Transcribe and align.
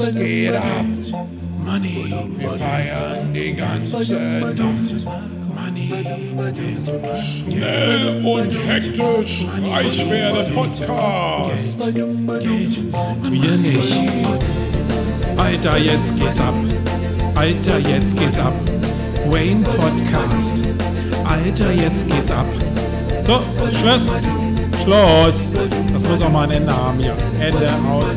es 0.00 0.14
geht 0.14 0.54
ab. 0.54 0.84
Money, 1.64 2.14
wir 2.38 2.50
feiern 2.50 3.32
die 3.32 3.54
ganze 3.54 4.14
Nacht. 4.14 4.58
Money, 5.54 5.92
schnell 7.18 8.24
und 8.24 8.68
hektisch, 8.68 9.46
reich 9.62 10.10
werde 10.10 10.50
Podcast. 10.52 11.82
Sind 11.82 13.32
wir 13.32 13.56
nicht. 13.56 13.96
Alter, 15.36 15.78
jetzt 15.78 16.16
geht's 16.18 16.40
ab. 16.40 16.54
Alter, 17.34 17.78
jetzt 17.78 18.18
geht's 18.18 18.38
ab. 18.38 18.54
Wayne 19.28 19.64
Podcast. 19.64 20.62
Alter, 21.24 21.72
jetzt 21.72 22.06
geht's 22.08 22.30
ab. 22.30 22.46
So, 23.26 23.40
Schluss. 23.76 24.14
Schluss. 24.84 25.50
Das 25.92 26.04
muss 26.04 26.22
auch 26.22 26.30
mal 26.30 26.44
ein 26.44 26.52
Ende 26.52 26.76
haben 26.76 26.98
hier. 26.98 27.16
Ende 27.40 27.68
aus. 27.90 28.16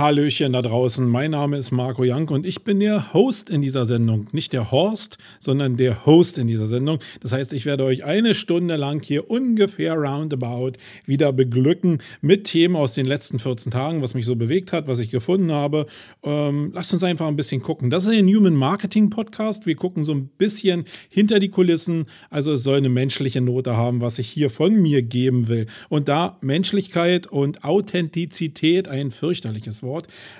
Hallöchen 0.00 0.54
da 0.54 0.62
draußen, 0.62 1.06
mein 1.06 1.32
Name 1.32 1.58
ist 1.58 1.72
Marco 1.72 2.04
Jank 2.04 2.30
und 2.30 2.46
ich 2.46 2.64
bin 2.64 2.80
der 2.80 3.12
Host 3.12 3.50
in 3.50 3.60
dieser 3.60 3.84
Sendung. 3.84 4.28
Nicht 4.32 4.54
der 4.54 4.70
Horst, 4.70 5.18
sondern 5.38 5.76
der 5.76 6.06
Host 6.06 6.38
in 6.38 6.46
dieser 6.46 6.64
Sendung. 6.64 7.00
Das 7.20 7.32
heißt, 7.32 7.52
ich 7.52 7.66
werde 7.66 7.84
euch 7.84 8.02
eine 8.02 8.34
Stunde 8.34 8.76
lang 8.76 9.04
hier 9.04 9.28
ungefähr 9.28 9.92
roundabout 9.92 10.72
wieder 11.04 11.34
beglücken 11.34 11.98
mit 12.22 12.44
Themen 12.44 12.76
aus 12.76 12.94
den 12.94 13.04
letzten 13.04 13.38
14 13.38 13.70
Tagen, 13.72 14.00
was 14.00 14.14
mich 14.14 14.24
so 14.24 14.36
bewegt 14.36 14.72
hat, 14.72 14.88
was 14.88 15.00
ich 15.00 15.10
gefunden 15.10 15.52
habe. 15.52 15.84
Ähm, 16.22 16.70
lasst 16.72 16.94
uns 16.94 17.04
einfach 17.04 17.26
ein 17.26 17.36
bisschen 17.36 17.60
gucken. 17.60 17.90
Das 17.90 18.06
ist 18.06 18.16
ein 18.16 18.26
Human 18.26 18.54
Marketing 18.54 19.10
Podcast. 19.10 19.66
Wir 19.66 19.76
gucken 19.76 20.04
so 20.04 20.12
ein 20.12 20.28
bisschen 20.38 20.86
hinter 21.10 21.40
die 21.40 21.50
Kulissen. 21.50 22.06
Also 22.30 22.54
es 22.54 22.62
soll 22.62 22.78
eine 22.78 22.88
menschliche 22.88 23.42
Note 23.42 23.76
haben, 23.76 24.00
was 24.00 24.18
ich 24.18 24.30
hier 24.30 24.48
von 24.48 24.80
mir 24.80 25.02
geben 25.02 25.48
will. 25.48 25.66
Und 25.90 26.08
da 26.08 26.38
Menschlichkeit 26.40 27.26
und 27.26 27.64
Authentizität 27.64 28.88
ein 28.88 29.10
fürchterliches 29.10 29.82
Wort, 29.82 29.89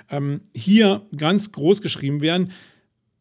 ähm, 0.09 0.41
hier 0.53 1.05
ganz 1.15 1.51
groß 1.51 1.81
geschrieben 1.81 2.21
werden, 2.21 2.51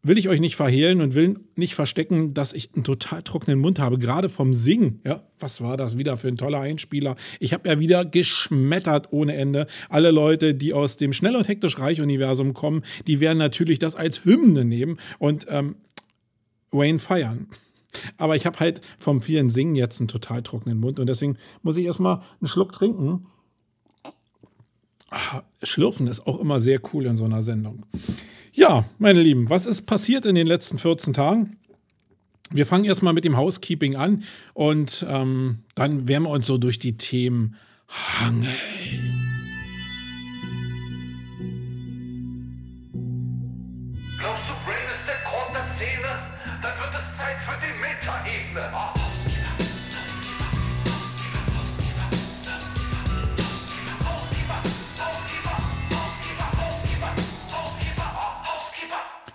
will 0.03 0.19
ich 0.19 0.28
euch 0.28 0.41
nicht 0.41 0.56
verhehlen 0.56 1.00
und 1.00 1.14
will 1.14 1.41
nicht 1.56 1.75
verstecken, 1.75 2.33
dass 2.33 2.53
ich 2.53 2.70
einen 2.75 2.84
total 2.84 3.22
trockenen 3.22 3.59
Mund 3.59 3.78
habe, 3.78 3.98
gerade 3.98 4.28
vom 4.28 4.55
Singen. 4.55 5.00
Ja, 5.05 5.22
was 5.39 5.61
war 5.61 5.77
das 5.77 5.98
wieder 5.98 6.17
für 6.17 6.28
ein 6.28 6.39
toller 6.39 6.61
Einspieler? 6.61 7.17
Ich 7.39 7.53
habe 7.53 7.69
ja 7.69 7.78
wieder 7.78 8.05
geschmettert 8.05 9.12
ohne 9.12 9.34
Ende. 9.34 9.67
Alle 9.89 10.11
Leute, 10.11 10.55
die 10.55 10.72
aus 10.72 10.97
dem 10.97 11.12
Schnell 11.12 11.37
und 11.37 11.48
hektisch 11.48 11.78
Reich-Universum 11.78 12.55
kommen, 12.55 12.83
die 13.06 13.20
werden 13.20 13.39
natürlich 13.39 13.78
das 13.78 13.94
als 13.94 14.25
Hymne 14.25 14.65
nehmen 14.65 14.98
und 15.19 15.47
ähm, 15.50 15.77
Wayne 16.70 16.98
feiern. 16.98 17.48
Aber 18.17 18.37
ich 18.37 18.47
habe 18.47 18.59
halt 18.61 18.81
vom 18.98 19.20
vielen 19.20 19.50
Singen 19.50 19.75
jetzt 19.75 20.00
einen 20.00 20.09
total 20.09 20.42
trockenen 20.42 20.78
Mund 20.78 21.00
und 21.00 21.09
deswegen 21.09 21.37
muss 21.62 21.77
ich 21.77 21.84
erstmal 21.84 22.22
einen 22.41 22.48
Schluck 22.48 22.72
trinken. 22.72 23.22
Schlürfen 25.62 26.06
ist 26.06 26.26
auch 26.26 26.41
immer 26.41 26.60
sehr 26.60 26.81
cool 26.93 27.06
in 27.06 27.16
so 27.16 27.25
einer 27.25 27.43
Sendung. 27.43 27.84
Ja, 28.53 28.84
meine 28.98 29.21
Lieben, 29.22 29.48
was 29.48 29.66
ist 29.66 29.82
passiert 29.82 30.26
in 30.26 30.34
den 30.34 30.47
letzten 30.47 30.78
14 30.78 31.12
Tagen? 31.15 31.56
Wir 32.50 32.66
fangen 32.66 32.84
erstmal 32.84 33.12
mit 33.12 33.25
dem 33.25 33.37
Housekeeping 33.37 33.94
an 33.94 34.25
und 34.54 35.06
ähm, 35.09 35.60
dann 35.76 36.09
werden 36.09 36.25
wir 36.25 36.31
uns 36.31 36.47
so 36.47 36.59
durch 36.59 36.81
die 36.81 36.97
Themen 36.97 37.56
hangeln. 37.88 39.30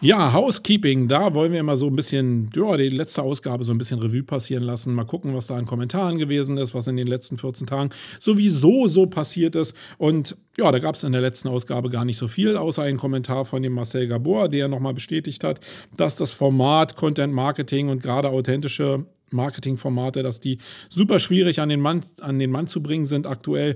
Ja, 0.06 0.34
Housekeeping, 0.34 1.08
da 1.08 1.34
wollen 1.34 1.52
wir 1.52 1.64
mal 1.64 1.78
so 1.78 1.88
ein 1.88 1.96
bisschen, 1.96 2.52
ja, 2.56 2.78
die 2.78 2.90
letzte 2.90 3.24
Ausgabe 3.24 3.64
so 3.64 3.72
ein 3.72 3.80
bisschen 3.80 3.98
Revue 3.98 4.22
passieren 4.22 4.62
lassen. 4.62 4.94
Mal 4.94 5.04
gucken, 5.04 5.34
was 5.34 5.48
da 5.48 5.56
an 5.56 5.66
Kommentaren 5.66 6.20
gewesen 6.20 6.60
ist, 6.60 6.76
was 6.76 6.86
in 6.86 6.96
den 6.96 7.08
letzten 7.08 7.40
14 7.40 7.66
Tagen 7.66 7.90
sowieso 8.20 8.86
so 8.86 9.08
passiert 9.08 9.56
ist. 9.56 9.76
Und 9.98 10.38
ja, 10.60 10.72
da 10.72 10.78
gab 10.78 10.94
es 10.94 11.04
in 11.04 11.12
der 11.12 11.22
letzten 11.22 11.48
Ausgabe 11.48 11.90
gar 11.90 12.06
nicht 12.06 12.20
so 12.20 12.28
viel, 12.28 12.56
außer 12.56 12.84
ein 12.84 12.98
Kommentar 12.98 13.46
von 13.46 13.64
dem 13.64 13.74
Marcel 13.74 14.08
Gabor, 14.08 14.48
der 14.48 14.68
nochmal 14.68 14.94
bestätigt 14.94 15.44
hat, 15.44 15.60
dass 15.98 16.18
das 16.18 16.32
Format 16.32 16.96
Content 16.96 17.34
Marketing 17.34 17.90
und 17.90 18.04
gerade 18.04 18.30
authentische 18.30 19.08
Marketingformate, 19.32 20.22
dass 20.22 20.40
die 20.40 20.60
super 20.88 21.18
schwierig 21.18 21.62
an 21.62 21.70
den 21.70 21.82
Mann, 21.82 22.04
an 22.22 22.38
den 22.38 22.52
Mann 22.52 22.68
zu 22.68 22.84
bringen 22.84 23.08
sind 23.08 23.26
aktuell. 23.26 23.76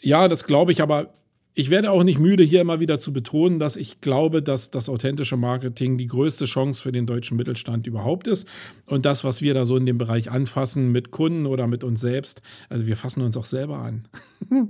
Ja, 0.00 0.26
das 0.26 0.46
glaube 0.46 0.72
ich, 0.72 0.82
aber 0.82 1.14
ich 1.56 1.70
werde 1.70 1.92
auch 1.92 2.02
nicht 2.02 2.18
müde, 2.18 2.42
hier 2.42 2.60
immer 2.60 2.80
wieder 2.80 2.98
zu 2.98 3.12
betonen, 3.12 3.60
dass 3.60 3.76
ich 3.76 4.00
glaube, 4.00 4.42
dass 4.42 4.72
das 4.72 4.88
authentische 4.88 5.36
Marketing 5.36 5.96
die 5.96 6.08
größte 6.08 6.46
Chance 6.46 6.82
für 6.82 6.90
den 6.90 7.06
deutschen 7.06 7.36
Mittelstand 7.36 7.86
überhaupt 7.86 8.26
ist. 8.26 8.48
Und 8.86 9.06
das, 9.06 9.22
was 9.22 9.40
wir 9.40 9.54
da 9.54 9.64
so 9.64 9.76
in 9.76 9.86
dem 9.86 9.96
Bereich 9.96 10.32
anfassen 10.32 10.90
mit 10.90 11.12
Kunden 11.12 11.46
oder 11.46 11.68
mit 11.68 11.84
uns 11.84 12.00
selbst, 12.00 12.42
also 12.68 12.86
wir 12.86 12.96
fassen 12.96 13.22
uns 13.22 13.36
auch 13.36 13.44
selber 13.44 13.78
an. 13.78 14.08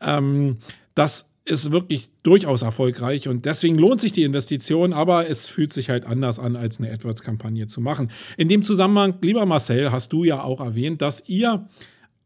ähm, 0.00 0.58
das 0.96 1.30
ist 1.44 1.70
wirklich 1.70 2.08
durchaus 2.24 2.62
erfolgreich 2.62 3.28
und 3.28 3.44
deswegen 3.44 3.76
lohnt 3.76 4.00
sich 4.00 4.12
die 4.12 4.22
Investition, 4.24 4.92
aber 4.92 5.28
es 5.28 5.46
fühlt 5.46 5.72
sich 5.72 5.90
halt 5.90 6.06
anders 6.06 6.38
an, 6.38 6.56
als 6.56 6.78
eine 6.78 6.90
AdWords-Kampagne 6.90 7.66
zu 7.68 7.80
machen. 7.80 8.10
In 8.36 8.48
dem 8.48 8.62
Zusammenhang, 8.62 9.18
lieber 9.20 9.46
Marcel, 9.46 9.92
hast 9.92 10.12
du 10.12 10.24
ja 10.24 10.42
auch 10.42 10.60
erwähnt, 10.60 11.02
dass 11.02 11.22
ihr 11.28 11.68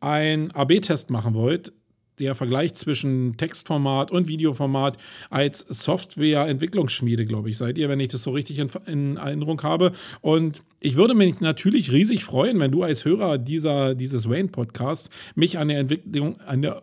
ein 0.01 0.53
AB-Test 0.53 1.11
machen 1.11 1.35
wollt 1.35 1.73
der 2.21 2.35
Vergleich 2.35 2.75
zwischen 2.75 3.37
Textformat 3.37 4.11
und 4.11 4.29
Videoformat 4.29 4.97
als 5.31 5.61
Softwareentwicklungsschmiede, 5.61 7.27
glaube 7.27 7.51
ich, 7.51 7.59
seid 7.59 7.79
ihr, 7.79 7.89
wenn 7.89 8.01
ich 8.01 8.09
das 8.09 8.23
so 8.23 8.31
richtig 8.31 8.59
in, 8.59 8.69
in, 8.87 9.17
Erinnerung 9.17 9.63
habe. 9.63 9.93
Und 10.21 10.63
ich 10.81 10.97
würde 10.97 11.15
mich 11.15 11.41
natürlich 11.41 11.93
riesig 11.93 12.25
freuen, 12.25 12.61
wenn 12.61 12.71
du 12.71 12.83
als 12.83 13.05
Hörer 13.05 13.39
dieser, 13.39 13.95
dieses 13.95 14.29
Wayne-Podcasts 14.29 15.11
mich 15.35 15.59
an 15.59 15.69
der 15.69 15.79
Entwicklung, 15.79 16.41
an 16.41 16.63
der, 16.63 16.83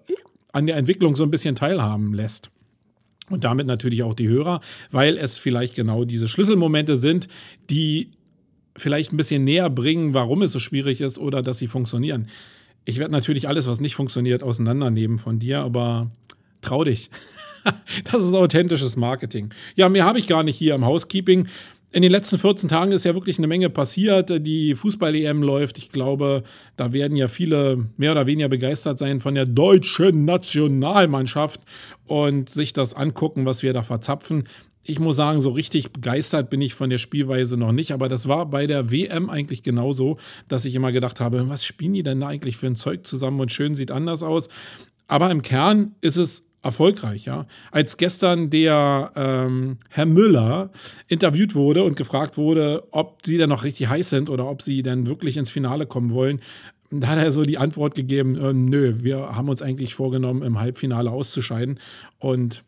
an 0.52 0.68
der 0.68 0.78
Entwicklung 0.78 1.16
so 1.16 1.24
ein 1.24 1.32
bisschen 1.32 1.56
teilhaben 1.56 2.14
lässt. 2.14 2.52
Und 3.30 3.44
damit 3.44 3.66
natürlich 3.66 4.04
auch 4.04 4.14
die 4.14 4.28
Hörer, 4.28 4.62
weil 4.92 5.18
es 5.18 5.38
vielleicht 5.38 5.76
genau 5.76 6.06
diese 6.06 6.28
Schlüsselmomente 6.28 6.96
sind, 6.96 7.28
die 7.70 8.12
vielleicht 8.78 9.14
ein 9.14 9.18
bisschen 9.18 9.44
näher 9.44 9.70
bringen, 9.70 10.14
warum 10.14 10.42
es 10.42 10.52
so 10.52 10.60
schwierig 10.60 11.02
ist 11.02 11.18
oder 11.18 11.42
dass 11.42 11.58
sie 11.58 11.68
funktionieren. 11.68 12.28
Ich 12.86 13.00
werde 13.00 13.12
natürlich 13.12 13.48
alles, 13.48 13.68
was 13.68 13.82
nicht 13.82 13.96
funktioniert, 13.96 14.44
auseinandernehmen 14.44 15.18
von 15.18 15.40
dir, 15.40 15.62
aber 15.62 16.10
trau 16.62 16.84
dich. 16.84 17.10
das 18.12 18.24
ist 18.24 18.34
authentisches 18.34 18.96
Marketing. 18.96 19.50
Ja, 19.76 19.90
mehr 19.90 20.06
habe 20.06 20.20
ich 20.20 20.28
gar 20.28 20.44
nicht 20.44 20.58
hier 20.58 20.76
im 20.76 20.86
Housekeeping. 20.86 21.48
In 21.92 22.02
den 22.02 22.12
letzten 22.12 22.38
14 22.38 22.70
Tagen 22.70 22.92
ist 22.92 23.06
ja 23.06 23.14
wirklich 23.14 23.38
eine 23.38 23.48
Menge 23.48 23.70
passiert. 23.70 24.46
Die 24.46 24.76
Fußball-EM 24.76 25.42
läuft. 25.42 25.78
Ich 25.78 25.92
glaube, 25.92 26.44
da 26.76 26.92
werden 26.94 27.16
ja 27.16 27.28
viele 27.28 27.88
mehr 27.98 28.12
oder 28.12 28.28
weniger 28.28 28.50
begeistert 28.50 29.00
sein 29.00 29.22
von 29.22 29.34
der 29.34 29.46
deutschen 29.46 30.26
Nationalmannschaft 30.26 31.62
und 32.06 32.50
sich 32.50 32.74
das 32.74 32.94
angucken, 32.94 33.46
was 33.46 33.64
wir 33.64 33.72
da 33.72 33.82
verzapfen 33.82 34.44
ich 34.88 35.00
muss 35.00 35.16
sagen, 35.16 35.42
so 35.42 35.50
richtig 35.50 35.92
begeistert 35.92 36.50
bin 36.50 36.62
ich 36.62 36.76
von 36.76 36.90
der 36.90 37.00
Spielweise 37.00 37.58
noch 37.58 37.72
nicht. 37.72 37.92
Aber 37.92 38.08
das 38.08 38.28
war 38.28 38.46
bei 38.46 38.68
der 38.68 38.92
WM 38.92 39.30
eigentlich 39.30 39.64
genauso, 39.64 40.18
dass 40.48 40.64
ich 40.66 40.76
immer 40.76 40.92
gedacht 40.92 41.20
habe, 41.20 41.50
was 41.50 41.66
spielen 41.66 41.94
die 41.94 42.04
denn 42.04 42.20
da 42.20 42.28
eigentlich 42.28 42.58
für 42.58 42.68
ein 42.68 42.76
Zeug 42.76 43.06
zusammen 43.06 43.40
und 43.40 43.52
schön 43.52 43.74
sieht 43.74 43.90
anders 43.90 44.22
aus. 44.22 44.48
Aber 45.08 45.32
im 45.32 45.42
Kern 45.42 45.96
ist 46.02 46.18
es 46.18 46.46
erfolgreich, 46.62 47.26
ja. 47.26 47.46
Als 47.72 47.98
gestern 47.98 48.50
der 48.50 49.12
ähm, 49.16 49.78
Herr 49.90 50.08
Müller 50.08 50.72
interviewt 51.08 51.54
wurde 51.54 51.84
und 51.84 51.96
gefragt 51.96 52.38
wurde, 52.38 52.84
ob 52.92 53.20
sie 53.24 53.38
denn 53.38 53.50
noch 53.50 53.64
richtig 53.64 53.88
heiß 53.88 54.10
sind 54.10 54.30
oder 54.30 54.48
ob 54.48 54.62
sie 54.62 54.82
denn 54.82 55.06
wirklich 55.06 55.38
ins 55.38 55.52
Finale 55.52 55.86
kommen 55.86 56.12
wollen, 56.12 56.42
da 56.92 57.08
hat 57.08 57.18
er 57.20 57.32
so 57.32 57.44
die 57.44 57.58
Antwort 57.58 57.96
gegeben, 57.96 58.36
äh, 58.36 58.54
nö, 58.54 58.96
wir 59.04 59.36
haben 59.36 59.50
uns 59.50 59.62
eigentlich 59.62 59.94
vorgenommen, 59.96 60.42
im 60.44 60.60
Halbfinale 60.60 61.12
auszuscheiden. 61.12 61.80
Und 62.20 62.64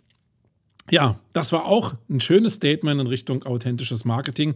ja, 0.90 1.20
das 1.34 1.52
war 1.52 1.66
auch 1.66 1.96
ein 2.10 2.20
schönes 2.20 2.56
Statement 2.56 3.02
in 3.02 3.08
Richtung 3.08 3.44
authentisches 3.44 4.06
Marketing. 4.06 4.54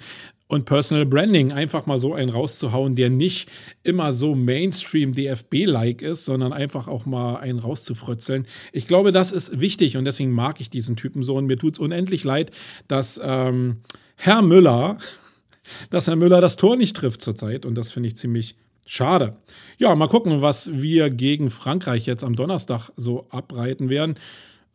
und 0.48 0.66
Personal 0.66 1.06
Branding, 1.06 1.54
einfach 1.54 1.86
mal 1.86 1.98
so 1.98 2.14
einen 2.14 2.30
rauszuhauen, 2.30 2.96
der 2.96 3.10
nicht 3.10 3.50
immer 3.84 4.12
so 4.12 4.36
Mainstream 4.36 5.14
DFB-like 5.14 6.02
ist, 6.02 6.26
sondern 6.26 6.52
einfach 6.52 6.90
auch 6.90 7.06
mal 7.06 7.38
einen 7.38 7.60
rauszufrötzeln. 7.60 8.46
Ich 8.74 8.86
glaube, 8.86 9.14
das 9.14 9.32
ist 9.32 9.62
wichtig 9.62 9.96
und 9.96 10.04
deswegen 10.04 10.32
mag 10.32 10.60
ich 10.60 10.70
diesen 10.70 10.98
Typen 10.98 11.24
so 11.24 11.38
und 11.38 11.46
mir 11.46 11.58
tut 11.58 11.76
es 11.76 11.80
unendlich 11.80 12.26
leid, 12.26 12.52
dass 12.90 13.20
ähm, 13.24 13.78
Herr 14.18 14.42
Müller, 14.42 14.98
dass 15.90 16.08
Herr 16.08 16.18
Müller 16.18 16.42
das 16.42 16.58
Tor 16.58 16.76
nicht 16.76 16.98
trifft 16.98 17.22
zurzeit 17.22 17.66
und 17.66 17.76
das 17.76 17.94
finde 17.94 18.08
ich 18.08 18.18
ziemlich 18.18 18.56
Schade. 18.86 19.38
Ja, 19.78 19.96
mal 19.96 20.10
gucken, 20.10 20.42
was 20.42 20.82
wir 20.82 21.10
gegen 21.12 21.50
Frankreich 21.50 22.06
jetzt 22.08 22.26
am 22.26 22.36
Donnerstag 22.36 22.90
so 22.98 23.26
abreiten 23.30 23.88
werden. 23.88 24.16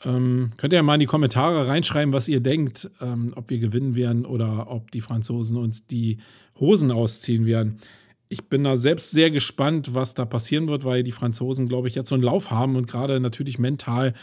Ähm, 0.04 0.50
könnt 0.56 0.72
ihr 0.72 0.78
ja 0.78 0.82
mal 0.82 0.94
in 0.94 1.00
die 1.00 1.06
Kommentare 1.06 1.68
reinschreiben, 1.68 2.12
was 2.12 2.28
ihr 2.28 2.40
denkt, 2.40 2.90
ähm, 3.00 3.32
ob 3.34 3.48
wir 3.50 3.58
gewinnen 3.58 3.96
werden 3.96 4.26
oder 4.26 4.70
ob 4.70 4.90
die 4.90 5.00
Franzosen 5.00 5.56
uns 5.56 5.86
die 5.86 6.18
Hosen 6.60 6.90
ausziehen 6.90 7.46
werden. 7.46 7.78
Ich 8.28 8.44
bin 8.44 8.64
da 8.64 8.76
selbst 8.76 9.12
sehr 9.12 9.30
gespannt, 9.30 9.94
was 9.94 10.14
da 10.14 10.24
passieren 10.24 10.68
wird, 10.68 10.84
weil 10.84 11.02
die 11.02 11.12
Franzosen, 11.12 11.68
glaube 11.68 11.88
ich, 11.88 11.94
jetzt 11.94 12.08
so 12.08 12.14
einen 12.14 12.24
Lauf 12.24 12.50
haben 12.50 12.76
und 12.76 12.88
gerade 12.88 13.20
natürlich 13.20 13.58
mental, 13.58 14.14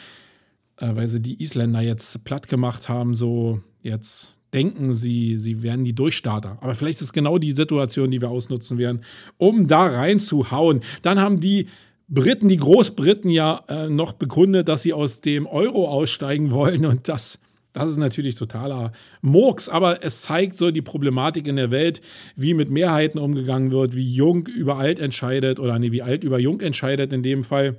äh, 0.78 0.96
weil 0.96 1.08
sie 1.08 1.22
die 1.22 1.42
Isländer 1.42 1.82
jetzt 1.82 2.24
platt 2.24 2.48
gemacht 2.48 2.90
haben, 2.90 3.16
so 3.16 3.62
jetzt 3.82 4.38
denken, 4.54 4.94
sie, 4.94 5.38
sie 5.38 5.64
wären 5.64 5.84
die 5.84 5.96
Durchstarter. 5.96 6.58
Aber 6.62 6.76
vielleicht 6.76 7.02
ist 7.02 7.14
genau 7.14 7.38
die 7.38 7.54
Situation, 7.54 8.12
die 8.12 8.22
wir 8.22 8.30
ausnutzen 8.30 8.78
werden, 8.78 9.02
um 9.38 9.68
da 9.68 9.88
reinzuhauen. 9.88 10.82
Dann 11.02 11.20
haben 11.20 11.40
die 11.40 11.68
Briten, 12.08 12.50
die 12.50 12.58
Großbriten 12.58 13.30
ja 13.30 13.64
äh, 13.68 13.90
noch 13.90 14.14
bekundet, 14.14 14.68
dass 14.68 14.82
sie 14.82 14.94
aus 14.94 15.22
dem 15.22 15.48
Euro 15.48 15.88
aussteigen 15.88 16.52
wollen 16.52 16.86
und 16.86 17.08
das. 17.08 17.40
Das 17.74 17.90
ist 17.90 17.98
natürlich 17.98 18.36
totaler 18.36 18.92
Murks, 19.22 19.68
aber 19.68 20.04
es 20.04 20.22
zeigt 20.22 20.58
so 20.58 20.70
die 20.70 20.84
Problematik 20.84 21.48
in 21.48 21.56
der 21.56 21.72
Welt, 21.72 22.02
wie 22.36 22.54
mit 22.54 22.70
Mehrheiten 22.70 23.18
umgegangen 23.18 23.72
wird, 23.72 23.96
wie 23.96 24.14
Jung 24.14 24.46
über 24.46 24.78
Alt 24.78 25.00
entscheidet 25.00 25.60
oder 25.60 25.80
nee, 25.80 25.92
wie 25.92 26.04
Alt 26.04 26.24
über 26.24 26.38
Jung 26.38 26.62
entscheidet 26.62 27.12
in 27.14 27.24
dem 27.24 27.44
Fall, 27.44 27.78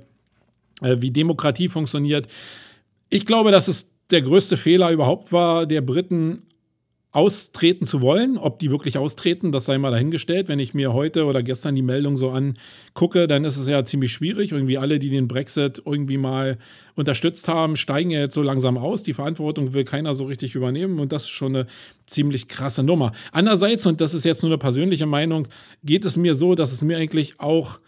äh, 0.81 0.97
wie 0.99 1.11
Demokratie 1.11 1.69
funktioniert. 1.69 2.27
Ich 3.09 3.25
glaube, 3.25 3.51
dass 3.51 3.69
es 3.69 3.95
der 4.11 4.21
größte 4.21 4.57
Fehler 4.57 4.91
überhaupt 4.91 5.31
war, 5.31 5.65
der 5.65 5.79
Briten 5.79 6.39
austreten 7.15 7.85
zu 7.85 8.01
wollen. 8.01 8.37
Ob 8.37 8.59
die 8.59 8.69
wirklich 8.71 8.97
austreten, 8.97 9.53
das 9.53 9.63
sei 9.63 9.77
mal 9.77 9.89
dahingestellt. 9.89 10.49
Wenn 10.49 10.59
ich 10.59 10.73
mir 10.73 10.91
heute 10.91 11.23
oder 11.25 11.43
gestern 11.43 11.73
die 11.73 11.81
Meldung 11.81 12.17
so 12.17 12.29
angucke, 12.29 13.25
dann 13.25 13.45
ist 13.45 13.55
es 13.55 13.69
ja 13.69 13.85
ziemlich 13.85 14.11
schwierig. 14.11 14.51
Irgendwie 14.51 14.77
alle, 14.77 14.99
die 14.99 15.09
den 15.09 15.29
Brexit 15.29 15.81
irgendwie 15.85 16.17
mal 16.17 16.57
unterstützt 16.95 17.47
haben, 17.47 17.77
steigen 17.77 18.09
ja 18.09 18.19
jetzt 18.19 18.35
so 18.35 18.41
langsam 18.41 18.77
aus. 18.77 19.01
Die 19.01 19.13
Verantwortung 19.13 19.73
will 19.73 19.85
keiner 19.85 20.13
so 20.13 20.25
richtig 20.25 20.55
übernehmen 20.55 20.99
und 20.99 21.13
das 21.13 21.23
ist 21.23 21.29
schon 21.29 21.55
eine 21.55 21.67
ziemlich 22.05 22.49
krasse 22.49 22.83
Nummer. 22.83 23.13
Andererseits, 23.31 23.85
und 23.85 24.01
das 24.01 24.13
ist 24.13 24.25
jetzt 24.25 24.43
nur 24.43 24.51
eine 24.51 24.57
persönliche 24.57 25.05
Meinung, 25.05 25.47
geht 25.85 26.03
es 26.03 26.17
mir 26.17 26.35
so, 26.35 26.53
dass 26.53 26.73
es 26.73 26.81
mir 26.81 26.97
eigentlich 26.97 27.39
auch 27.39 27.79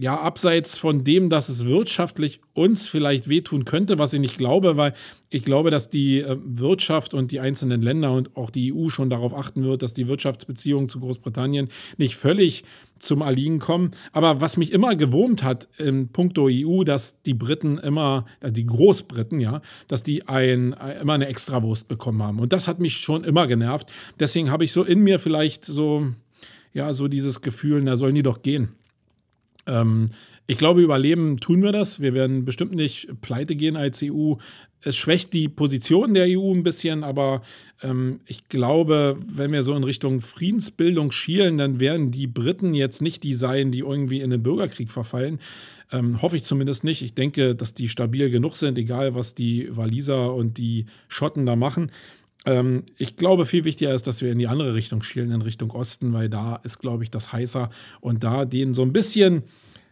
ja, 0.00 0.16
abseits 0.16 0.78
von 0.78 1.02
dem, 1.02 1.28
dass 1.28 1.48
es 1.48 1.66
wirtschaftlich 1.66 2.40
uns 2.54 2.86
vielleicht 2.86 3.28
wehtun 3.28 3.64
könnte, 3.64 3.98
was 3.98 4.12
ich 4.12 4.20
nicht 4.20 4.38
glaube, 4.38 4.76
weil 4.76 4.94
ich 5.28 5.42
glaube, 5.42 5.70
dass 5.70 5.90
die 5.90 6.20
äh, 6.20 6.36
Wirtschaft 6.44 7.14
und 7.14 7.32
die 7.32 7.40
einzelnen 7.40 7.82
Länder 7.82 8.12
und 8.12 8.36
auch 8.36 8.50
die 8.50 8.72
EU 8.72 8.90
schon 8.90 9.10
darauf 9.10 9.34
achten 9.34 9.64
wird, 9.64 9.82
dass 9.82 9.94
die 9.94 10.06
Wirtschaftsbeziehungen 10.06 10.88
zu 10.88 11.00
Großbritannien 11.00 11.68
nicht 11.96 12.14
völlig 12.14 12.62
zum 13.00 13.22
Erliegen 13.22 13.58
kommen. 13.58 13.90
Aber 14.12 14.40
was 14.40 14.56
mich 14.56 14.70
immer 14.70 14.94
gewurmt 14.94 15.42
hat 15.42 15.68
in 15.78 16.08
puncto 16.08 16.48
EU, 16.48 16.84
dass 16.84 17.22
die 17.22 17.34
Briten 17.34 17.78
immer, 17.78 18.24
äh, 18.38 18.52
die 18.52 18.66
Großbriten, 18.66 19.40
ja, 19.40 19.62
dass 19.88 20.04
die 20.04 20.28
ein, 20.28 20.74
äh, 20.74 21.00
immer 21.00 21.14
eine 21.14 21.26
Extrawurst 21.26 21.88
bekommen 21.88 22.22
haben. 22.22 22.38
Und 22.38 22.52
das 22.52 22.68
hat 22.68 22.78
mich 22.78 22.98
schon 22.98 23.24
immer 23.24 23.48
genervt. 23.48 23.88
Deswegen 24.20 24.52
habe 24.52 24.62
ich 24.62 24.70
so 24.70 24.84
in 24.84 25.00
mir 25.00 25.18
vielleicht 25.18 25.64
so, 25.64 26.06
ja, 26.72 26.92
so 26.92 27.08
dieses 27.08 27.40
Gefühl, 27.40 27.84
da 27.84 27.96
sollen 27.96 28.14
die 28.14 28.22
doch 28.22 28.42
gehen. 28.42 28.76
Ähm, 29.68 30.06
ich 30.50 30.56
glaube, 30.56 30.80
überleben 30.80 31.36
tun 31.36 31.62
wir 31.62 31.72
das. 31.72 32.00
Wir 32.00 32.14
werden 32.14 32.46
bestimmt 32.46 32.74
nicht 32.74 33.20
pleite 33.20 33.54
gehen 33.54 33.76
als 33.76 34.02
EU. 34.02 34.34
Es 34.80 34.96
schwächt 34.96 35.34
die 35.34 35.48
Position 35.48 36.14
der 36.14 36.26
EU 36.26 36.54
ein 36.54 36.62
bisschen, 36.62 37.04
aber 37.04 37.42
ähm, 37.82 38.20
ich 38.26 38.48
glaube, 38.48 39.18
wenn 39.20 39.52
wir 39.52 39.62
so 39.62 39.74
in 39.76 39.84
Richtung 39.84 40.22
Friedensbildung 40.22 41.12
schielen, 41.12 41.58
dann 41.58 41.80
werden 41.80 42.10
die 42.10 42.26
Briten 42.26 42.72
jetzt 42.72 43.02
nicht 43.02 43.24
die 43.24 43.34
sein, 43.34 43.72
die 43.72 43.80
irgendwie 43.80 44.20
in 44.20 44.30
den 44.30 44.42
Bürgerkrieg 44.42 44.90
verfallen. 44.90 45.38
Ähm, 45.92 46.22
hoffe 46.22 46.36
ich 46.36 46.44
zumindest 46.44 46.82
nicht. 46.82 47.02
Ich 47.02 47.14
denke, 47.14 47.54
dass 47.54 47.74
die 47.74 47.88
stabil 47.88 48.30
genug 48.30 48.56
sind, 48.56 48.78
egal 48.78 49.14
was 49.14 49.34
die 49.34 49.68
Waliser 49.76 50.34
und 50.34 50.56
die 50.56 50.86
Schotten 51.08 51.44
da 51.44 51.56
machen. 51.56 51.90
Ähm, 52.46 52.84
ich 52.96 53.16
glaube, 53.16 53.46
viel 53.46 53.64
wichtiger 53.64 53.94
ist, 53.94 54.06
dass 54.06 54.22
wir 54.22 54.32
in 54.32 54.38
die 54.38 54.48
andere 54.48 54.74
Richtung 54.74 55.02
schielen, 55.02 55.32
in 55.32 55.42
Richtung 55.42 55.70
Osten, 55.70 56.12
weil 56.12 56.28
da 56.28 56.56
ist, 56.56 56.78
glaube 56.78 57.04
ich, 57.04 57.10
das 57.10 57.32
heißer 57.32 57.70
und 58.00 58.24
da 58.24 58.44
denen 58.44 58.74
so 58.74 58.82
ein 58.82 58.92
bisschen 58.92 59.42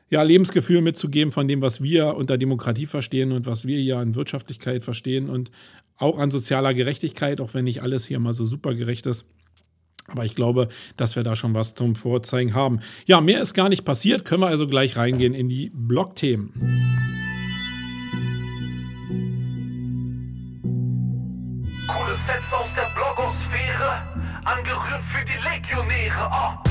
ja, 0.08 0.22
Lebensgefühl 0.22 0.82
mitzugeben 0.82 1.32
von 1.32 1.48
dem, 1.48 1.60
was 1.60 1.82
wir 1.82 2.14
unter 2.14 2.38
Demokratie 2.38 2.86
verstehen 2.86 3.32
und 3.32 3.46
was 3.46 3.66
wir 3.66 3.78
hier 3.78 3.98
an 3.98 4.14
Wirtschaftlichkeit 4.14 4.82
verstehen 4.82 5.28
und 5.28 5.50
auch 5.96 6.18
an 6.18 6.30
sozialer 6.30 6.74
Gerechtigkeit, 6.74 7.40
auch 7.40 7.54
wenn 7.54 7.64
nicht 7.64 7.82
alles 7.82 8.06
hier 8.06 8.20
mal 8.20 8.34
so 8.34 8.44
super 8.44 8.74
gerecht 8.74 9.06
ist. 9.06 9.24
Aber 10.08 10.24
ich 10.24 10.36
glaube, 10.36 10.68
dass 10.96 11.16
wir 11.16 11.24
da 11.24 11.34
schon 11.34 11.54
was 11.54 11.74
zum 11.74 11.96
Vorzeigen 11.96 12.54
haben. 12.54 12.78
Ja, 13.06 13.20
mehr 13.20 13.40
ist 13.40 13.54
gar 13.54 13.68
nicht 13.68 13.84
passiert. 13.84 14.24
Können 14.24 14.42
wir 14.42 14.46
also 14.46 14.68
gleich 14.68 14.96
reingehen 14.96 15.34
in 15.34 15.48
die 15.48 15.72
Blogthemen. 15.74 16.85
Sets 22.26 22.52
aus 22.52 22.66
der 22.74 22.90
Blogosphäre, 22.92 24.02
angerührt 24.44 25.02
für 25.12 25.24
die 25.24 25.38
Legionäre. 25.44 26.28
Oh. 26.28 26.66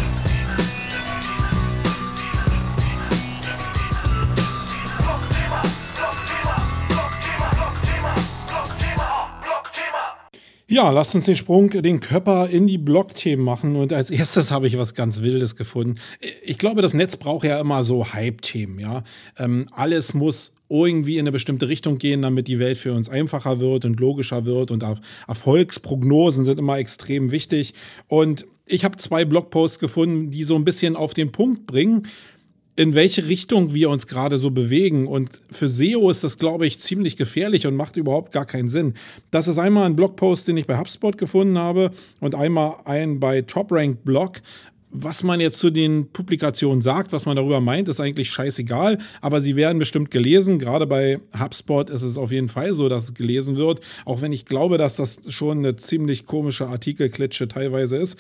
Ja, 10.68 10.90
lasst 10.90 11.16
uns 11.16 11.24
den 11.24 11.38
Sprung, 11.38 11.70
den 11.70 12.02
Körper 12.02 12.50
in 12.50 12.68
die 12.68 12.78
Blogthemen 12.78 13.46
machen. 13.46 13.78
Und 13.78 13.94
als 13.94 14.10
erstes 14.10 14.52
habe 14.52 14.68
ich 14.68 14.78
was 14.78 14.94
ganz 14.94 15.22
Wildes 15.22 15.56
gefunden. 15.56 16.02
Ich 16.44 16.58
glaube, 16.58 16.82
das 16.82 16.94
Netz 16.94 17.16
braucht 17.16 17.46
ja 17.46 17.62
immer 17.62 17.86
so 17.86 18.12
Hype-Themen, 18.12 18.80
ja. 18.80 19.04
Ähm, 19.38 19.68
alles 19.72 20.14
muss 20.14 20.55
irgendwie 20.70 21.16
in 21.16 21.22
eine 21.22 21.32
bestimmte 21.32 21.68
Richtung 21.68 21.98
gehen, 21.98 22.22
damit 22.22 22.48
die 22.48 22.60
Welt 22.60 22.78
für 22.78 22.94
uns 22.94 23.10
einfacher 23.10 23.60
wird 23.60 23.86
und 23.86 24.00
logischer 24.00 24.46
wird. 24.46 24.72
Und 24.72 24.84
Erfolgsprognosen 25.28 26.44
sind 26.44 26.60
immer 26.60 26.78
extrem 26.78 27.32
wichtig. 27.32 27.74
Und 28.08 28.46
ich 28.66 28.84
habe 28.84 28.98
zwei 28.98 29.26
Blogposts 29.26 29.80
gefunden, 29.80 30.32
die 30.32 30.44
so 30.44 30.56
ein 30.56 30.66
bisschen 30.66 30.96
auf 30.96 31.14
den 31.14 31.32
Punkt 31.32 31.68
bringen, 31.68 32.08
in 32.78 32.94
welche 32.94 33.28
Richtung 33.28 33.74
wir 33.74 33.90
uns 33.90 34.08
gerade 34.08 34.38
so 34.38 34.52
bewegen. 34.52 35.08
Und 35.08 35.40
für 35.50 35.70
SEO 35.70 36.10
ist 36.10 36.24
das, 36.24 36.38
glaube 36.38 36.68
ich, 36.68 36.80
ziemlich 36.80 37.16
gefährlich 37.16 37.68
und 37.68 37.76
macht 37.76 37.96
überhaupt 37.96 38.32
gar 38.32 38.46
keinen 38.46 38.70
Sinn. 38.70 38.96
Das 39.32 39.48
ist 39.48 39.58
einmal 39.58 39.86
ein 39.86 39.96
Blogpost, 39.96 40.48
den 40.48 40.58
ich 40.58 40.68
bei 40.68 40.78
HubSpot 40.78 41.18
gefunden 41.18 41.58
habe 41.58 41.92
und 42.20 42.36
einmal 42.36 42.78
ein 42.84 43.20
bei 43.20 43.42
TopRank 43.42 44.04
Blog. 44.04 44.42
Was 44.92 45.24
man 45.24 45.42
jetzt 45.42 45.60
zu 45.60 45.72
den 45.72 46.12
Publikationen 46.12 46.82
sagt, 46.82 47.12
was 47.12 47.26
man 47.26 47.36
darüber 47.36 47.60
meint, 47.60 47.90
ist 47.90 48.00
eigentlich 48.00 48.30
scheißegal, 48.30 48.98
aber 49.20 49.42
sie 49.42 49.56
werden 49.56 49.78
bestimmt 49.78 50.10
gelesen. 50.10 50.58
Gerade 50.58 50.88
bei 50.88 51.20
HubSpot 51.38 51.90
ist 51.90 52.02
es 52.02 52.18
auf 52.18 52.32
jeden 52.32 52.48
Fall 52.48 52.74
so, 52.74 52.88
dass 52.88 53.04
es 53.04 53.14
gelesen 53.14 53.58
wird, 53.58 53.82
auch 54.06 54.22
wenn 54.22 54.32
ich 54.32 54.46
glaube, 54.46 54.78
dass 54.78 54.96
das 54.96 55.22
schon 55.34 55.58
eine 55.60 55.76
ziemlich 55.76 56.26
komische 56.26 56.68
Artikelklitsche 56.68 57.48
teilweise 57.48 57.98
ist 57.98 58.18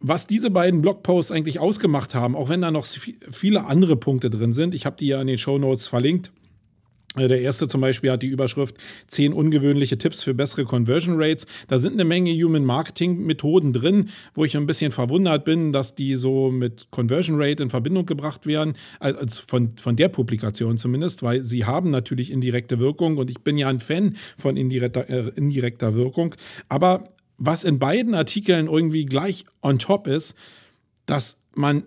was 0.00 0.26
diese 0.26 0.50
beiden 0.50 0.80
Blogposts 0.80 1.30
eigentlich 1.30 1.58
ausgemacht 1.58 2.14
haben, 2.14 2.34
auch 2.34 2.48
wenn 2.48 2.62
da 2.62 2.70
noch 2.70 2.86
viele 3.30 3.66
andere 3.66 3.96
Punkte 3.96 4.30
drin 4.30 4.52
sind. 4.52 4.74
Ich 4.74 4.86
habe 4.86 4.96
die 4.98 5.08
ja 5.08 5.20
in 5.20 5.26
den 5.26 5.38
Show 5.38 5.58
Notes 5.58 5.86
verlinkt. 5.86 6.32
Äh, 7.16 7.28
Der 7.28 7.40
erste 7.40 7.68
zum 7.68 7.80
Beispiel 7.80 8.10
hat 8.10 8.22
die 8.22 8.28
Überschrift 8.28 8.76
10 9.08 9.32
ungewöhnliche 9.32 9.98
Tipps 9.98 10.22
für 10.22 10.34
bessere 10.34 10.64
Conversion 10.64 11.16
Rates. 11.18 11.46
Da 11.68 11.78
sind 11.78 11.94
eine 11.94 12.04
Menge 12.04 12.32
Human 12.32 12.64
Marketing 12.64 13.24
Methoden 13.24 13.72
drin, 13.72 14.10
wo 14.34 14.44
ich 14.44 14.56
ein 14.56 14.66
bisschen 14.66 14.92
verwundert 14.92 15.44
bin, 15.44 15.72
dass 15.72 15.94
die 15.94 16.14
so 16.14 16.50
mit 16.50 16.88
Conversion 16.90 17.40
Rate 17.40 17.62
in 17.62 17.70
Verbindung 17.70 18.06
gebracht 18.06 18.46
werden, 18.46 18.74
also 18.98 19.42
von, 19.46 19.76
von 19.76 19.96
der 19.96 20.08
Publikation 20.08 20.78
zumindest, 20.78 21.22
weil 21.22 21.42
sie 21.42 21.64
haben 21.64 21.90
natürlich 21.90 22.30
indirekte 22.30 22.78
Wirkung 22.78 23.16
und 23.16 23.30
ich 23.30 23.40
bin 23.40 23.56
ja 23.56 23.68
ein 23.68 23.80
Fan 23.80 24.16
von 24.36 24.56
indirekter, 24.56 25.08
äh, 25.08 25.32
indirekter 25.36 25.94
Wirkung. 25.94 26.34
Aber 26.68 27.08
was 27.38 27.64
in 27.64 27.78
beiden 27.78 28.14
Artikeln 28.14 28.66
irgendwie 28.66 29.06
gleich 29.06 29.44
on 29.62 29.78
top 29.78 30.06
ist, 30.06 30.34
dass 31.06 31.42
man 31.54 31.84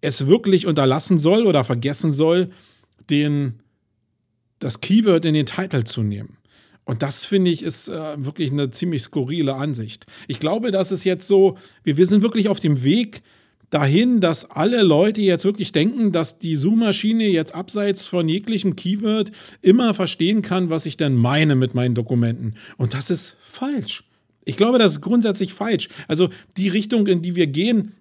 es 0.00 0.26
wirklich 0.26 0.66
unterlassen 0.66 1.18
soll 1.18 1.46
oder 1.46 1.62
vergessen 1.62 2.12
soll, 2.12 2.50
den, 3.08 3.60
das 4.60 4.80
Keyword 4.80 5.24
in 5.24 5.34
den 5.34 5.46
Titel 5.46 5.82
zu 5.82 6.02
nehmen. 6.02 6.36
Und 6.84 7.02
das 7.02 7.24
finde 7.24 7.50
ich 7.50 7.62
ist 7.62 7.88
äh, 7.88 8.24
wirklich 8.24 8.50
eine 8.50 8.70
ziemlich 8.70 9.02
skurrile 9.02 9.54
Ansicht. 9.54 10.06
Ich 10.28 10.40
glaube, 10.40 10.70
das 10.70 10.92
ist 10.92 11.04
jetzt 11.04 11.26
so, 11.26 11.58
wir, 11.84 11.96
wir 11.96 12.06
sind 12.06 12.22
wirklich 12.22 12.48
auf 12.48 12.60
dem 12.60 12.82
Weg 12.82 13.22
dahin, 13.70 14.20
dass 14.20 14.50
alle 14.50 14.82
Leute 14.82 15.20
jetzt 15.20 15.44
wirklich 15.44 15.72
denken, 15.72 16.10
dass 16.12 16.38
die 16.38 16.56
Suchmaschine 16.56 17.28
jetzt 17.28 17.54
abseits 17.54 18.06
von 18.06 18.28
jeglichem 18.28 18.74
Keyword 18.74 19.30
immer 19.62 19.94
verstehen 19.94 20.42
kann, 20.42 20.70
was 20.70 20.86
ich 20.86 20.96
denn 20.96 21.14
meine 21.14 21.54
mit 21.54 21.74
meinen 21.74 21.94
Dokumenten. 21.94 22.54
Und 22.76 22.94
das 22.94 23.10
ist 23.10 23.36
falsch. 23.40 24.04
Ich 24.44 24.56
glaube, 24.56 24.78
das 24.78 24.92
ist 24.92 25.00
grundsätzlich 25.00 25.54
falsch. 25.54 25.88
Also 26.08 26.30
die 26.56 26.68
Richtung, 26.68 27.06
in 27.06 27.22
die 27.22 27.36
wir 27.36 27.46
gehen, 27.46 27.92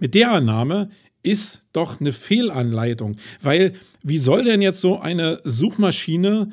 mit 0.00 0.14
der 0.14 0.32
Annahme 0.32 0.90
ist 1.22 1.62
doch 1.72 2.00
eine 2.00 2.12
Fehlanleitung. 2.12 3.16
Weil 3.40 3.74
wie 4.02 4.18
soll 4.18 4.44
denn 4.44 4.62
jetzt 4.62 4.80
so 4.80 4.98
eine 4.98 5.40
Suchmaschine, 5.44 6.50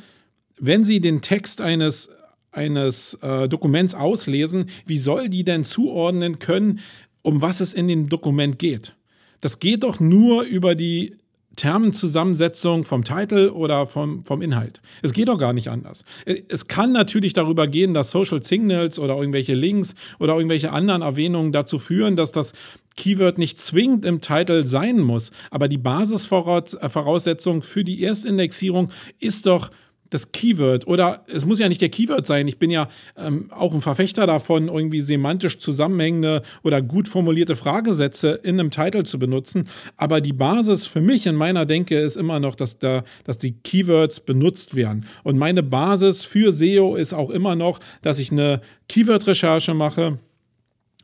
wenn 0.59 0.83
sie 0.83 0.99
den 0.99 1.21
Text 1.21 1.61
eines, 1.61 2.09
eines 2.51 3.15
äh, 3.21 3.47
Dokuments 3.47 3.95
auslesen, 3.95 4.69
wie 4.85 4.97
soll 4.97 5.29
die 5.29 5.43
denn 5.43 5.63
zuordnen 5.63 6.39
können, 6.39 6.79
um 7.21 7.41
was 7.41 7.59
es 7.59 7.73
in 7.73 7.87
dem 7.87 8.09
Dokument 8.09 8.59
geht? 8.59 8.95
Das 9.41 9.59
geht 9.59 9.83
doch 9.83 9.99
nur 9.99 10.43
über 10.43 10.75
die 10.75 11.15
Termenzusammensetzung 11.59 12.85
vom 12.85 13.03
Titel 13.03 13.49
oder 13.49 13.85
vom, 13.85 14.23
vom 14.23 14.41
Inhalt. 14.41 14.79
Es 15.01 15.11
geht 15.11 15.27
doch 15.27 15.37
gar 15.37 15.51
nicht 15.51 15.67
anders. 15.67 16.05
Es 16.47 16.67
kann 16.67 16.93
natürlich 16.93 17.33
darüber 17.33 17.67
gehen, 17.67 17.93
dass 17.93 18.11
Social 18.11 18.41
Signals 18.41 18.97
oder 18.97 19.17
irgendwelche 19.17 19.55
Links 19.55 19.93
oder 20.19 20.35
irgendwelche 20.35 20.71
anderen 20.71 21.01
Erwähnungen 21.01 21.51
dazu 21.51 21.77
führen, 21.77 22.15
dass 22.15 22.31
das 22.31 22.53
Keyword 22.95 23.37
nicht 23.37 23.59
zwingend 23.59 24.05
im 24.05 24.21
Titel 24.21 24.65
sein 24.65 24.99
muss. 24.99 25.31
Aber 25.51 25.67
die 25.67 25.77
Basisvoraussetzung 25.77 27.61
für 27.61 27.83
die 27.83 28.03
Erstindexierung 28.03 28.89
ist 29.19 29.45
doch 29.45 29.69
das 30.09 30.31
Keyword 30.31 30.87
oder 30.87 31.23
es 31.27 31.45
muss 31.45 31.59
ja 31.59 31.69
nicht 31.69 31.81
der 31.81 31.89
Keyword 31.89 32.25
sein. 32.25 32.47
Ich 32.47 32.57
bin 32.57 32.69
ja 32.69 32.87
ähm, 33.17 33.51
auch 33.51 33.73
ein 33.73 33.81
Verfechter 33.81 34.25
davon, 34.25 34.67
irgendwie 34.67 35.01
semantisch 35.01 35.59
zusammenhängende 35.59 36.41
oder 36.63 36.81
gut 36.81 37.07
formulierte 37.07 37.55
Fragesätze 37.55 38.39
in 38.43 38.59
einem 38.59 38.71
Titel 38.71 39.03
zu 39.03 39.19
benutzen. 39.19 39.67
Aber 39.97 40.21
die 40.21 40.33
Basis 40.33 40.85
für 40.85 41.01
mich 41.01 41.25
in 41.25 41.35
meiner 41.35 41.65
Denke 41.65 41.97
ist 41.97 42.17
immer 42.17 42.39
noch, 42.39 42.55
dass, 42.55 42.79
da, 42.79 43.03
dass 43.23 43.37
die 43.37 43.53
Keywords 43.53 44.19
benutzt 44.19 44.75
werden. 44.75 45.05
Und 45.23 45.37
meine 45.37 45.63
Basis 45.63 46.23
für 46.23 46.51
SEO 46.51 46.95
ist 46.95 47.13
auch 47.13 47.29
immer 47.29 47.55
noch, 47.55 47.79
dass 48.01 48.19
ich 48.19 48.31
eine 48.31 48.61
Keyword-Recherche 48.87 49.73
mache 49.73 50.17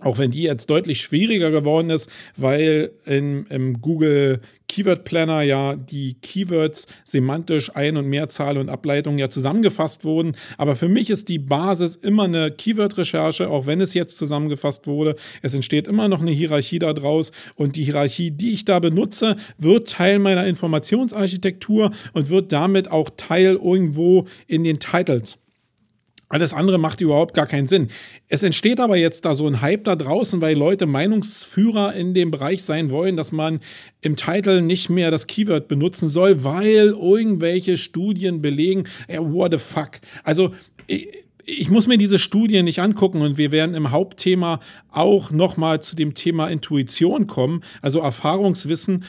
auch 0.01 0.17
wenn 0.17 0.31
die 0.31 0.41
jetzt 0.41 0.69
deutlich 0.69 1.01
schwieriger 1.01 1.51
geworden 1.51 1.89
ist, 1.89 2.09
weil 2.35 2.91
im, 3.05 3.45
im, 3.49 3.81
Google 3.81 4.41
Keyword 4.67 5.05
Planner 5.05 5.41
ja 5.41 5.75
die 5.77 6.15
Keywords 6.15 6.87
semantisch 7.05 7.73
Ein- 7.73 7.95
und 7.95 8.07
Mehrzahl 8.07 8.57
und 8.57 8.67
Ableitung 8.67 9.17
ja 9.17 9.29
zusammengefasst 9.29 10.03
wurden. 10.03 10.35
Aber 10.57 10.75
für 10.75 10.89
mich 10.89 11.09
ist 11.09 11.29
die 11.29 11.39
Basis 11.39 11.95
immer 11.95 12.23
eine 12.23 12.51
Keyword-Recherche, 12.51 13.49
auch 13.49 13.67
wenn 13.67 13.79
es 13.79 13.93
jetzt 13.93 14.17
zusammengefasst 14.17 14.85
wurde. 14.85 15.15
Es 15.41 15.53
entsteht 15.53 15.87
immer 15.87 16.09
noch 16.09 16.19
eine 16.19 16.31
Hierarchie 16.31 16.79
daraus 16.79 17.31
und 17.55 17.77
die 17.77 17.85
Hierarchie, 17.85 18.31
die 18.31 18.51
ich 18.51 18.65
da 18.65 18.79
benutze, 18.79 19.37
wird 19.57 19.89
Teil 19.89 20.19
meiner 20.19 20.45
Informationsarchitektur 20.45 21.91
und 22.11 22.29
wird 22.29 22.51
damit 22.51 22.91
auch 22.91 23.09
Teil 23.15 23.55
irgendwo 23.63 24.25
in 24.47 24.65
den 24.65 24.79
Titles. 24.79 25.37
Alles 26.27 26.53
andere 26.53 26.79
macht 26.79 27.01
überhaupt 27.01 27.35
gar 27.35 27.45
keinen 27.45 27.67
Sinn. 27.67 27.89
Es 28.27 28.41
entsteht 28.41 28.79
aber 28.79 28.97
jetzt 28.97 29.25
da 29.25 29.35
so 29.35 29.45
ein 29.45 29.61
Hype 29.61 29.83
da 29.83 29.95
draußen, 29.95 30.41
weil 30.41 30.57
Leute 30.57 30.87
Meinungsführer 30.87 31.93
in 31.93 32.15
dem 32.15 32.31
Bereich 32.31 32.63
sein 32.63 32.89
wollen, 32.89 33.15
dass 33.15 33.31
man 33.31 33.59
im 34.01 34.15
Titel 34.15 34.61
nicht 34.61 34.89
mehr 34.89 35.11
das 35.11 35.27
Keyword 35.27 35.67
benutzen 35.67 36.09
soll, 36.09 36.43
weil 36.43 36.95
irgendwelche 36.99 37.77
Studien 37.77 38.41
belegen, 38.41 38.85
ja, 39.07 39.19
what 39.21 39.51
the 39.51 39.59
fuck. 39.59 39.99
Also, 40.23 40.51
ich 40.87 41.69
muss 41.69 41.85
mir 41.85 41.99
diese 41.99 42.17
Studien 42.17 42.65
nicht 42.65 42.79
angucken 42.79 43.21
und 43.21 43.37
wir 43.37 43.51
werden 43.51 43.75
im 43.75 43.91
Hauptthema 43.91 44.59
auch 44.89 45.29
nochmal 45.29 45.81
zu 45.81 45.95
dem 45.95 46.15
Thema 46.15 46.47
Intuition 46.47 47.27
kommen, 47.27 47.61
also 47.83 47.99
Erfahrungswissen. 47.99 49.03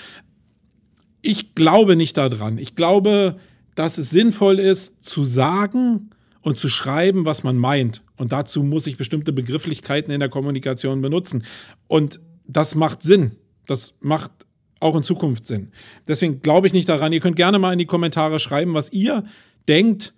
Ich 1.23 1.55
glaube 1.55 1.97
nicht 1.97 2.19
daran. 2.19 2.59
Ich 2.59 2.75
glaube, 2.77 3.39
dass 3.75 3.97
es 3.97 4.11
sinnvoll 4.11 4.59
ist 4.59 5.03
zu 5.05 5.25
sagen, 5.25 6.11
und 6.47 6.57
zu 6.57 6.69
schreiben, 6.69 7.27
was 7.27 7.43
man 7.43 7.57
meint. 7.57 8.03
Und 8.17 8.31
dazu 8.31 8.63
muss 8.63 8.87
ich 8.87 8.97
bestimmte 8.97 9.33
Begrifflichkeiten 9.33 10.13
in 10.13 10.21
der 10.21 10.29
Kommunikation 10.29 11.03
benutzen. 11.03 11.45
Und 11.89 12.21
das 12.47 12.77
macht 12.77 13.03
Sinn. 13.03 13.33
Das 13.67 13.95
macht 13.99 14.31
auch 14.79 14.95
in 14.95 15.03
Zukunft 15.03 15.45
Sinn. 15.45 15.73
Deswegen 16.07 16.43
glaube 16.43 16.69
ich 16.69 16.73
nicht 16.73 16.89
daran. 16.89 17.13
Ihr 17.13 17.19
könnt 17.19 17.35
gerne 17.35 17.59
mal 17.59 17.73
in 17.73 17.81
die 17.81 17.87
Kommentare 17.87 18.39
schreiben, 18.39 18.75
was 18.75 18.93
ihr 18.93 19.25
denkt, 19.67 20.15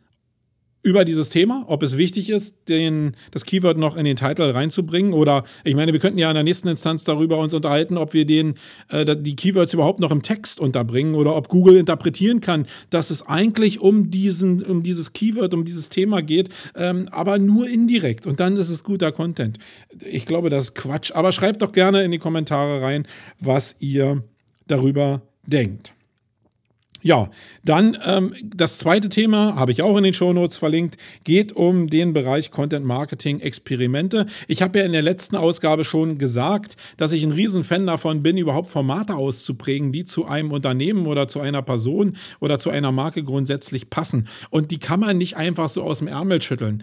über 0.82 1.04
dieses 1.04 1.28
Thema, 1.30 1.64
ob 1.66 1.82
es 1.82 1.98
wichtig 1.98 2.30
ist, 2.30 2.68
den, 2.68 3.16
das 3.32 3.44
Keyword 3.44 3.78
noch 3.78 3.96
in 3.96 4.04
den 4.04 4.16
Titel 4.16 4.42
reinzubringen 4.42 5.12
oder 5.12 5.44
ich 5.64 5.74
meine, 5.74 5.92
wir 5.92 5.98
könnten 5.98 6.18
ja 6.18 6.30
in 6.30 6.34
der 6.34 6.44
nächsten 6.44 6.68
Instanz 6.68 7.04
darüber 7.04 7.38
uns 7.38 7.52
unterhalten, 7.52 7.98
ob 7.98 8.14
wir 8.14 8.24
den, 8.24 8.54
äh, 8.90 9.16
die 9.16 9.34
Keywords 9.34 9.74
überhaupt 9.74 9.98
noch 9.98 10.12
im 10.12 10.22
Text 10.22 10.60
unterbringen 10.60 11.14
oder 11.14 11.34
ob 11.34 11.48
Google 11.48 11.76
interpretieren 11.76 12.40
kann, 12.40 12.66
dass 12.90 13.10
es 13.10 13.26
eigentlich 13.26 13.80
um, 13.80 14.10
diesen, 14.10 14.62
um 14.62 14.82
dieses 14.82 15.12
Keyword, 15.12 15.52
um 15.52 15.64
dieses 15.64 15.88
Thema 15.88 16.22
geht, 16.22 16.48
ähm, 16.76 17.08
aber 17.10 17.38
nur 17.38 17.68
indirekt 17.68 18.26
und 18.26 18.38
dann 18.38 18.56
ist 18.56 18.68
es 18.68 18.84
guter 18.84 19.10
Content. 19.10 19.58
Ich 20.04 20.26
glaube, 20.26 20.48
das 20.48 20.66
ist 20.66 20.74
Quatsch, 20.76 21.12
aber 21.12 21.32
schreibt 21.32 21.62
doch 21.62 21.72
gerne 21.72 22.02
in 22.02 22.12
die 22.12 22.18
Kommentare 22.18 22.80
rein, 22.80 23.06
was 23.40 23.76
ihr 23.80 24.22
darüber 24.68 25.22
denkt. 25.46 25.94
Ja, 27.08 27.30
dann 27.64 27.96
ähm, 28.04 28.34
das 28.44 28.76
zweite 28.76 29.08
Thema, 29.08 29.54
habe 29.56 29.72
ich 29.72 29.80
auch 29.80 29.96
in 29.96 30.04
den 30.04 30.12
Shownotes 30.12 30.58
verlinkt, 30.58 30.98
geht 31.24 31.52
um 31.52 31.88
den 31.88 32.12
Bereich 32.12 32.50
Content 32.50 32.84
Marketing 32.84 33.40
Experimente. 33.40 34.26
Ich 34.46 34.60
habe 34.60 34.80
ja 34.80 34.84
in 34.84 34.92
der 34.92 35.00
letzten 35.00 35.34
Ausgabe 35.34 35.86
schon 35.86 36.18
gesagt, 36.18 36.76
dass 36.98 37.12
ich 37.12 37.24
ein 37.24 37.32
Riesenfan 37.32 37.86
davon 37.86 38.22
bin, 38.22 38.36
überhaupt 38.36 38.68
Formate 38.68 39.14
auszuprägen, 39.14 39.90
die 39.90 40.04
zu 40.04 40.26
einem 40.26 40.52
Unternehmen 40.52 41.06
oder 41.06 41.28
zu 41.28 41.40
einer 41.40 41.62
Person 41.62 42.14
oder 42.40 42.58
zu 42.58 42.68
einer 42.68 42.92
Marke 42.92 43.24
grundsätzlich 43.24 43.88
passen. 43.88 44.28
Und 44.50 44.70
die 44.70 44.78
kann 44.78 45.00
man 45.00 45.16
nicht 45.16 45.34
einfach 45.34 45.70
so 45.70 45.84
aus 45.84 46.00
dem 46.00 46.08
Ärmel 46.08 46.42
schütteln 46.42 46.82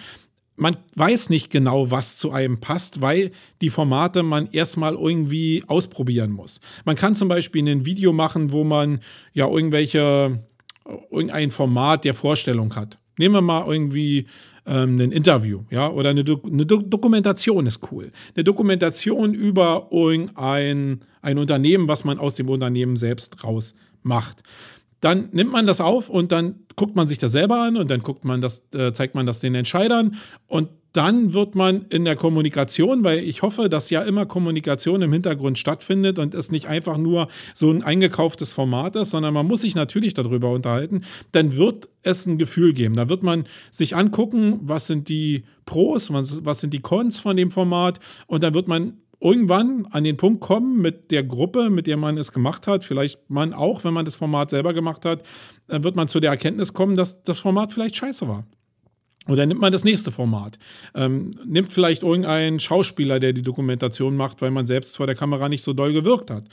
man 0.57 0.77
weiß 0.95 1.29
nicht 1.29 1.49
genau, 1.49 1.91
was 1.91 2.17
zu 2.17 2.31
einem 2.31 2.59
passt, 2.59 3.01
weil 3.01 3.31
die 3.61 3.69
Formate 3.69 4.23
man 4.23 4.47
erstmal 4.51 4.93
irgendwie 4.93 5.63
ausprobieren 5.67 6.31
muss. 6.31 6.59
Man 6.85 6.95
kann 6.95 7.15
zum 7.15 7.27
Beispiel 7.27 7.67
ein 7.67 7.85
Video 7.85 8.13
machen, 8.13 8.51
wo 8.51 8.63
man 8.63 8.99
ja 9.33 9.47
irgendwelche, 9.47 10.43
irgendein 11.11 11.51
Format 11.51 12.05
der 12.05 12.13
Vorstellung 12.13 12.75
hat. 12.75 12.97
Nehmen 13.17 13.35
wir 13.35 13.41
mal 13.41 13.65
irgendwie 13.67 14.27
ähm, 14.65 14.97
ein 14.99 15.11
Interview, 15.11 15.63
ja, 15.69 15.89
oder 15.89 16.09
eine, 16.09 16.23
Do 16.23 16.41
eine 16.45 16.65
Do 16.65 16.81
Dokumentation 16.81 17.65
ist 17.65 17.79
cool. 17.91 18.11
Eine 18.35 18.43
Dokumentation 18.43 19.33
über 19.33 19.89
irgendein 19.91 21.01
ein 21.21 21.37
Unternehmen, 21.37 21.87
was 21.87 22.03
man 22.03 22.19
aus 22.19 22.35
dem 22.35 22.49
Unternehmen 22.49 22.97
selbst 22.97 23.43
raus 23.43 23.73
macht 24.03 24.43
dann 25.01 25.29
nimmt 25.31 25.51
man 25.51 25.65
das 25.65 25.81
auf 25.81 26.09
und 26.09 26.31
dann 26.31 26.65
guckt 26.75 26.95
man 26.95 27.07
sich 27.07 27.17
das 27.17 27.31
selber 27.31 27.61
an 27.61 27.77
und 27.77 27.89
dann 27.91 28.01
guckt 28.01 28.25
man 28.25 28.41
das, 28.41 28.67
äh, 28.73 28.91
zeigt 28.93 29.15
man 29.15 29.25
das 29.25 29.39
den 29.39 29.55
Entscheidern 29.55 30.15
und 30.47 30.69
dann 30.95 31.33
wird 31.33 31.55
man 31.55 31.87
in 31.89 32.05
der 32.05 32.15
Kommunikation, 32.15 33.03
weil 33.03 33.19
ich 33.19 33.41
hoffe, 33.41 33.67
dass 33.67 33.89
ja 33.89 34.01
immer 34.03 34.25
Kommunikation 34.25 35.01
im 35.01 35.11
Hintergrund 35.11 35.57
stattfindet 35.57 36.19
und 36.19 36.33
es 36.33 36.51
nicht 36.51 36.67
einfach 36.67 36.97
nur 36.97 37.27
so 37.53 37.69
ein 37.69 37.83
eingekauftes 37.83 38.53
Format 38.53 38.95
ist, 38.95 39.09
sondern 39.09 39.33
man 39.33 39.45
muss 39.45 39.61
sich 39.61 39.75
natürlich 39.75 40.13
darüber 40.13 40.51
unterhalten, 40.51 41.01
dann 41.33 41.57
wird 41.57 41.89
es 42.01 42.25
ein 42.25 42.37
Gefühl 42.37 42.71
geben. 42.71 42.95
Da 42.95 43.09
wird 43.09 43.23
man 43.23 43.43
sich 43.71 43.93
angucken, 43.93 44.59
was 44.61 44.87
sind 44.87 45.09
die 45.09 45.43
Pros, 45.65 46.13
was, 46.13 46.45
was 46.45 46.61
sind 46.61 46.73
die 46.73 46.81
Cons 46.81 47.19
von 47.19 47.35
dem 47.35 47.51
Format 47.51 47.99
und 48.27 48.41
dann 48.41 48.53
wird 48.53 48.69
man 48.69 48.93
irgendwann 49.19 49.87
an 49.91 50.03
den 50.03 50.17
Punkt 50.17 50.41
kommen 50.41 50.81
mit 50.81 51.11
der 51.11 51.23
Gruppe, 51.23 51.69
mit 51.69 51.87
der 51.87 51.97
man 51.97 52.17
es 52.17 52.31
gemacht 52.31 52.67
hat, 52.67 52.83
vielleicht 52.83 53.29
man 53.29 53.53
auch, 53.53 53.83
wenn 53.83 53.93
man 53.93 54.05
das 54.05 54.15
Format 54.15 54.49
selber 54.49 54.73
gemacht 54.73 55.05
hat, 55.05 55.23
dann 55.67 55.83
wird 55.83 55.95
man 55.95 56.07
zu 56.07 56.19
der 56.19 56.31
Erkenntnis 56.31 56.73
kommen, 56.73 56.95
dass 56.95 57.23
das 57.23 57.39
Format 57.39 57.71
vielleicht 57.71 57.95
scheiße 57.95 58.27
war. 58.27 58.45
Oder 59.27 59.45
nimmt 59.45 59.59
man 59.61 59.71
das 59.71 59.83
nächste 59.83 60.11
Format. 60.11 60.59
Ähm, 60.93 61.31
nimmt 61.45 61.71
vielleicht 61.71 62.03
irgendeinen 62.03 62.59
Schauspieler, 62.59 63.19
der 63.19 63.33
die 63.33 63.41
Dokumentation 63.41 64.15
macht, 64.15 64.41
weil 64.41 64.51
man 64.51 64.67
selbst 64.67 64.97
vor 64.97 65.07
der 65.07 65.15
Kamera 65.15 65.49
nicht 65.49 65.63
so 65.63 65.73
doll 65.73 65.93
gewirkt 65.93 66.29
hat. 66.29 66.45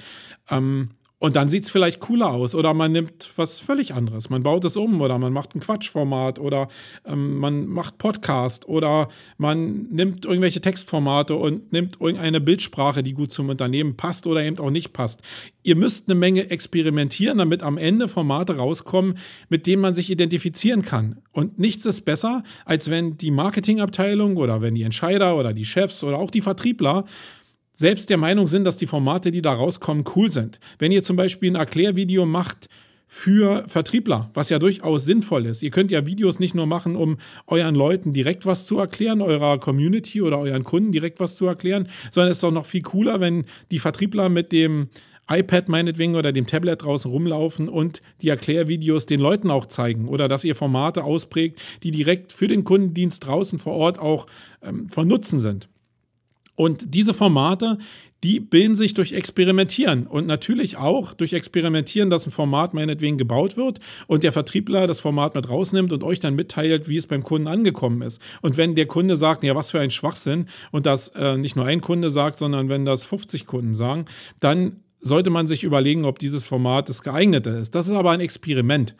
Ähm, 0.48 0.90
und 1.22 1.36
dann 1.36 1.48
sieht 1.48 1.62
es 1.62 1.70
vielleicht 1.70 2.00
cooler 2.00 2.32
aus. 2.32 2.52
Oder 2.52 2.74
man 2.74 2.90
nimmt 2.90 3.30
was 3.36 3.60
völlig 3.60 3.94
anderes. 3.94 4.28
Man 4.28 4.42
baut 4.42 4.64
es 4.64 4.76
um 4.76 5.00
oder 5.00 5.18
man 5.18 5.32
macht 5.32 5.54
ein 5.54 5.60
Quatschformat 5.60 6.40
oder 6.40 6.66
ähm, 7.06 7.38
man 7.38 7.66
macht 7.68 7.96
Podcast 7.98 8.66
oder 8.66 9.06
man 9.38 9.84
nimmt 9.84 10.24
irgendwelche 10.24 10.60
Textformate 10.60 11.36
und 11.36 11.72
nimmt 11.72 12.00
irgendeine 12.00 12.40
Bildsprache, 12.40 13.04
die 13.04 13.12
gut 13.12 13.30
zum 13.30 13.50
Unternehmen 13.50 13.96
passt 13.96 14.26
oder 14.26 14.42
eben 14.42 14.58
auch 14.58 14.70
nicht 14.70 14.92
passt. 14.92 15.20
Ihr 15.62 15.76
müsst 15.76 16.08
eine 16.08 16.18
Menge 16.18 16.50
experimentieren, 16.50 17.38
damit 17.38 17.62
am 17.62 17.78
Ende 17.78 18.08
Formate 18.08 18.56
rauskommen, 18.56 19.16
mit 19.48 19.68
denen 19.68 19.80
man 19.80 19.94
sich 19.94 20.10
identifizieren 20.10 20.82
kann. 20.82 21.22
Und 21.30 21.56
nichts 21.56 21.86
ist 21.86 22.00
besser, 22.00 22.42
als 22.64 22.90
wenn 22.90 23.16
die 23.16 23.30
Marketingabteilung 23.30 24.38
oder 24.38 24.60
wenn 24.60 24.74
die 24.74 24.82
Entscheider 24.82 25.36
oder 25.36 25.52
die 25.52 25.66
Chefs 25.66 26.02
oder 26.02 26.18
auch 26.18 26.32
die 26.32 26.40
Vertriebler 26.40 27.04
selbst 27.74 28.10
der 28.10 28.18
Meinung 28.18 28.48
sind, 28.48 28.64
dass 28.64 28.76
die 28.76 28.86
Formate, 28.86 29.30
die 29.30 29.42
da 29.42 29.52
rauskommen, 29.52 30.04
cool 30.16 30.30
sind. 30.30 30.60
Wenn 30.78 30.92
ihr 30.92 31.02
zum 31.02 31.16
Beispiel 31.16 31.50
ein 31.50 31.56
Erklärvideo 31.56 32.26
macht 32.26 32.68
für 33.14 33.64
Vertriebler, 33.66 34.30
was 34.32 34.48
ja 34.48 34.58
durchaus 34.58 35.04
sinnvoll 35.04 35.44
ist. 35.44 35.62
Ihr 35.62 35.70
könnt 35.70 35.90
ja 35.90 36.06
Videos 36.06 36.38
nicht 36.38 36.54
nur 36.54 36.64
machen, 36.64 36.96
um 36.96 37.18
euren 37.46 37.74
Leuten 37.74 38.14
direkt 38.14 38.46
was 38.46 38.64
zu 38.64 38.78
erklären, 38.78 39.20
eurer 39.20 39.58
Community 39.58 40.22
oder 40.22 40.38
euren 40.38 40.64
Kunden 40.64 40.92
direkt 40.92 41.20
was 41.20 41.36
zu 41.36 41.44
erklären, 41.44 41.88
sondern 42.10 42.30
es 42.30 42.38
ist 42.38 42.42
doch 42.42 42.50
noch 42.50 42.64
viel 42.64 42.80
cooler, 42.80 43.20
wenn 43.20 43.44
die 43.70 43.80
Vertriebler 43.80 44.30
mit 44.30 44.50
dem 44.50 44.88
iPad 45.28 45.68
meinetwegen 45.68 46.16
oder 46.16 46.32
dem 46.32 46.46
Tablet 46.46 46.82
draußen 46.82 47.10
rumlaufen 47.10 47.68
und 47.68 48.00
die 48.22 48.30
Erklärvideos 48.30 49.04
den 49.04 49.20
Leuten 49.20 49.50
auch 49.50 49.66
zeigen 49.66 50.08
oder 50.08 50.26
dass 50.26 50.42
ihr 50.42 50.54
Formate 50.54 51.04
ausprägt, 51.04 51.60
die 51.82 51.90
direkt 51.90 52.32
für 52.32 52.48
den 52.48 52.64
Kundendienst 52.64 53.26
draußen 53.26 53.58
vor 53.58 53.74
Ort 53.74 53.98
auch 53.98 54.26
ähm, 54.62 54.88
von 54.88 55.06
Nutzen 55.06 55.38
sind. 55.38 55.68
Und 56.54 56.94
diese 56.94 57.14
Formate, 57.14 57.78
die 58.24 58.38
bilden 58.38 58.76
sich 58.76 58.94
durch 58.94 59.12
Experimentieren 59.12 60.06
und 60.06 60.26
natürlich 60.26 60.76
auch 60.76 61.12
durch 61.12 61.32
Experimentieren, 61.32 62.08
dass 62.08 62.26
ein 62.26 62.30
Format 62.30 62.72
meinetwegen 62.72 63.18
gebaut 63.18 63.56
wird 63.56 63.80
und 64.06 64.22
der 64.22 64.32
Vertriebler 64.32 64.86
das 64.86 65.00
Format 65.00 65.34
mit 65.34 65.48
rausnimmt 65.48 65.92
und 65.92 66.04
euch 66.04 66.20
dann 66.20 66.34
mitteilt, 66.34 66.88
wie 66.88 66.98
es 66.98 67.08
beim 67.08 67.24
Kunden 67.24 67.48
angekommen 67.48 68.02
ist. 68.02 68.20
Und 68.40 68.56
wenn 68.56 68.74
der 68.74 68.86
Kunde 68.86 69.16
sagt, 69.16 69.42
ja, 69.42 69.56
was 69.56 69.72
für 69.72 69.80
ein 69.80 69.90
Schwachsinn 69.90 70.46
und 70.70 70.86
das 70.86 71.08
äh, 71.08 71.36
nicht 71.36 71.56
nur 71.56 71.64
ein 71.64 71.80
Kunde 71.80 72.10
sagt, 72.10 72.38
sondern 72.38 72.68
wenn 72.68 72.84
das 72.84 73.04
50 73.04 73.46
Kunden 73.46 73.74
sagen, 73.74 74.04
dann 74.38 74.76
sollte 75.00 75.30
man 75.30 75.48
sich 75.48 75.64
überlegen, 75.64 76.04
ob 76.04 76.20
dieses 76.20 76.46
Format 76.46 76.88
das 76.88 77.02
geeignete 77.02 77.50
ist. 77.50 77.74
Das 77.74 77.88
ist 77.88 77.94
aber 77.94 78.12
ein 78.12 78.20
Experiment. 78.20 78.94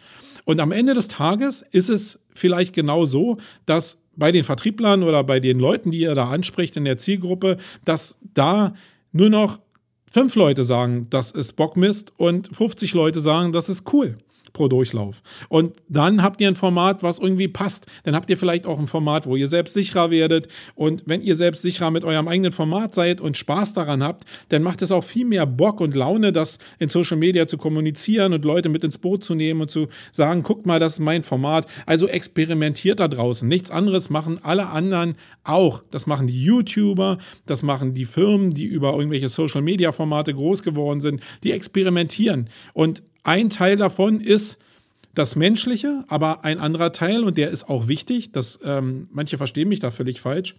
Und 0.45 0.59
am 0.59 0.73
Ende 0.73 0.95
des 0.95 1.07
Tages 1.07 1.63
ist 1.71 1.89
es 1.89 2.19
vielleicht 2.35 2.75
genau 2.75 3.05
so, 3.05 3.39
dass 3.67 4.02
bei 4.17 4.33
den 4.33 4.45
Vertrieblern 4.45 5.03
oder 5.03 5.25
bei 5.25 5.41
den 5.41 5.59
Leuten, 5.59 5.91
die 5.91 6.01
ihr 6.01 6.15
da 6.15 6.31
anspricht 6.31 6.77
in 6.77 6.85
der 6.85 6.99
Zielgruppe, 6.99 7.57
dass 7.85 8.19
da 8.35 8.75
nur 9.13 9.31
noch 9.31 9.61
fünf 10.07 10.35
Leute 10.37 10.65
sagen, 10.65 11.07
das 11.11 11.31
ist 11.31 11.55
Bockmist 11.55 12.13
und 12.17 12.55
50 12.55 12.95
Leute 12.95 13.21
sagen, 13.21 13.53
das 13.53 13.69
ist 13.69 13.93
cool 13.93 14.19
pro 14.53 14.69
Durchlauf. 14.69 15.23
Und 15.49 15.75
dann 15.89 16.23
habt 16.23 16.41
ihr 16.41 16.49
ein 16.49 16.57
Format, 16.57 17.03
was 17.03 17.19
irgendwie 17.19 17.49
passt. 17.49 17.87
Dann 18.05 18.15
habt 18.15 18.31
ihr 18.31 18.39
vielleicht 18.39 18.67
auch 18.67 18.79
ein 18.79 18.87
Format, 18.87 19.27
wo 19.27 19.37
ihr 19.37 19.49
selbst 19.49 19.75
sicherer 19.75 20.11
werdet. 20.11 20.49
Und 20.75 21.03
wenn 21.07 21.23
ihr 21.23 21.37
selbst 21.37 21.63
sicherer 21.63 21.91
mit 21.91 22.05
eurem 22.05 22.29
eigenen 22.29 22.53
Format 22.53 22.95
seid 22.95 23.21
und 23.21 23.37
Spaß 23.37 23.73
daran 23.73 24.03
habt, 24.03 24.25
dann 24.51 24.63
macht 24.63 24.83
es 24.83 24.93
auch 24.93 25.05
viel 25.05 25.25
mehr 25.25 25.47
Bock 25.47 25.81
und 25.81 25.95
Laune, 25.95 26.33
das 26.33 26.59
in 26.79 26.89
Social 26.89 27.17
Media 27.17 27.47
zu 27.47 27.59
kommunizieren 27.59 28.33
und 28.33 28.45
Leute 28.45 28.69
mit 28.69 28.85
ins 28.85 28.99
Boot 28.99 29.25
zu 29.25 29.35
nehmen 29.35 29.63
und 29.63 29.71
zu 29.71 29.89
sagen, 30.11 30.43
guckt 30.43 30.67
mal, 30.67 30.79
das 30.79 30.95
ist 30.95 31.01
mein 31.01 31.23
Format. 31.23 31.67
Also 31.87 32.07
experimentiert 32.09 33.01
da 33.01 33.09
draußen. 33.09 33.49
Nichts 33.49 33.71
anderes 33.71 34.11
machen 34.11 34.39
alle 34.43 34.69
anderen 34.69 35.15
auch. 35.45 35.83
Das 35.91 36.07
machen 36.07 36.27
die 36.27 36.43
YouTuber, 36.43 37.19
das 37.47 37.63
machen 37.63 37.95
die 37.95 38.05
Firmen, 38.05 38.53
die 38.53 38.65
über 38.65 38.95
irgendwelche 38.95 39.29
Social 39.29 39.63
Media 39.63 39.93
Formate 39.93 40.35
groß 40.35 40.63
geworden 40.63 41.01
sind. 41.01 41.23
Die 41.43 41.53
experimentieren. 41.53 42.49
Und 42.75 43.03
ein 43.23 43.51
Teil 43.51 43.77
davon 43.77 44.21
ist 44.21 44.59
das 45.15 45.37
Menschliche, 45.37 46.05
aber 46.09 46.45
ein 46.45 46.59
anderer 46.59 46.93
Teil, 46.93 47.25
und 47.25 47.37
der 47.37 47.51
ist 47.51 47.69
auch 47.69 47.89
wichtig, 47.89 48.33
dass 48.33 48.59
ähm, 48.65 49.09
manche 49.13 49.37
verstehen 49.37 49.69
mich 49.69 49.81
da 49.81 49.91
völlig 49.91 50.21
falsch, 50.21 50.57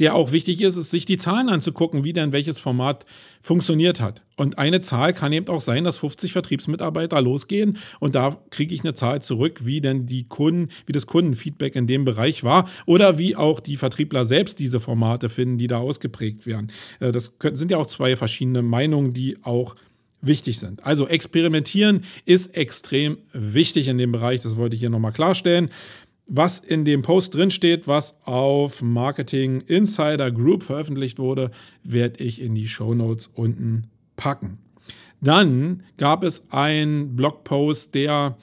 der 0.00 0.14
auch 0.14 0.32
wichtig 0.32 0.60
ist, 0.60 0.76
ist, 0.76 0.90
sich 0.90 1.06
die 1.06 1.16
Zahlen 1.16 1.48
anzugucken, 1.48 2.02
wie 2.02 2.12
denn 2.12 2.32
welches 2.32 2.58
Format 2.58 3.06
funktioniert 3.40 4.00
hat. 4.00 4.22
Und 4.36 4.58
eine 4.58 4.80
Zahl 4.80 5.12
kann 5.12 5.32
eben 5.32 5.46
auch 5.48 5.60
sein, 5.60 5.84
dass 5.84 5.98
50 5.98 6.32
Vertriebsmitarbeiter 6.32 7.20
losgehen 7.20 7.78
und 8.00 8.16
da 8.16 8.36
kriege 8.50 8.74
ich 8.74 8.82
eine 8.82 8.94
Zahl 8.94 9.22
zurück, 9.22 9.60
wie 9.64 9.80
denn 9.80 10.06
die 10.06 10.24
Kunden, 10.24 10.68
wie 10.86 10.92
das 10.92 11.06
Kundenfeedback 11.06 11.76
in 11.76 11.86
dem 11.86 12.04
Bereich 12.04 12.42
war 12.42 12.68
oder 12.86 13.18
wie 13.18 13.36
auch 13.36 13.60
die 13.60 13.76
Vertriebler 13.76 14.24
selbst 14.24 14.58
diese 14.58 14.80
Formate 14.80 15.28
finden, 15.28 15.58
die 15.58 15.68
da 15.68 15.78
ausgeprägt 15.78 16.46
werden. 16.46 16.72
Äh, 16.98 17.12
das 17.12 17.32
sind 17.52 17.70
ja 17.70 17.76
auch 17.76 17.86
zwei 17.86 18.16
verschiedene 18.16 18.62
Meinungen, 18.62 19.12
die 19.12 19.38
auch 19.44 19.76
wichtig 20.22 20.58
sind. 20.58 20.84
Also 20.86 21.06
experimentieren 21.06 22.04
ist 22.24 22.56
extrem 22.56 23.18
wichtig 23.32 23.88
in 23.88 23.98
dem 23.98 24.12
Bereich, 24.12 24.40
das 24.40 24.56
wollte 24.56 24.74
ich 24.74 24.80
hier 24.80 24.90
nochmal 24.90 25.12
klarstellen. 25.12 25.68
Was 26.26 26.60
in 26.60 26.84
dem 26.84 27.02
Post 27.02 27.34
drin 27.34 27.50
steht, 27.50 27.86
was 27.88 28.16
auf 28.24 28.80
Marketing 28.80 29.60
Insider 29.62 30.30
Group 30.30 30.62
veröffentlicht 30.62 31.18
wurde, 31.18 31.50
werde 31.82 32.24
ich 32.24 32.40
in 32.40 32.54
die 32.54 32.68
Show 32.68 32.94
Notes 32.94 33.30
unten 33.34 33.88
packen. 34.16 34.58
Dann 35.20 35.82
gab 35.98 36.24
es 36.24 36.50
einen 36.50 37.14
Blogpost, 37.16 37.94
der 37.94 38.38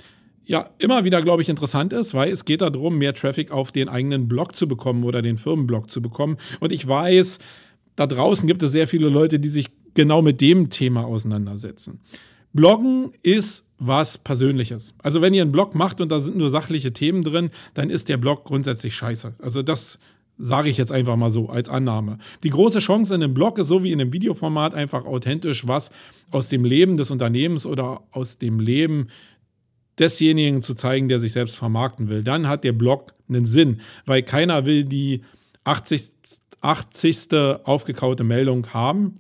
ja 0.46 0.70
immer 0.80 1.04
wieder, 1.04 1.22
glaube 1.22 1.42
ich, 1.42 1.50
interessant 1.50 1.94
ist, 1.94 2.14
weil 2.14 2.32
es 2.32 2.44
geht 2.44 2.62
darum, 2.62 2.98
mehr 2.98 3.14
Traffic 3.14 3.52
auf 3.52 3.72
den 3.72 3.88
eigenen 3.88 4.28
Blog 4.28 4.56
zu 4.56 4.68
bekommen 4.68 5.04
oder 5.04 5.22
den 5.22 5.38
Firmenblog 5.38 5.90
zu 5.90 6.02
bekommen. 6.02 6.38
Und 6.60 6.72
ich 6.72 6.88
weiß, 6.88 7.40
da 7.96 8.08
draußen 8.08 8.48
gibt 8.48 8.64
es 8.64 8.72
sehr 8.72 8.88
viele 8.88 9.10
Leute, 9.10 9.40
die 9.40 9.50
sich 9.50 9.70
genau 10.00 10.22
mit 10.22 10.40
dem 10.40 10.70
Thema 10.70 11.04
auseinandersetzen. 11.04 12.00
Bloggen 12.54 13.12
ist 13.22 13.66
was 13.80 14.18
Persönliches. 14.18 14.94
Also 15.04 15.22
wenn 15.22 15.34
ihr 15.34 15.42
einen 15.42 15.52
Blog 15.52 15.76
macht 15.76 16.00
und 16.00 16.10
da 16.10 16.22
sind 16.22 16.38
nur 16.38 16.50
sachliche 16.50 16.94
Themen 16.94 17.22
drin, 17.22 17.50
dann 17.74 17.90
ist 17.90 18.08
der 18.08 18.16
Blog 18.16 18.46
grundsätzlich 18.46 18.96
scheiße. 18.96 19.34
Also 19.40 19.62
das 19.62 20.00
sage 20.38 20.70
ich 20.70 20.78
jetzt 20.78 20.94
einfach 20.94 21.18
mal 21.18 21.30
so 21.30 21.50
als 21.50 21.68
Annahme. 21.68 22.18
Die 22.46 22.50
große 22.50 22.80
Chance 22.80 23.14
in 23.14 23.22
einem 23.22 23.34
Blog 23.34 23.60
ist 23.60 23.68
so 23.68 23.84
wie 23.84 23.92
in 23.92 24.00
einem 24.00 24.14
Videoformat 24.14 24.74
einfach 24.74 25.06
authentisch 25.06 25.68
was 25.68 25.92
aus 26.32 26.48
dem 26.48 26.64
Leben 26.64 26.96
des 26.96 27.12
Unternehmens 27.12 27.66
oder 27.66 28.02
aus 28.12 28.38
dem 28.38 28.62
Leben 28.62 29.08
desjenigen 30.00 30.62
zu 30.62 30.76
zeigen, 30.76 31.10
der 31.10 31.20
sich 31.20 31.34
selbst 31.34 31.58
vermarkten 31.58 32.08
will. 32.08 32.24
Dann 32.24 32.48
hat 32.48 32.64
der 32.64 32.72
Blog 32.72 33.14
einen 33.28 33.46
Sinn, 33.46 33.82
weil 34.06 34.24
keiner 34.24 34.66
will 34.66 34.86
die 34.86 35.24
80. 35.66 36.14
80. 36.62 37.34
aufgekaute 37.66 38.24
Meldung 38.24 38.74
haben 38.74 39.20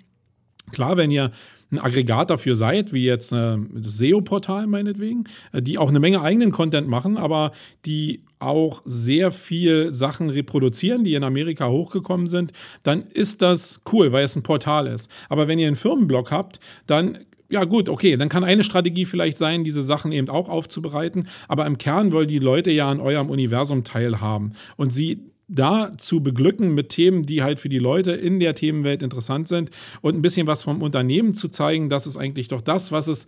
Klar, 0.71 0.97
wenn 0.97 1.11
ihr 1.11 1.31
ein 1.71 1.79
Aggregat 1.79 2.29
dafür 2.29 2.55
seid, 2.55 2.93
wie 2.93 3.05
jetzt 3.05 3.31
äh, 3.31 3.57
das 3.73 3.97
SEO-Portal 3.97 4.67
meinetwegen, 4.67 5.25
äh, 5.51 5.61
die 5.61 5.77
auch 5.77 5.89
eine 5.89 5.99
Menge 5.99 6.21
eigenen 6.21 6.51
Content 6.51 6.87
machen, 6.87 7.17
aber 7.17 7.51
die 7.85 8.21
auch 8.39 8.81
sehr 8.85 9.31
viel 9.31 9.93
Sachen 9.93 10.29
reproduzieren, 10.29 11.03
die 11.03 11.13
in 11.13 11.23
Amerika 11.23 11.67
hochgekommen 11.69 12.27
sind, 12.27 12.53
dann 12.83 13.03
ist 13.03 13.41
das 13.41 13.81
cool, 13.91 14.11
weil 14.11 14.23
es 14.23 14.35
ein 14.35 14.43
Portal 14.43 14.87
ist. 14.87 15.11
Aber 15.27 15.47
wenn 15.47 15.59
ihr 15.59 15.67
einen 15.67 15.75
Firmenblog 15.75 16.31
habt, 16.31 16.59
dann 16.87 17.19
ja 17.51 17.63
gut, 17.65 17.89
okay, 17.89 18.15
dann 18.15 18.29
kann 18.29 18.43
eine 18.43 18.63
Strategie 18.63 19.05
vielleicht 19.05 19.37
sein, 19.37 19.63
diese 19.63 19.81
Sachen 19.81 20.11
eben 20.11 20.29
auch 20.29 20.49
aufzubereiten, 20.49 21.27
aber 21.47 21.65
im 21.65 21.79
Kern 21.79 22.11
wollen 22.11 22.27
die 22.27 22.37
Leute 22.37 22.69
ja 22.69 22.89
an 22.89 22.99
eurem 22.99 23.31
Universum 23.31 23.83
teilhaben 23.83 24.53
und 24.77 24.93
sie 24.93 25.31
da 25.49 25.91
zu 25.97 26.21
beglücken 26.21 26.73
mit 26.73 26.89
Themen, 26.89 27.25
die 27.25 27.43
halt 27.43 27.59
für 27.59 27.69
die 27.69 27.79
Leute 27.79 28.11
in 28.11 28.39
der 28.39 28.55
Themenwelt 28.55 29.01
interessant 29.01 29.47
sind 29.47 29.71
und 30.01 30.15
ein 30.15 30.21
bisschen 30.21 30.47
was 30.47 30.63
vom 30.63 30.81
Unternehmen 30.81 31.33
zu 31.33 31.49
zeigen, 31.49 31.89
das 31.89 32.07
ist 32.07 32.15
eigentlich 32.15 32.47
doch 32.47 32.61
das, 32.61 32.91
was 32.91 33.07
es, 33.07 33.27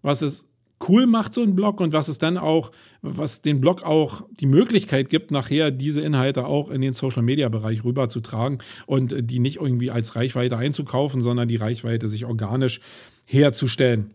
was 0.00 0.22
es 0.22 0.46
cool 0.88 1.06
macht, 1.06 1.34
so 1.34 1.42
ein 1.42 1.56
Blog 1.56 1.80
und 1.80 1.92
was 1.92 2.08
es 2.08 2.18
dann 2.18 2.36
auch, 2.36 2.70
was 3.02 3.42
den 3.42 3.60
Blog 3.60 3.82
auch 3.82 4.22
die 4.40 4.46
Möglichkeit 4.46 5.08
gibt, 5.08 5.30
nachher 5.30 5.70
diese 5.70 6.02
Inhalte 6.02 6.46
auch 6.46 6.70
in 6.70 6.82
den 6.82 6.92
Social 6.92 7.22
Media 7.22 7.48
Bereich 7.48 7.82
rüberzutragen 7.84 8.58
und 8.86 9.14
die 9.18 9.38
nicht 9.38 9.56
irgendwie 9.56 9.90
als 9.90 10.16
Reichweite 10.16 10.56
einzukaufen, 10.56 11.22
sondern 11.22 11.48
die 11.48 11.56
Reichweite 11.56 12.08
sich 12.08 12.26
organisch 12.26 12.80
herzustellen. 13.24 14.10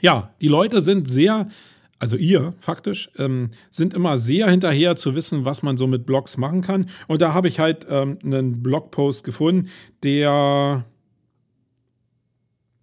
Ja, 0.00 0.34
die 0.40 0.48
Leute 0.48 0.82
sind 0.82 1.10
sehr 1.10 1.48
also 2.00 2.16
ihr 2.16 2.54
faktisch, 2.58 3.10
ähm, 3.18 3.50
sind 3.68 3.94
immer 3.94 4.18
sehr 4.18 4.50
hinterher 4.50 4.96
zu 4.96 5.14
wissen, 5.14 5.44
was 5.44 5.62
man 5.62 5.76
so 5.76 5.86
mit 5.86 6.06
Blogs 6.06 6.38
machen 6.38 6.62
kann. 6.62 6.86
Und 7.06 7.22
da 7.22 7.34
habe 7.34 7.46
ich 7.46 7.60
halt 7.60 7.86
ähm, 7.88 8.18
einen 8.24 8.62
Blogpost 8.62 9.22
gefunden, 9.22 9.68
der 10.02 10.84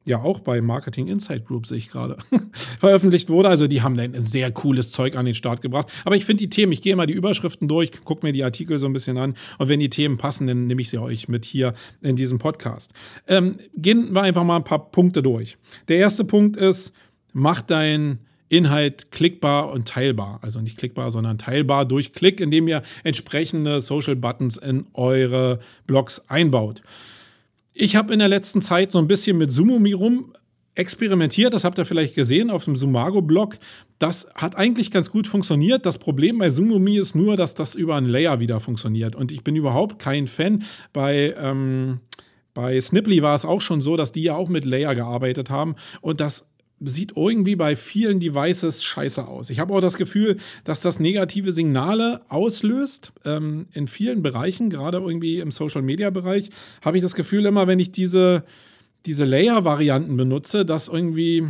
ja 0.06 0.22
auch 0.22 0.40
bei 0.40 0.62
Marketing 0.62 1.08
Insight 1.08 1.46
Group 1.46 1.66
sehe 1.66 1.80
ich 1.80 1.90
gerade, 1.90 2.18
veröffentlicht 2.80 3.30
wurde. 3.30 3.50
Also 3.50 3.68
die 3.68 3.82
haben 3.82 4.00
ein 4.00 4.24
sehr 4.24 4.52
cooles 4.52 4.92
Zeug 4.92 5.16
an 5.16 5.26
den 5.26 5.36
Start 5.36 5.62
gebracht. 5.62 5.92
Aber 6.06 6.16
ich 6.16 6.24
finde 6.24 6.44
die 6.44 6.50
Themen, 6.50 6.72
ich 6.72 6.82
gehe 6.82 6.96
mal 6.96 7.08
die 7.08 7.14
Überschriften 7.14 7.68
durch, 7.68 7.92
gucke 8.06 8.26
mir 8.26 8.32
die 8.32 8.44
Artikel 8.44 8.78
so 8.78 8.86
ein 8.86 8.94
bisschen 8.94 9.18
an 9.18 9.34
und 9.58 9.68
wenn 9.68 9.80
die 9.80 9.90
Themen 9.90 10.18
passen, 10.18 10.48
dann 10.48 10.68
nehme 10.68 10.82
ich 10.82 10.90
sie 10.90 11.00
euch 11.00 11.28
mit 11.28 11.44
hier 11.44 11.74
in 12.02 12.16
diesem 12.16 12.40
Podcast. 12.40 12.94
Ähm, 13.28 13.58
gehen 13.76 14.14
wir 14.14 14.22
einfach 14.22 14.44
mal 14.44 14.58
ein 14.58 14.64
paar 14.64 14.92
Punkte 14.92 15.24
durch. 15.24 15.58
Der 15.88 15.98
erste 15.98 16.24
Punkt 16.24 16.56
ist, 16.56 16.94
mach 17.34 17.62
dein 17.62 18.20
Inhalt 18.50 19.12
klickbar 19.12 19.72
und 19.72 19.88
teilbar. 19.88 20.40
Also 20.42 20.62
nicht 20.62 20.78
klickbar, 20.78 21.12
sondern 21.12 21.38
teilbar 21.38 21.86
durch 21.86 22.14
Klick, 22.14 22.40
indem 22.40 22.68
ihr 22.68 22.82
entsprechende 23.04 23.82
Social 23.82 24.16
Buttons 24.16 24.58
in 24.58 24.86
eure 24.94 25.60
Blogs 25.86 26.22
einbaut. 26.28 26.82
Ich 27.74 27.96
habe 27.96 28.14
in 28.14 28.20
der 28.20 28.28
letzten 28.28 28.62
Zeit 28.62 28.92
so 28.92 29.00
ein 29.00 29.08
bisschen 29.08 29.38
mit 29.38 29.52
Sumumi 29.52 29.94
rum 29.94 30.34
experimentiert, 30.78 31.54
das 31.54 31.64
habt 31.64 31.80
ihr 31.80 31.86
vielleicht 31.86 32.16
gesehen 32.16 32.50
auf 32.50 32.66
dem 32.66 32.76
Sumago-Blog. 32.76 33.58
Das 34.00 34.30
hat 34.36 34.56
eigentlich 34.56 34.92
ganz 34.92 35.10
gut 35.10 35.26
funktioniert. 35.26 35.86
Das 35.86 35.98
Problem 35.98 36.38
bei 36.38 36.52
Sumumi 36.52 36.98
ist 36.98 37.16
nur, 37.16 37.36
dass 37.36 37.56
das 37.56 37.74
über 37.74 37.96
einen 37.96 38.08
Layer 38.08 38.40
wieder 38.40 38.60
funktioniert. 38.60 39.16
Und 39.16 39.32
ich 39.32 39.44
bin 39.44 39.56
überhaupt 39.56 39.98
kein 39.98 40.28
Fan. 40.28 40.64
Bei, 40.94 41.36
ähm, 41.38 42.00
bei 42.54 42.80
Snipply 42.80 43.24
war 43.24 43.34
es 43.34 43.44
auch 43.44 43.62
schon 43.62 43.82
so, 43.82 43.98
dass 43.98 44.12
die 44.12 44.24
ja 44.24 44.36
auch 44.36 44.50
mit 44.50 44.66
Layer 44.66 44.94
gearbeitet 44.94 45.50
haben. 45.50 45.76
Und 46.02 46.20
das 46.20 46.48
sieht 46.80 47.14
irgendwie 47.16 47.56
bei 47.56 47.76
vielen 47.76 48.20
Devices 48.20 48.84
scheiße 48.84 49.28
aus. 49.28 49.50
Ich 49.50 49.60
habe 49.60 49.74
auch 49.74 49.82
das 49.82 49.98
Gefühl, 49.98 50.38
dass 50.64 50.82
das 50.82 51.00
negative 51.00 51.52
Signale 51.52 52.22
auslöst. 52.30 53.14
Ähm, 53.26 53.68
in 53.74 53.88
vielen 53.88 54.22
Bereichen, 54.22 54.70
gerade 54.70 54.98
irgendwie 54.98 55.40
im 55.40 55.52
Social-Media-Bereich, 55.52 56.50
habe 56.82 56.98
ich 56.98 57.04
das 57.04 57.16
Gefühl 57.16 57.46
immer, 57.46 57.68
wenn 57.68 57.80
ich 57.80 57.92
diese, 57.92 58.44
diese 59.06 59.26
Layer-Varianten 59.26 60.18
benutze, 60.18 60.66
dass 60.66 60.88
irgendwie 60.88 61.48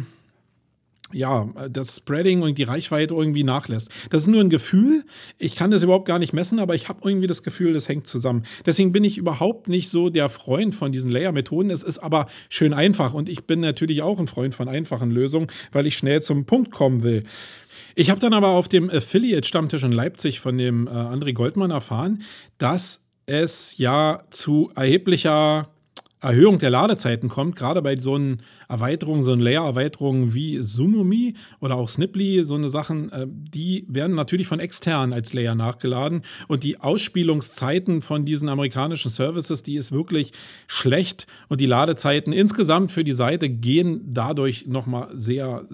ja, 1.14 1.48
das 1.70 1.98
Spreading 1.98 2.42
und 2.42 2.58
die 2.58 2.64
Reichweite 2.64 3.14
irgendwie 3.14 3.44
nachlässt. 3.44 3.90
Das 4.10 4.22
ist 4.22 4.28
nur 4.28 4.42
ein 4.42 4.50
Gefühl. 4.50 5.06
Ich 5.38 5.56
kann 5.56 5.72
das 5.72 5.84
überhaupt 5.84 6.08
gar 6.08 6.20
nicht 6.20 6.34
messen, 6.34 6.60
aber 6.60 6.76
ich 6.76 6.90
habe 6.90 7.00
irgendwie 7.04 7.28
das 7.28 7.44
Gefühl, 7.44 7.74
das 7.74 7.88
hängt 7.88 8.08
zusammen. 8.08 8.44
Deswegen 8.66 8.92
bin 8.92 9.04
ich 9.04 9.18
überhaupt 9.18 9.70
nicht 9.70 9.90
so 9.90 10.10
der 10.10 10.30
Freund 10.30 10.76
von 10.76 10.92
diesen 10.92 11.10
Layer-Methoden. 11.10 11.70
Es 11.70 11.84
ist 11.84 12.00
aber 12.00 12.28
schön 12.50 12.74
einfach 12.74 13.14
und 13.14 13.30
ich 13.30 13.46
bin 13.46 13.62
natürlich 13.62 14.02
auch 14.02 14.20
ein 14.20 14.28
Freund 14.28 14.54
von 14.54 14.68
einfachen 14.68 15.12
Lösungen, 15.12 15.48
weil 15.72 15.88
ich 15.88 15.98
schnell 15.98 16.22
zum 16.22 16.46
Punkt 16.46 16.72
kommen 16.72 17.04
will. 17.04 17.24
Ich 17.96 18.10
habe 18.10 18.20
dann 18.20 18.34
aber 18.34 18.50
auf 18.50 18.68
dem 18.68 18.90
Affiliate-Stammtisch 18.90 19.84
in 19.84 19.92
Leipzig 19.92 20.40
von 20.40 20.58
dem 20.58 20.88
äh, 20.88 20.92
André 20.92 21.34
Goldmann 21.34 21.72
erfahren, 21.72 22.24
dass 22.58 23.06
es 23.26 23.78
ja 23.78 24.22
zu 24.30 24.72
erheblicher 24.76 25.70
Erhöhung 26.20 26.58
der 26.58 26.72
Ladezeiten 26.72 27.30
kommt, 27.30 27.56
gerade 27.56 27.82
bei 27.82 27.98
so 27.98 28.16
einer 28.16 28.38
Erweiterung, 28.68 29.22
so 29.22 29.34
einer 29.34 29.44
Layer-Erweiterung 29.44 30.34
wie 30.34 30.62
Sumomi 30.64 31.36
oder 31.60 31.76
auch 31.76 31.90
Sniply, 31.90 32.44
so 32.44 32.56
eine 32.56 32.70
Sachen, 32.70 33.12
äh, 33.12 33.28
die 33.28 33.86
werden 33.88 34.16
natürlich 34.16 34.48
von 34.48 34.60
extern 34.60 35.14
als 35.14 35.34
Layer 35.34 35.56
nachgeladen. 35.56 36.24
Und 36.48 36.64
die 36.64 36.80
Ausspielungszeiten 36.80 38.02
von 38.02 38.26
diesen 38.26 38.50
amerikanischen 38.50 39.12
Services, 39.12 39.62
die 39.62 39.76
ist 39.76 39.92
wirklich 39.92 40.32
schlecht. 40.66 41.28
Und 41.50 41.62
die 41.62 41.68
Ladezeiten 41.68 42.34
insgesamt 42.34 42.92
für 42.92 43.04
die 43.04 43.14
Seite 43.14 43.50
gehen 43.50 44.02
dadurch 44.14 44.66
nochmal 44.66 45.10
sehr 45.14 45.68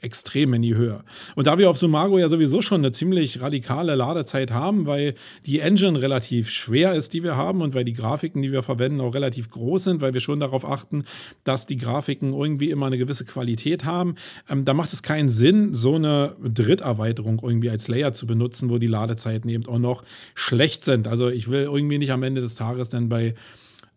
extrem 0.00 0.54
in 0.54 0.62
die 0.62 0.74
Höhe. 0.74 1.00
Und 1.34 1.46
da 1.46 1.58
wir 1.58 1.70
auf 1.70 1.78
Sumago 1.78 2.18
ja 2.18 2.28
sowieso 2.28 2.62
schon 2.62 2.80
eine 2.80 2.92
ziemlich 2.92 3.40
radikale 3.40 3.94
Ladezeit 3.94 4.50
haben, 4.50 4.86
weil 4.86 5.14
die 5.46 5.60
Engine 5.60 6.00
relativ 6.00 6.50
schwer 6.50 6.94
ist, 6.94 7.12
die 7.12 7.22
wir 7.22 7.36
haben 7.36 7.62
und 7.62 7.74
weil 7.74 7.84
die 7.84 7.92
Grafiken, 7.92 8.42
die 8.42 8.52
wir 8.52 8.62
verwenden, 8.62 9.00
auch 9.00 9.14
relativ 9.14 9.50
groß 9.50 9.84
sind, 9.84 10.00
weil 10.00 10.14
wir 10.14 10.20
schon 10.20 10.40
darauf 10.40 10.64
achten, 10.64 11.04
dass 11.44 11.66
die 11.66 11.76
Grafiken 11.76 12.32
irgendwie 12.32 12.70
immer 12.70 12.86
eine 12.86 12.98
gewisse 12.98 13.24
Qualität 13.24 13.84
haben, 13.84 14.14
ähm, 14.48 14.64
da 14.64 14.74
macht 14.74 14.92
es 14.92 15.02
keinen 15.02 15.28
Sinn, 15.28 15.74
so 15.74 15.96
eine 15.96 16.36
Dritterweiterung 16.42 17.40
irgendwie 17.42 17.70
als 17.70 17.88
Layer 17.88 18.12
zu 18.12 18.26
benutzen, 18.26 18.70
wo 18.70 18.78
die 18.78 18.86
Ladezeiten 18.86 19.48
eben 19.50 19.66
auch 19.66 19.78
noch 19.78 20.04
schlecht 20.34 20.84
sind. 20.84 21.08
Also 21.08 21.28
ich 21.28 21.48
will 21.48 21.62
irgendwie 21.62 21.98
nicht 21.98 22.12
am 22.12 22.22
Ende 22.22 22.40
des 22.40 22.54
Tages 22.54 22.88
dann 22.88 23.08
bei 23.08 23.34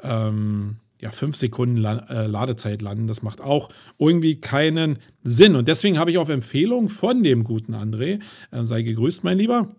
ähm, 0.04 0.78
ja, 1.02 1.12
fünf 1.12 1.36
Sekunden 1.36 1.84
äh, 1.84 2.28
Ladezeit 2.28 2.82
landen. 2.82 3.08
Das 3.08 3.22
macht 3.22 3.42
auch 3.42 3.70
irgendwie 3.98 4.40
keinen 4.40 5.00
Sinn. 5.24 5.56
Und 5.56 5.68
deswegen 5.68 6.00
habe 6.00 6.12
ich 6.12 6.18
auf 6.18 6.30
Empfehlung 6.30 6.90
von 6.90 7.24
dem 7.24 7.44
guten 7.44 7.76
André, 7.76 8.20
äh, 8.52 8.64
sei 8.64 8.82
gegrüßt, 8.82 9.24
mein 9.24 9.38
Lieber, 9.38 9.76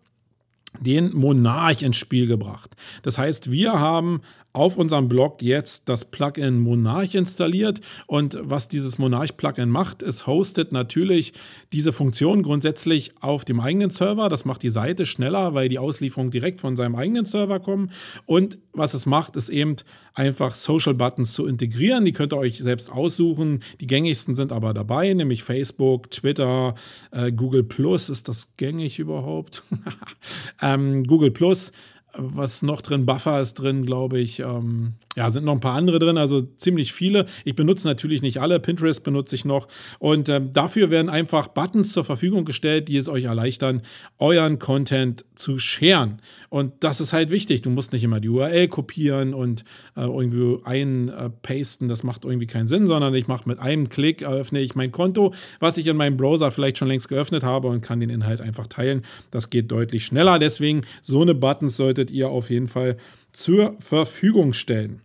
den 0.81 1.15
Monarch 1.15 1.83
ins 1.83 1.97
Spiel 1.97 2.27
gebracht. 2.27 2.77
Das 3.03 3.19
heißt, 3.19 3.51
wir 3.51 3.73
haben 3.81 4.21
auf 4.59 4.77
unserem 4.77 5.09
Blog 5.09 5.41
jetzt 5.41 5.89
das 5.89 6.05
Plugin 6.05 6.59
Monarch 6.59 7.15
installiert. 7.15 7.81
Und 8.09 8.37
was 8.43 8.67
dieses 8.67 8.99
Monarch-Plugin 8.99 9.71
macht, 9.71 10.03
es 10.03 10.27
hostet 10.27 10.73
natürlich 10.73 11.33
diese 11.73 11.93
Funktion 11.93 12.43
grundsätzlich 12.43 13.13
auf 13.21 13.45
dem 13.45 13.61
eigenen 13.61 13.91
Server. 13.91 14.29
Das 14.29 14.45
macht 14.45 14.65
die 14.65 14.71
Seite 14.71 15.07
schneller, 15.07 15.55
weil 15.55 15.69
die 15.69 15.79
Auslieferungen 15.79 16.33
direkt 16.33 16.61
von 16.61 16.75
seinem 16.75 16.97
eigenen 16.97 17.25
Server 17.25 17.61
kommen. 17.61 17.93
Und 18.27 18.59
was 18.73 18.95
es 18.95 19.07
macht, 19.07 19.37
ist 19.37 19.49
eben 19.49 19.77
einfach 20.15 20.55
Social 20.55 20.95
Buttons 20.95 21.33
zu 21.33 21.47
integrieren. 21.47 22.05
Die 22.05 22.13
könnt 22.13 22.33
ihr 22.33 22.39
euch 22.39 22.59
selbst 22.59 22.91
aussuchen. 22.91 23.63
Die 23.81 23.87
gängigsten 23.87 24.35
sind 24.35 24.51
aber 24.51 24.75
dabei, 24.75 25.15
nämlich 25.15 25.45
Facebook, 25.45 26.11
Twitter, 26.11 26.75
äh, 27.13 27.31
Google 27.31 27.63
Plus. 27.63 28.09
Ist 28.09 28.27
das 28.27 28.49
gängig 28.57 28.99
überhaupt? 28.99 29.63
ähm, 30.63 31.05
Google 31.05 31.31
Plus 31.31 31.71
was 32.15 32.63
noch 32.63 32.81
drin? 32.81 33.07
Buffer 33.07 33.41
ist 33.41 33.55
drin, 33.55 33.85
glaube 33.85 34.19
ich. 34.19 34.41
Ähm, 34.41 34.95
ja, 35.19 35.31
sind 35.31 35.45
noch 35.45 35.55
ein 35.55 35.61
paar 35.61 35.75
andere 35.75 35.99
drin, 35.99 36.17
also 36.17 36.41
ziemlich 36.41 36.93
viele. 36.93 37.27
Ich 37.45 37.57
benutze 37.57 37.89
natürlich 37.89 38.23
nicht 38.23 38.41
alle. 38.41 38.61
Pinterest 38.61 39.03
benutze 39.03 39.35
ich 39.35 39.45
noch. 39.45 39.67
Und 39.99 40.29
ähm, 40.29 40.53
dafür 40.53 40.91
werden 40.91 41.09
einfach 41.09 41.49
Buttons 41.49 41.93
zur 41.93 42.05
Verfügung 42.05 42.45
gestellt, 42.45 42.87
die 42.87 42.97
es 42.97 43.09
euch 43.09 43.25
erleichtern, 43.25 43.83
euren 44.19 44.61
Content 44.61 45.25
zu 45.35 45.59
scheren. 45.59 46.23
Und 46.51 46.73
das 46.81 47.01
ist 47.01 47.13
halt 47.13 47.31
wichtig. 47.31 47.63
Du 47.63 47.71
musst 47.71 47.93
nicht 47.93 48.05
immer 48.05 48.21
die 48.21 48.29
URL 48.29 48.69
kopieren 48.69 49.35
und 49.35 49.65
äh, 49.97 50.03
irgendwie 50.03 50.65
einpasten. 50.65 51.89
das 51.89 52.05
macht 52.05 52.25
irgendwie 52.25 52.47
keinen 52.47 52.69
Sinn, 52.69 52.87
sondern 52.87 53.13
ich 53.17 53.27
mache 53.27 53.49
mit 53.49 53.59
einem 53.59 53.89
Klick, 53.89 54.23
eröffne 54.23 54.61
ich 54.61 54.77
mein 54.77 54.93
Konto, 54.93 55.35
was 55.59 55.79
ich 55.79 55.89
in 55.89 55.97
meinem 55.97 56.17
Browser 56.17 56.53
vielleicht 56.53 56.79
schon 56.79 56.89
längst 56.89 57.09
geöffnet 57.09 57.43
habe 57.43 57.67
und 57.67 57.81
kann 57.81 57.99
den 57.99 58.11
Inhalt 58.11 58.41
einfach 58.41 58.69
teilen. 58.69 59.03
Das 59.33 59.51
geht 59.51 59.73
deutlich 59.73 60.05
schneller. 60.05 60.39
Deswegen, 60.39 60.83
so 61.03 61.23
eine 61.23 61.35
Buttons 61.35 61.77
solltet 61.99 62.11
ihr 62.13 62.31
auf 62.31 62.51
jeden 62.51 62.69
Fall 62.69 62.97
zur 63.33 63.75
Verfügung 63.81 64.53
stellen. 64.53 65.03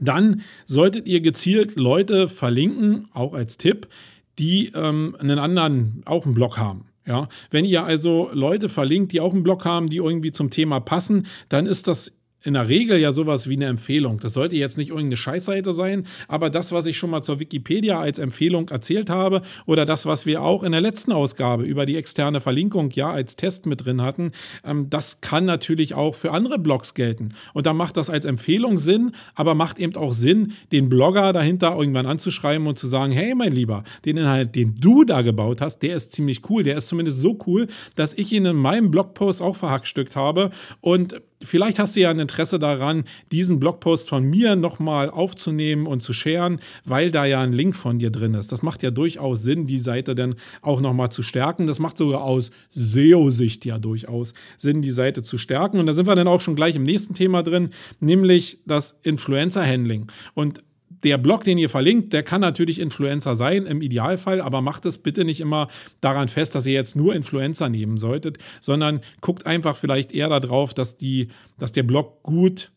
Dann 0.00 0.42
solltet 0.66 1.06
ihr 1.06 1.20
gezielt 1.20 1.76
Leute 1.76 2.28
verlinken, 2.28 3.08
auch 3.12 3.34
als 3.34 3.56
Tipp, 3.56 3.86
die 4.38 4.72
ähm, 4.74 5.16
einen 5.20 5.38
anderen, 5.38 6.02
auch 6.04 6.24
einen 6.24 6.34
Blog 6.34 6.58
haben. 6.58 6.86
Ja, 7.06 7.28
wenn 7.50 7.64
ihr 7.64 7.84
also 7.84 8.30
Leute 8.32 8.68
verlinkt, 8.68 9.12
die 9.12 9.20
auch 9.20 9.32
einen 9.32 9.42
Blog 9.42 9.64
haben, 9.64 9.88
die 9.88 9.96
irgendwie 9.96 10.32
zum 10.32 10.50
Thema 10.50 10.80
passen, 10.80 11.26
dann 11.48 11.66
ist 11.66 11.86
das 11.86 12.12
in 12.44 12.54
der 12.54 12.68
Regel 12.68 12.98
ja 12.98 13.12
sowas 13.12 13.48
wie 13.48 13.54
eine 13.54 13.66
Empfehlung. 13.66 14.18
Das 14.20 14.32
sollte 14.34 14.56
jetzt 14.56 14.78
nicht 14.78 14.90
irgendeine 14.90 15.16
Scheißseite 15.16 15.72
sein, 15.72 16.06
aber 16.28 16.50
das, 16.50 16.72
was 16.72 16.86
ich 16.86 16.96
schon 16.96 17.10
mal 17.10 17.22
zur 17.22 17.40
Wikipedia 17.40 18.00
als 18.00 18.18
Empfehlung 18.18 18.68
erzählt 18.68 19.10
habe 19.10 19.42
oder 19.66 19.86
das, 19.86 20.06
was 20.06 20.26
wir 20.26 20.42
auch 20.42 20.62
in 20.62 20.72
der 20.72 20.80
letzten 20.80 21.12
Ausgabe 21.12 21.64
über 21.64 21.86
die 21.86 21.96
externe 21.96 22.40
Verlinkung 22.40 22.90
ja 22.90 23.10
als 23.10 23.36
Test 23.36 23.66
mit 23.66 23.84
drin 23.84 24.02
hatten, 24.02 24.32
ähm, 24.64 24.90
das 24.90 25.20
kann 25.20 25.44
natürlich 25.44 25.94
auch 25.94 26.14
für 26.14 26.32
andere 26.32 26.58
Blogs 26.58 26.94
gelten. 26.94 27.34
Und 27.54 27.66
da 27.66 27.72
macht 27.72 27.96
das 27.96 28.10
als 28.10 28.24
Empfehlung 28.24 28.78
Sinn, 28.78 29.12
aber 29.34 29.54
macht 29.54 29.78
eben 29.78 29.96
auch 29.96 30.12
Sinn, 30.12 30.52
den 30.72 30.88
Blogger 30.88 31.32
dahinter 31.32 31.76
irgendwann 31.76 32.06
anzuschreiben 32.06 32.66
und 32.66 32.78
zu 32.78 32.86
sagen, 32.86 33.12
hey 33.12 33.34
mein 33.34 33.52
Lieber, 33.52 33.84
den 34.04 34.16
Inhalt, 34.16 34.54
den 34.54 34.76
du 34.80 35.04
da 35.04 35.22
gebaut 35.22 35.60
hast, 35.60 35.80
der 35.80 35.96
ist 35.96 36.12
ziemlich 36.12 36.48
cool, 36.50 36.62
der 36.62 36.76
ist 36.76 36.88
zumindest 36.88 37.20
so 37.20 37.38
cool, 37.46 37.68
dass 37.94 38.14
ich 38.14 38.32
ihn 38.32 38.46
in 38.46 38.56
meinem 38.56 38.90
Blogpost 38.90 39.42
auch 39.42 39.56
verhackstückt 39.56 40.16
habe 40.16 40.50
und 40.80 41.20
Vielleicht 41.42 41.78
hast 41.78 41.96
du 41.96 42.00
ja 42.00 42.10
ein 42.10 42.18
Interesse 42.18 42.58
daran, 42.58 43.04
diesen 43.32 43.58
Blogpost 43.58 44.08
von 44.08 44.24
mir 44.24 44.56
nochmal 44.56 45.10
aufzunehmen 45.10 45.86
und 45.86 46.02
zu 46.02 46.12
sharen, 46.12 46.60
weil 46.84 47.10
da 47.10 47.24
ja 47.24 47.40
ein 47.40 47.52
Link 47.52 47.76
von 47.76 47.98
dir 47.98 48.10
drin 48.10 48.34
ist. 48.34 48.52
Das 48.52 48.62
macht 48.62 48.82
ja 48.82 48.90
durchaus 48.90 49.42
Sinn, 49.42 49.66
die 49.66 49.78
Seite 49.78 50.14
dann 50.14 50.36
auch 50.60 50.80
nochmal 50.80 51.10
zu 51.10 51.22
stärken. 51.22 51.66
Das 51.66 51.80
macht 51.80 51.96
sogar 51.98 52.22
aus 52.22 52.50
SEO-Sicht 52.72 53.64
ja 53.64 53.78
durchaus 53.78 54.34
Sinn, 54.56 54.82
die 54.82 54.90
Seite 54.90 55.22
zu 55.22 55.38
stärken. 55.38 55.78
Und 55.78 55.86
da 55.86 55.94
sind 55.94 56.06
wir 56.06 56.14
dann 56.14 56.28
auch 56.28 56.40
schon 56.40 56.56
gleich 56.56 56.76
im 56.76 56.84
nächsten 56.84 57.14
Thema 57.14 57.42
drin, 57.42 57.70
nämlich 58.00 58.58
das 58.66 58.98
Influencer-Handling. 59.02 60.06
Und 60.34 60.62
der 61.04 61.18
Blog, 61.18 61.44
den 61.44 61.58
ihr 61.58 61.68
verlinkt, 61.68 62.12
der 62.12 62.22
kann 62.22 62.40
natürlich 62.40 62.78
Influencer 62.78 63.36
sein 63.36 63.66
im 63.66 63.82
Idealfall, 63.82 64.40
aber 64.40 64.60
macht 64.60 64.86
es 64.86 64.98
bitte 64.98 65.24
nicht 65.24 65.40
immer 65.40 65.68
daran 66.00 66.28
fest, 66.28 66.54
dass 66.54 66.66
ihr 66.66 66.72
jetzt 66.72 66.96
nur 66.96 67.14
Influencer 67.14 67.68
nehmen 67.68 67.98
solltet, 67.98 68.38
sondern 68.60 69.00
guckt 69.20 69.46
einfach 69.46 69.76
vielleicht 69.76 70.12
eher 70.12 70.28
darauf, 70.28 70.74
dass, 70.74 70.96
die, 70.96 71.28
dass 71.58 71.72
der 71.72 71.82
Blog 71.82 72.22
gut 72.22 72.70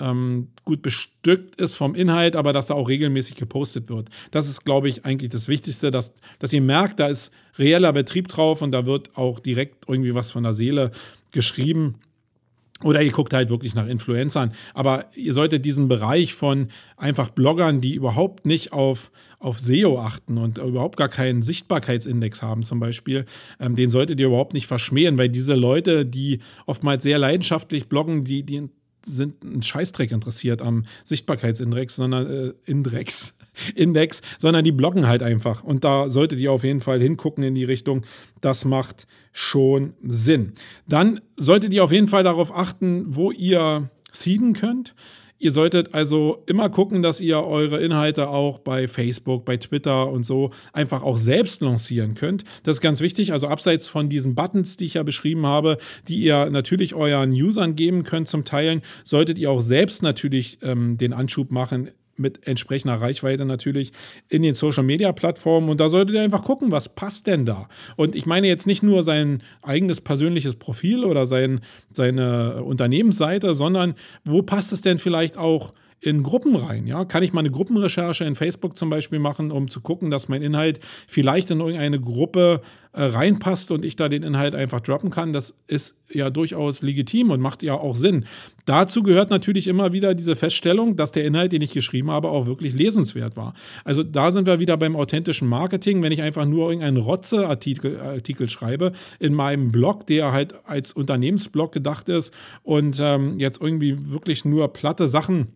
ähm, 0.00 0.48
gut 0.64 0.82
bestückt 0.82 1.60
ist 1.60 1.76
vom 1.76 1.94
Inhalt, 1.94 2.36
aber 2.36 2.52
dass 2.52 2.66
da 2.66 2.74
auch 2.74 2.88
regelmäßig 2.88 3.36
gepostet 3.36 3.88
wird. 3.88 4.08
Das 4.30 4.48
ist, 4.48 4.64
glaube 4.64 4.88
ich, 4.88 5.04
eigentlich 5.04 5.30
das 5.30 5.48
Wichtigste, 5.48 5.90
dass, 5.90 6.14
dass 6.38 6.52
ihr 6.52 6.60
merkt, 6.60 7.00
da 7.00 7.08
ist 7.08 7.32
reeller 7.58 7.92
Betrieb 7.92 8.28
drauf 8.28 8.62
und 8.62 8.72
da 8.72 8.86
wird 8.86 9.16
auch 9.16 9.40
direkt 9.40 9.88
irgendwie 9.88 10.14
was 10.14 10.30
von 10.30 10.44
der 10.44 10.52
Seele 10.54 10.92
geschrieben. 11.32 11.96
Oder 12.84 13.02
ihr 13.02 13.10
guckt 13.10 13.32
halt 13.32 13.50
wirklich 13.50 13.74
nach 13.74 13.88
Influencern. 13.88 14.52
Aber 14.72 15.06
ihr 15.16 15.32
solltet 15.32 15.64
diesen 15.64 15.88
Bereich 15.88 16.34
von 16.34 16.68
einfach 16.96 17.30
Bloggern, 17.30 17.80
die 17.80 17.94
überhaupt 17.94 18.46
nicht 18.46 18.72
auf, 18.72 19.10
auf 19.40 19.58
SEO 19.58 19.98
achten 19.98 20.38
und 20.38 20.58
überhaupt 20.58 20.96
gar 20.96 21.08
keinen 21.08 21.42
Sichtbarkeitsindex 21.42 22.40
haben, 22.40 22.62
zum 22.62 22.78
Beispiel, 22.78 23.24
ähm, 23.58 23.74
den 23.74 23.90
solltet 23.90 24.20
ihr 24.20 24.28
überhaupt 24.28 24.54
nicht 24.54 24.68
verschmähen, 24.68 25.18
weil 25.18 25.28
diese 25.28 25.54
Leute, 25.54 26.06
die 26.06 26.38
oftmals 26.66 27.02
sehr 27.02 27.18
leidenschaftlich 27.18 27.88
bloggen, 27.88 28.24
die, 28.24 28.44
die 28.44 28.68
sind 29.04 29.44
einen 29.44 29.62
Scheißdreck 29.62 30.12
interessiert 30.12 30.62
am 30.62 30.84
Sichtbarkeitsindex, 31.04 31.96
sondern 31.96 32.26
äh, 32.26 32.52
Index. 32.64 33.34
Index, 33.74 34.22
sondern 34.38 34.64
die 34.64 34.72
bloggen 34.72 35.06
halt 35.06 35.22
einfach. 35.22 35.62
Und 35.62 35.84
da 35.84 36.08
solltet 36.08 36.40
ihr 36.40 36.52
auf 36.52 36.64
jeden 36.64 36.80
Fall 36.80 37.00
hingucken 37.00 37.44
in 37.44 37.54
die 37.54 37.64
Richtung. 37.64 38.02
Das 38.40 38.64
macht 38.64 39.06
schon 39.32 39.94
Sinn. 40.02 40.52
Dann 40.86 41.20
solltet 41.36 41.72
ihr 41.72 41.84
auf 41.84 41.92
jeden 41.92 42.08
Fall 42.08 42.24
darauf 42.24 42.54
achten, 42.54 43.04
wo 43.08 43.30
ihr 43.30 43.90
seeden 44.12 44.52
könnt. 44.54 44.94
Ihr 45.40 45.52
solltet 45.52 45.94
also 45.94 46.42
immer 46.46 46.68
gucken, 46.68 47.00
dass 47.00 47.20
ihr 47.20 47.40
eure 47.40 47.78
Inhalte 47.78 48.28
auch 48.28 48.58
bei 48.58 48.88
Facebook, 48.88 49.44
bei 49.44 49.56
Twitter 49.56 50.08
und 50.08 50.26
so 50.26 50.50
einfach 50.72 51.04
auch 51.04 51.16
selbst 51.16 51.62
lancieren 51.62 52.16
könnt. 52.16 52.42
Das 52.64 52.76
ist 52.76 52.80
ganz 52.80 53.00
wichtig. 53.00 53.32
Also 53.32 53.46
abseits 53.46 53.86
von 53.86 54.08
diesen 54.08 54.34
Buttons, 54.34 54.76
die 54.76 54.86
ich 54.86 54.94
ja 54.94 55.04
beschrieben 55.04 55.46
habe, 55.46 55.78
die 56.08 56.20
ihr 56.22 56.50
natürlich 56.50 56.94
euren 56.94 57.30
Usern 57.30 57.76
geben 57.76 58.02
könnt 58.02 58.28
zum 58.28 58.44
Teilen, 58.44 58.82
solltet 59.04 59.38
ihr 59.38 59.50
auch 59.50 59.60
selbst 59.60 60.02
natürlich 60.02 60.58
ähm, 60.62 60.96
den 60.96 61.12
Anschub 61.12 61.52
machen, 61.52 61.90
mit 62.18 62.46
entsprechender 62.46 63.00
Reichweite 63.00 63.44
natürlich 63.44 63.92
in 64.28 64.42
den 64.42 64.54
Social 64.54 64.82
Media 64.82 65.12
Plattformen. 65.12 65.68
Und 65.68 65.80
da 65.80 65.88
solltet 65.88 66.14
ihr 66.16 66.22
einfach 66.22 66.42
gucken, 66.42 66.70
was 66.70 66.88
passt 66.88 67.26
denn 67.26 67.46
da? 67.46 67.68
Und 67.96 68.14
ich 68.14 68.26
meine 68.26 68.48
jetzt 68.48 68.66
nicht 68.66 68.82
nur 68.82 69.02
sein 69.02 69.42
eigenes 69.62 70.00
persönliches 70.00 70.56
Profil 70.56 71.04
oder 71.04 71.26
sein, 71.26 71.60
seine 71.92 72.62
Unternehmensseite, 72.62 73.54
sondern 73.54 73.94
wo 74.24 74.42
passt 74.42 74.72
es 74.72 74.82
denn 74.82 74.98
vielleicht 74.98 75.36
auch 75.36 75.72
in 76.00 76.22
Gruppen 76.22 76.54
rein. 76.54 76.86
Ja? 76.86 77.04
Kann 77.04 77.22
ich 77.22 77.32
mal 77.32 77.40
eine 77.40 77.50
Gruppenrecherche 77.50 78.24
in 78.24 78.34
Facebook 78.34 78.76
zum 78.76 78.90
Beispiel 78.90 79.18
machen, 79.18 79.50
um 79.50 79.68
zu 79.68 79.80
gucken, 79.80 80.10
dass 80.10 80.28
mein 80.28 80.42
Inhalt 80.42 80.80
vielleicht 81.06 81.50
in 81.50 81.60
irgendeine 81.60 82.00
Gruppe 82.00 82.60
äh, 82.92 83.02
reinpasst 83.02 83.70
und 83.70 83.84
ich 83.84 83.96
da 83.96 84.08
den 84.08 84.22
Inhalt 84.22 84.54
einfach 84.54 84.80
droppen 84.80 85.10
kann? 85.10 85.32
Das 85.32 85.56
ist 85.66 85.96
ja 86.10 86.30
durchaus 86.30 86.82
legitim 86.82 87.30
und 87.30 87.40
macht 87.40 87.62
ja 87.62 87.74
auch 87.74 87.96
Sinn. 87.96 88.26
Dazu 88.64 89.02
gehört 89.02 89.30
natürlich 89.30 89.66
immer 89.66 89.92
wieder 89.92 90.14
diese 90.14 90.36
Feststellung, 90.36 90.96
dass 90.96 91.10
der 91.10 91.24
Inhalt, 91.24 91.52
den 91.52 91.62
ich 91.62 91.72
geschrieben 91.72 92.10
habe, 92.10 92.28
auch 92.28 92.46
wirklich 92.46 92.74
lesenswert 92.74 93.36
war. 93.36 93.54
Also 93.84 94.02
da 94.02 94.30
sind 94.30 94.46
wir 94.46 94.60
wieder 94.60 94.76
beim 94.76 94.94
authentischen 94.94 95.48
Marketing. 95.48 96.02
Wenn 96.02 96.12
ich 96.12 96.22
einfach 96.22 96.44
nur 96.44 96.68
irgendeinen 96.68 96.98
Rotze-Artikel 96.98 97.98
Artikel 97.98 98.48
schreibe 98.48 98.92
in 99.18 99.34
meinem 99.34 99.72
Blog, 99.72 100.06
der 100.06 100.32
halt 100.32 100.54
als 100.64 100.92
Unternehmensblog 100.92 101.72
gedacht 101.72 102.08
ist 102.08 102.32
und 102.62 102.98
ähm, 103.00 103.38
jetzt 103.38 103.60
irgendwie 103.60 104.10
wirklich 104.10 104.44
nur 104.44 104.72
platte 104.72 105.08
Sachen 105.08 105.48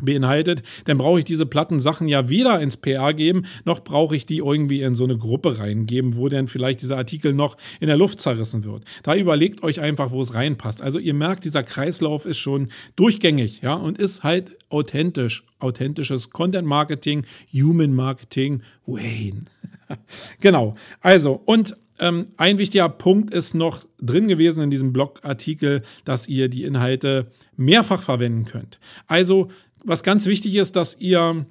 beinhaltet, 0.00 0.62
dann 0.84 0.98
brauche 0.98 1.18
ich 1.18 1.24
diese 1.24 1.46
platten 1.46 1.80
Sachen 1.80 2.08
ja 2.08 2.28
weder 2.28 2.60
ins 2.60 2.76
PR 2.76 3.12
geben, 3.12 3.44
noch 3.64 3.80
brauche 3.80 4.16
ich 4.16 4.26
die 4.26 4.38
irgendwie 4.38 4.82
in 4.82 4.94
so 4.94 5.04
eine 5.04 5.16
Gruppe 5.16 5.58
reingeben, 5.58 6.16
wo 6.16 6.28
dann 6.28 6.48
vielleicht 6.48 6.82
dieser 6.82 6.96
Artikel 6.96 7.32
noch 7.34 7.56
in 7.80 7.88
der 7.88 7.96
Luft 7.96 8.20
zerrissen 8.20 8.64
wird. 8.64 8.84
Da 9.02 9.14
überlegt 9.14 9.62
euch 9.62 9.80
einfach, 9.80 10.10
wo 10.10 10.22
es 10.22 10.34
reinpasst. 10.34 10.82
Also 10.82 10.98
ihr 10.98 11.14
merkt, 11.14 11.44
dieser 11.44 11.62
Kreislauf 11.62 12.26
ist 12.26 12.38
schon 12.38 12.68
durchgängig, 12.96 13.60
ja, 13.62 13.74
und 13.74 13.98
ist 13.98 14.22
halt 14.22 14.56
authentisch. 14.70 15.44
Authentisches 15.58 16.30
Content 16.30 16.66
Marketing, 16.66 17.24
Human 17.52 17.94
Marketing, 17.94 18.62
Wayne. 18.84 19.44
genau. 20.40 20.74
Also, 21.00 21.40
und 21.44 21.76
ähm, 22.02 22.26
ein 22.36 22.58
wichtiger 22.58 22.88
Punkt 22.88 23.32
ist 23.32 23.54
noch 23.54 23.84
drin 24.00 24.26
gewesen 24.26 24.62
in 24.62 24.70
diesem 24.70 24.92
Blogartikel, 24.92 25.82
dass 26.04 26.26
ihr 26.26 26.48
die 26.48 26.64
Inhalte 26.64 27.30
mehrfach 27.56 28.02
verwenden 28.02 28.44
könnt. 28.44 28.80
Also 29.06 29.50
was 29.84 30.02
ganz 30.02 30.26
wichtig 30.26 30.54
ist, 30.54 30.76
dass 30.76 30.96
ihr 30.98 31.46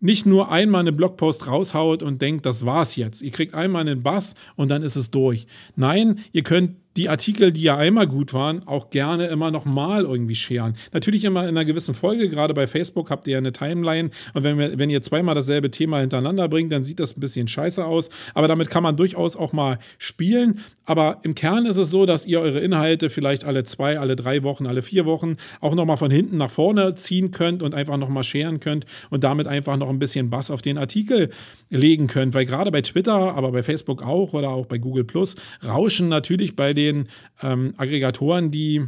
nicht 0.00 0.24
nur 0.26 0.50
einmal 0.50 0.80
einen 0.80 0.96
Blogpost 0.96 1.46
raushaut 1.46 2.02
und 2.02 2.22
denkt, 2.22 2.46
das 2.46 2.64
war's 2.64 2.96
jetzt. 2.96 3.20
Ihr 3.20 3.30
kriegt 3.30 3.54
einmal 3.54 3.82
einen 3.82 4.02
Bass 4.02 4.34
und 4.56 4.70
dann 4.70 4.82
ist 4.82 4.96
es 4.96 5.10
durch. 5.10 5.46
Nein, 5.76 6.20
ihr 6.32 6.42
könnt 6.42 6.78
die 7.00 7.08
Artikel, 7.08 7.50
die 7.50 7.62
ja 7.62 7.78
einmal 7.78 8.06
gut 8.06 8.34
waren, 8.34 8.66
auch 8.68 8.90
gerne 8.90 9.28
immer 9.28 9.50
noch 9.50 9.64
mal 9.64 10.02
irgendwie 10.02 10.34
scheren. 10.34 10.74
Natürlich 10.92 11.24
immer 11.24 11.44
in 11.44 11.48
einer 11.48 11.64
gewissen 11.64 11.94
Folge, 11.94 12.28
gerade 12.28 12.52
bei 12.52 12.66
Facebook 12.66 13.08
habt 13.08 13.26
ihr 13.26 13.32
ja 13.32 13.38
eine 13.38 13.52
Timeline 13.52 14.10
und 14.34 14.44
wenn, 14.44 14.58
wir, 14.58 14.78
wenn 14.78 14.90
ihr 14.90 15.00
zweimal 15.00 15.34
dasselbe 15.34 15.70
Thema 15.70 16.00
hintereinander 16.00 16.46
bringt, 16.46 16.70
dann 16.72 16.84
sieht 16.84 17.00
das 17.00 17.16
ein 17.16 17.20
bisschen 17.20 17.48
scheiße 17.48 17.82
aus, 17.82 18.10
aber 18.34 18.48
damit 18.48 18.68
kann 18.68 18.82
man 18.82 18.98
durchaus 18.98 19.34
auch 19.34 19.54
mal 19.54 19.78
spielen. 19.96 20.60
Aber 20.84 21.20
im 21.22 21.34
Kern 21.34 21.64
ist 21.64 21.78
es 21.78 21.88
so, 21.88 22.04
dass 22.04 22.26
ihr 22.26 22.38
eure 22.38 22.58
Inhalte 22.58 23.08
vielleicht 23.08 23.44
alle 23.44 23.64
zwei, 23.64 23.98
alle 23.98 24.14
drei 24.14 24.42
Wochen, 24.42 24.66
alle 24.66 24.82
vier 24.82 25.06
Wochen 25.06 25.38
auch 25.62 25.74
nochmal 25.74 25.96
von 25.96 26.10
hinten 26.10 26.36
nach 26.36 26.50
vorne 26.50 26.94
ziehen 26.96 27.30
könnt 27.30 27.62
und 27.62 27.74
einfach 27.74 27.96
nochmal 27.96 28.24
scheren 28.24 28.60
könnt 28.60 28.84
und 29.08 29.24
damit 29.24 29.48
einfach 29.48 29.78
noch 29.78 29.88
ein 29.88 29.98
bisschen 29.98 30.28
Bass 30.28 30.50
auf 30.50 30.60
den 30.60 30.76
Artikel 30.76 31.30
legen 31.70 32.08
könnt, 32.08 32.34
weil 32.34 32.44
gerade 32.44 32.70
bei 32.70 32.82
Twitter, 32.82 33.34
aber 33.34 33.52
bei 33.52 33.62
Facebook 33.62 34.02
auch 34.02 34.34
oder 34.34 34.50
auch 34.50 34.66
bei 34.66 34.76
Google 34.76 35.04
Plus 35.04 35.36
rauschen 35.66 36.10
natürlich 36.10 36.56
bei 36.56 36.74
den 36.74 36.89
den 36.92 37.08
ähm, 37.42 37.74
Aggregatoren 37.76 38.50
die 38.50 38.86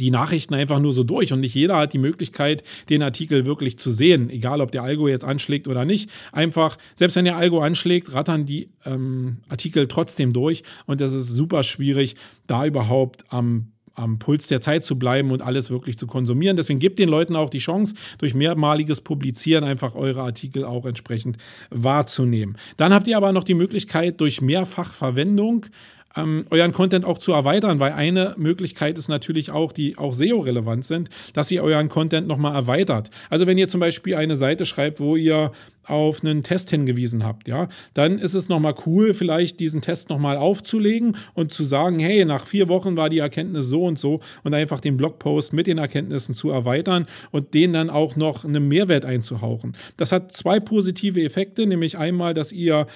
die 0.00 0.10
Nachrichten 0.10 0.54
einfach 0.54 0.80
nur 0.80 0.92
so 0.92 1.04
durch 1.04 1.32
und 1.32 1.40
nicht 1.40 1.54
jeder 1.54 1.76
hat 1.76 1.92
die 1.92 1.98
Möglichkeit, 1.98 2.62
den 2.88 3.02
Artikel 3.02 3.46
wirklich 3.46 3.78
zu 3.78 3.92
sehen, 3.92 4.30
egal 4.30 4.60
ob 4.60 4.72
der 4.72 4.82
Algo 4.82 5.08
jetzt 5.08 5.24
anschlägt 5.24 5.68
oder 5.68 5.84
nicht. 5.84 6.10
Einfach, 6.32 6.78
selbst 6.94 7.16
wenn 7.16 7.26
der 7.26 7.36
Algo 7.36 7.60
anschlägt, 7.60 8.12
rattern 8.12 8.46
die 8.46 8.68
ähm, 8.84 9.38
Artikel 9.48 9.86
trotzdem 9.86 10.32
durch 10.32 10.62
und 10.86 11.00
das 11.00 11.14
ist 11.14 11.28
super 11.28 11.62
schwierig, 11.62 12.16
da 12.46 12.66
überhaupt 12.66 13.24
am 13.28 13.68
am 13.96 14.18
Puls 14.18 14.48
der 14.48 14.60
Zeit 14.60 14.82
zu 14.82 14.98
bleiben 14.98 15.30
und 15.30 15.40
alles 15.40 15.70
wirklich 15.70 15.96
zu 15.96 16.08
konsumieren. 16.08 16.56
Deswegen 16.56 16.80
gebt 16.80 16.98
den 16.98 17.08
Leuten 17.08 17.36
auch 17.36 17.48
die 17.48 17.58
Chance, 17.58 17.94
durch 18.18 18.34
mehrmaliges 18.34 19.00
Publizieren 19.00 19.62
einfach 19.62 19.94
eure 19.94 20.22
Artikel 20.22 20.64
auch 20.64 20.84
entsprechend 20.84 21.36
wahrzunehmen. 21.70 22.56
Dann 22.76 22.92
habt 22.92 23.06
ihr 23.06 23.16
aber 23.16 23.32
noch 23.32 23.44
die 23.44 23.54
Möglichkeit, 23.54 24.20
durch 24.20 24.40
Mehrfachverwendung 24.40 25.66
ähm, 26.16 26.46
euren 26.50 26.72
Content 26.72 27.04
auch 27.04 27.18
zu 27.18 27.32
erweitern, 27.32 27.80
weil 27.80 27.92
eine 27.92 28.34
Möglichkeit 28.36 28.98
ist 28.98 29.08
natürlich 29.08 29.50
auch, 29.50 29.72
die 29.72 29.98
auch 29.98 30.14
SEO-relevant 30.14 30.84
sind, 30.84 31.08
dass 31.32 31.50
ihr 31.50 31.62
euren 31.62 31.88
Content 31.88 32.26
nochmal 32.26 32.54
erweitert. 32.54 33.10
Also 33.30 33.46
wenn 33.46 33.58
ihr 33.58 33.68
zum 33.68 33.80
Beispiel 33.80 34.14
eine 34.14 34.36
Seite 34.36 34.66
schreibt, 34.66 35.00
wo 35.00 35.16
ihr 35.16 35.52
auf 35.86 36.24
einen 36.24 36.42
Test 36.42 36.70
hingewiesen 36.70 37.24
habt, 37.24 37.46
ja, 37.46 37.68
dann 37.92 38.18
ist 38.18 38.34
es 38.34 38.48
nochmal 38.48 38.74
cool, 38.86 39.12
vielleicht 39.12 39.60
diesen 39.60 39.82
Test 39.82 40.08
nochmal 40.08 40.36
aufzulegen 40.36 41.16
und 41.34 41.52
zu 41.52 41.62
sagen, 41.62 41.98
hey, 41.98 42.24
nach 42.24 42.46
vier 42.46 42.68
Wochen 42.68 42.96
war 42.96 43.10
die 43.10 43.18
Erkenntnis 43.18 43.68
so 43.68 43.84
und 43.84 43.98
so 43.98 44.20
und 44.44 44.54
einfach 44.54 44.80
den 44.80 44.96
Blogpost 44.96 45.52
mit 45.52 45.66
den 45.66 45.78
Erkenntnissen 45.78 46.34
zu 46.34 46.50
erweitern 46.50 47.06
und 47.32 47.52
denen 47.54 47.74
dann 47.74 47.90
auch 47.90 48.16
noch 48.16 48.44
einen 48.44 48.66
Mehrwert 48.66 49.04
einzuhauchen. 49.04 49.76
Das 49.96 50.12
hat 50.12 50.32
zwei 50.32 50.58
positive 50.58 51.22
Effekte, 51.22 51.66
nämlich 51.66 51.98
einmal, 51.98 52.34
dass 52.34 52.52
ihr 52.52 52.86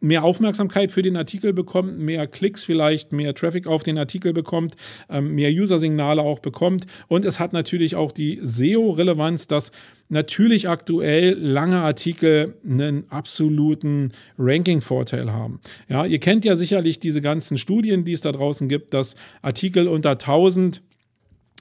mehr 0.00 0.24
Aufmerksamkeit 0.24 0.90
für 0.90 1.02
den 1.02 1.16
Artikel 1.16 1.52
bekommt, 1.52 1.98
mehr 1.98 2.26
Klicks 2.26 2.64
vielleicht, 2.64 3.12
mehr 3.12 3.34
Traffic 3.34 3.66
auf 3.66 3.82
den 3.82 3.98
Artikel 3.98 4.32
bekommt, 4.32 4.76
ähm, 5.10 5.34
mehr 5.34 5.50
User-Signale 5.50 6.22
auch 6.22 6.38
bekommt. 6.38 6.86
Und 7.08 7.24
es 7.24 7.40
hat 7.40 7.52
natürlich 7.52 7.96
auch 7.96 8.12
die 8.12 8.40
SEO-Relevanz, 8.42 9.46
dass 9.46 9.72
natürlich 10.08 10.68
aktuell 10.68 11.34
lange 11.34 11.78
Artikel 11.78 12.54
einen 12.64 13.04
absoluten 13.10 14.12
Ranking-Vorteil 14.38 15.32
haben. 15.32 15.60
Ja, 15.88 16.06
ihr 16.06 16.18
kennt 16.18 16.44
ja 16.44 16.56
sicherlich 16.56 16.98
diese 16.98 17.20
ganzen 17.20 17.58
Studien, 17.58 18.04
die 18.04 18.12
es 18.12 18.22
da 18.22 18.32
draußen 18.32 18.68
gibt, 18.68 18.94
dass 18.94 19.16
Artikel 19.42 19.86
unter 19.86 20.12
1000 20.12 20.82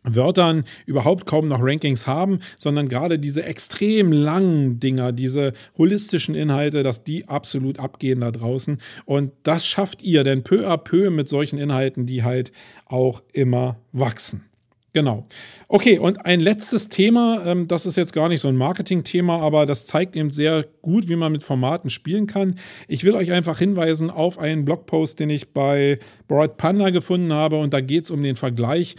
Wörtern 0.04 0.64
überhaupt 0.86 1.26
kaum 1.26 1.48
noch 1.48 1.60
Rankings 1.62 2.08
haben, 2.08 2.40
sondern 2.58 2.88
gerade 2.88 3.20
diese 3.20 3.44
extrem 3.44 4.12
langen 4.12 4.80
Dinger, 4.80 5.12
diese 5.12 5.54
holistischen 5.78 6.36
Inhalte, 6.36 6.84
dass 6.84 7.04
die 7.04 7.28
absolut 7.28 7.80
abgehen 7.80 8.22
da 8.22 8.32
draußen. 8.32 8.78
Und 9.06 9.32
das 9.44 9.66
schafft 9.66 10.02
ihr 10.04 10.24
denn 10.24 10.44
peu 10.44 10.68
à 10.68 10.78
peu 10.78 11.10
mit 11.10 11.30
solchen 11.30 11.60
Inhalten, 11.60 12.06
die 12.06 12.24
halt 12.24 12.52
auch 12.86 13.22
immer 13.34 13.78
wachsen. 13.92 14.44
Genau. 14.98 15.28
Okay, 15.68 16.00
und 16.00 16.26
ein 16.26 16.40
letztes 16.40 16.90
Thema, 16.90 17.44
ähm, 17.46 17.68
das 17.68 17.86
ist 17.86 17.98
jetzt 17.98 18.14
gar 18.14 18.30
nicht 18.30 18.42
so 18.42 18.48
ein 18.48 18.56
Marketing-Thema, 18.56 19.40
aber 19.42 19.68
das 19.68 19.86
zeigt 19.86 20.16
eben 20.16 20.32
sehr 20.32 20.66
gut, 20.82 21.08
wie 21.08 21.16
man 21.16 21.34
mit 21.34 21.44
Formaten 21.44 21.92
spielen 21.92 22.26
kann. 22.26 22.56
Ich 22.88 23.04
will 23.04 23.14
euch 23.14 23.32
einfach 23.32 23.60
hinweisen 23.60 24.10
auf 24.10 24.40
einen 24.40 24.66
Blogpost, 24.66 25.20
den 25.20 25.30
ich 25.30 25.50
bei 25.50 26.00
Broad 26.28 26.58
Panda 26.58 26.90
gefunden 26.90 27.32
habe 27.32 27.60
und 27.60 27.76
da 27.76 27.82
geht 27.82 28.06
es 28.06 28.12
um 28.12 28.24
den 28.24 28.36
Vergleich 28.36 28.96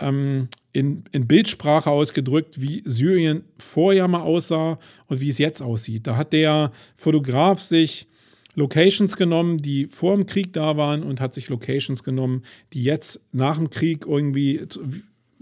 ähm, 0.00 0.48
in, 0.72 1.04
in 1.12 1.26
Bildsprache 1.26 1.90
ausgedrückt, 1.90 2.60
wie 2.60 2.82
Syrien 2.84 3.44
vorher 3.58 4.08
mal 4.08 4.22
aussah 4.22 4.78
und 5.06 5.20
wie 5.20 5.28
es 5.28 5.38
jetzt 5.38 5.62
aussieht. 5.62 6.06
Da 6.06 6.16
hat 6.16 6.32
der 6.32 6.72
Fotograf 6.96 7.60
sich 7.60 8.06
Locations 8.54 9.16
genommen, 9.16 9.58
die 9.58 9.86
vor 9.86 10.16
dem 10.16 10.26
Krieg 10.26 10.52
da 10.52 10.76
waren 10.76 11.02
und 11.02 11.20
hat 11.20 11.34
sich 11.34 11.48
Locations 11.48 12.02
genommen, 12.02 12.42
die 12.72 12.82
jetzt 12.82 13.20
nach 13.32 13.56
dem 13.56 13.70
Krieg 13.70 14.06
irgendwie 14.06 14.66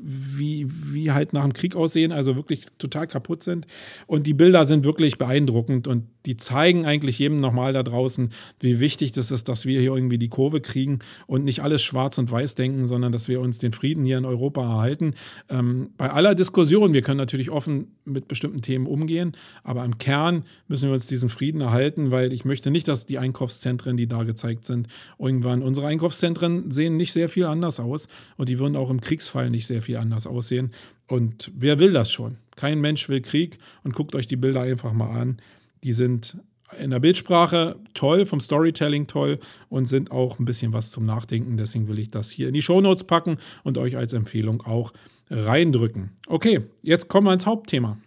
wie, 0.00 0.66
wie 0.68 1.10
halt 1.10 1.32
nach 1.32 1.42
dem 1.42 1.52
Krieg 1.52 1.74
aussehen, 1.74 2.12
also 2.12 2.36
wirklich 2.36 2.66
total 2.78 3.06
kaputt 3.06 3.42
sind. 3.42 3.66
Und 4.06 4.26
die 4.26 4.34
Bilder 4.34 4.64
sind 4.64 4.84
wirklich 4.84 5.18
beeindruckend 5.18 5.88
und 5.88 6.04
die 6.24 6.36
zeigen 6.36 6.86
eigentlich 6.86 7.18
jedem 7.18 7.40
nochmal 7.40 7.72
da 7.72 7.82
draußen, 7.82 8.30
wie 8.60 8.80
wichtig 8.80 9.12
das 9.12 9.30
ist, 9.30 9.48
dass 9.48 9.64
wir 9.64 9.80
hier 9.80 9.94
irgendwie 9.94 10.18
die 10.18 10.28
Kurve 10.28 10.60
kriegen 10.60 11.00
und 11.26 11.44
nicht 11.44 11.62
alles 11.62 11.82
schwarz 11.82 12.18
und 12.18 12.30
weiß 12.30 12.54
denken, 12.54 12.86
sondern 12.86 13.12
dass 13.12 13.28
wir 13.28 13.40
uns 13.40 13.58
den 13.58 13.72
Frieden 13.72 14.04
hier 14.04 14.18
in 14.18 14.24
Europa 14.24 14.62
erhalten. 14.62 15.14
Ähm, 15.48 15.90
bei 15.96 16.10
aller 16.10 16.34
Diskussion, 16.34 16.92
wir 16.92 17.02
können 17.02 17.18
natürlich 17.18 17.50
offen 17.50 17.88
mit 18.04 18.28
bestimmten 18.28 18.62
Themen 18.62 18.86
umgehen, 18.86 19.32
aber 19.64 19.84
im 19.84 19.98
Kern 19.98 20.44
müssen 20.68 20.88
wir 20.88 20.94
uns 20.94 21.06
diesen 21.06 21.28
Frieden 21.28 21.60
erhalten, 21.60 22.10
weil 22.10 22.32
ich 22.32 22.44
möchte 22.44 22.70
nicht, 22.70 22.86
dass 22.88 23.06
die 23.06 23.18
Einkaufszentren, 23.18 23.96
die 23.96 24.06
da 24.06 24.22
gezeigt 24.22 24.64
sind, 24.64 24.86
irgendwann, 25.18 25.62
unsere 25.62 25.86
Einkaufszentren 25.86 26.70
sehen 26.70 26.96
nicht 26.96 27.12
sehr 27.12 27.28
viel 27.28 27.46
anders 27.46 27.80
aus 27.80 28.08
und 28.36 28.48
die 28.48 28.58
würden 28.58 28.76
auch 28.76 28.90
im 28.90 29.00
Kriegsfall 29.00 29.50
nicht 29.50 29.66
sehr 29.66 29.82
viel 29.82 29.87
anders 29.96 30.26
aussehen. 30.26 30.72
Und 31.06 31.50
wer 31.54 31.78
will 31.78 31.92
das 31.92 32.12
schon? 32.12 32.36
Kein 32.56 32.80
Mensch 32.80 33.08
will 33.08 33.22
Krieg 33.22 33.58
und 33.84 33.94
guckt 33.94 34.14
euch 34.14 34.26
die 34.26 34.36
Bilder 34.36 34.62
einfach 34.62 34.92
mal 34.92 35.10
an. 35.18 35.38
Die 35.84 35.92
sind 35.92 36.36
in 36.78 36.90
der 36.90 37.00
Bildsprache 37.00 37.76
toll, 37.94 38.26
vom 38.26 38.40
Storytelling 38.40 39.06
toll 39.06 39.38
und 39.68 39.86
sind 39.86 40.10
auch 40.10 40.38
ein 40.38 40.44
bisschen 40.44 40.72
was 40.72 40.90
zum 40.90 41.04
Nachdenken. 41.06 41.56
Deswegen 41.56 41.88
will 41.88 41.98
ich 41.98 42.10
das 42.10 42.30
hier 42.30 42.48
in 42.48 42.54
die 42.54 42.62
Shownotes 42.62 43.04
packen 43.04 43.38
und 43.64 43.78
euch 43.78 43.96
als 43.96 44.12
Empfehlung 44.12 44.60
auch 44.62 44.92
reindrücken. 45.30 46.10
Okay, 46.26 46.60
jetzt 46.82 47.08
kommen 47.08 47.26
wir 47.26 47.32
ins 47.32 47.46
Hauptthema. 47.46 47.98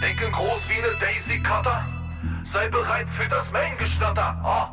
Denke 0.00 0.30
groß 0.32 0.60
wie 0.68 0.82
eine 0.82 0.92
Daisy 1.00 1.42
Cutter. 1.42 1.86
Sei 2.52 2.68
bereit 2.68 3.06
für 3.16 3.28
das 3.28 3.50
Main-Geschnatter. 3.52 4.22
Ah. 4.22 4.70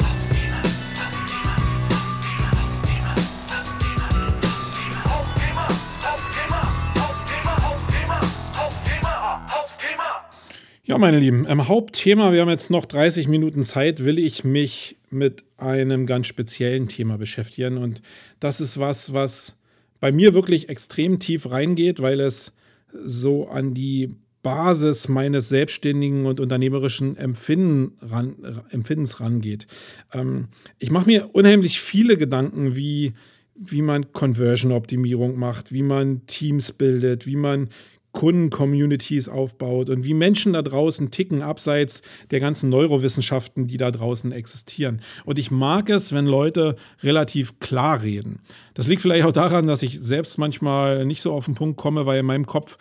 Ja, 10.90 10.98
meine 10.98 11.20
Lieben, 11.20 11.46
im 11.46 11.68
Hauptthema, 11.68 12.34
wir 12.34 12.42
haben 12.42 12.50
jetzt 12.50 12.72
noch 12.72 12.88
30 12.88 13.28
Minuten 13.28 13.64
Zeit, 13.64 14.06
will 14.06 14.18
ich 14.18 14.44
mich 14.44 14.98
mit 15.12 15.44
einem 15.56 16.08
ganz 16.08 16.26
speziellen 16.26 16.88
Thema 16.88 17.20
beschäftigen. 17.20 17.78
Und 17.78 18.02
das 18.40 18.60
ist 18.60 18.80
was, 18.80 19.14
was 19.14 19.56
bei 20.00 20.12
mir 20.12 20.34
wirklich 20.34 20.68
extrem 20.68 21.20
tief 21.20 21.52
reingeht, 21.52 22.02
weil 22.02 22.20
es 22.20 22.54
so 22.92 23.50
an 23.50 23.76
die 23.76 24.16
Basis 24.42 25.10
meines 25.10 25.48
selbstständigen 25.50 26.26
und 26.26 26.40
unternehmerischen 26.40 27.18
Empfinden 27.18 27.96
ran, 28.02 28.64
Empfindens 28.72 29.20
rangeht. 29.20 29.68
Ähm, 30.12 30.48
ich 30.80 30.90
mache 30.90 31.06
mir 31.06 31.30
unheimlich 31.34 31.80
viele 31.82 32.18
Gedanken, 32.18 32.76
wie, 32.76 33.14
wie 33.54 33.84
man 33.84 34.12
Conversion-Optimierung 34.12 35.38
macht, 35.38 35.72
wie 35.72 35.84
man 35.84 36.26
Teams 36.26 36.72
bildet, 36.72 37.28
wie 37.28 37.36
man 37.36 37.70
Kunden-Communities 38.12 39.30
aufbaut 39.30 39.90
und 39.90 40.04
wie 40.04 40.14
Menschen 40.14 40.54
da 40.54 40.62
draußen 40.62 41.12
ticken, 41.12 41.42
abseits 41.42 42.02
der 42.32 42.40
ganzen 42.40 42.70
Neurowissenschaften, 42.70 43.68
die 43.68 43.78
da 43.78 43.92
draußen 43.92 44.32
existieren. 44.32 45.02
Und 45.26 45.38
ich 45.38 45.52
mag 45.52 45.90
es, 45.90 46.12
wenn 46.12 46.26
Leute 46.26 46.76
relativ 47.04 47.60
klar 47.60 48.02
reden. 48.02 48.40
Das 48.74 48.88
liegt 48.88 49.02
vielleicht 49.02 49.26
auch 49.26 49.32
daran, 49.32 49.68
dass 49.68 49.84
ich 49.84 50.00
selbst 50.02 50.38
manchmal 50.38 51.06
nicht 51.06 51.22
so 51.22 51.32
auf 51.32 51.46
den 51.46 51.56
Punkt 51.56 51.78
komme, 51.78 52.06
weil 52.06 52.20
in 52.20 52.26
meinem 52.26 52.46
Kopf 52.46 52.78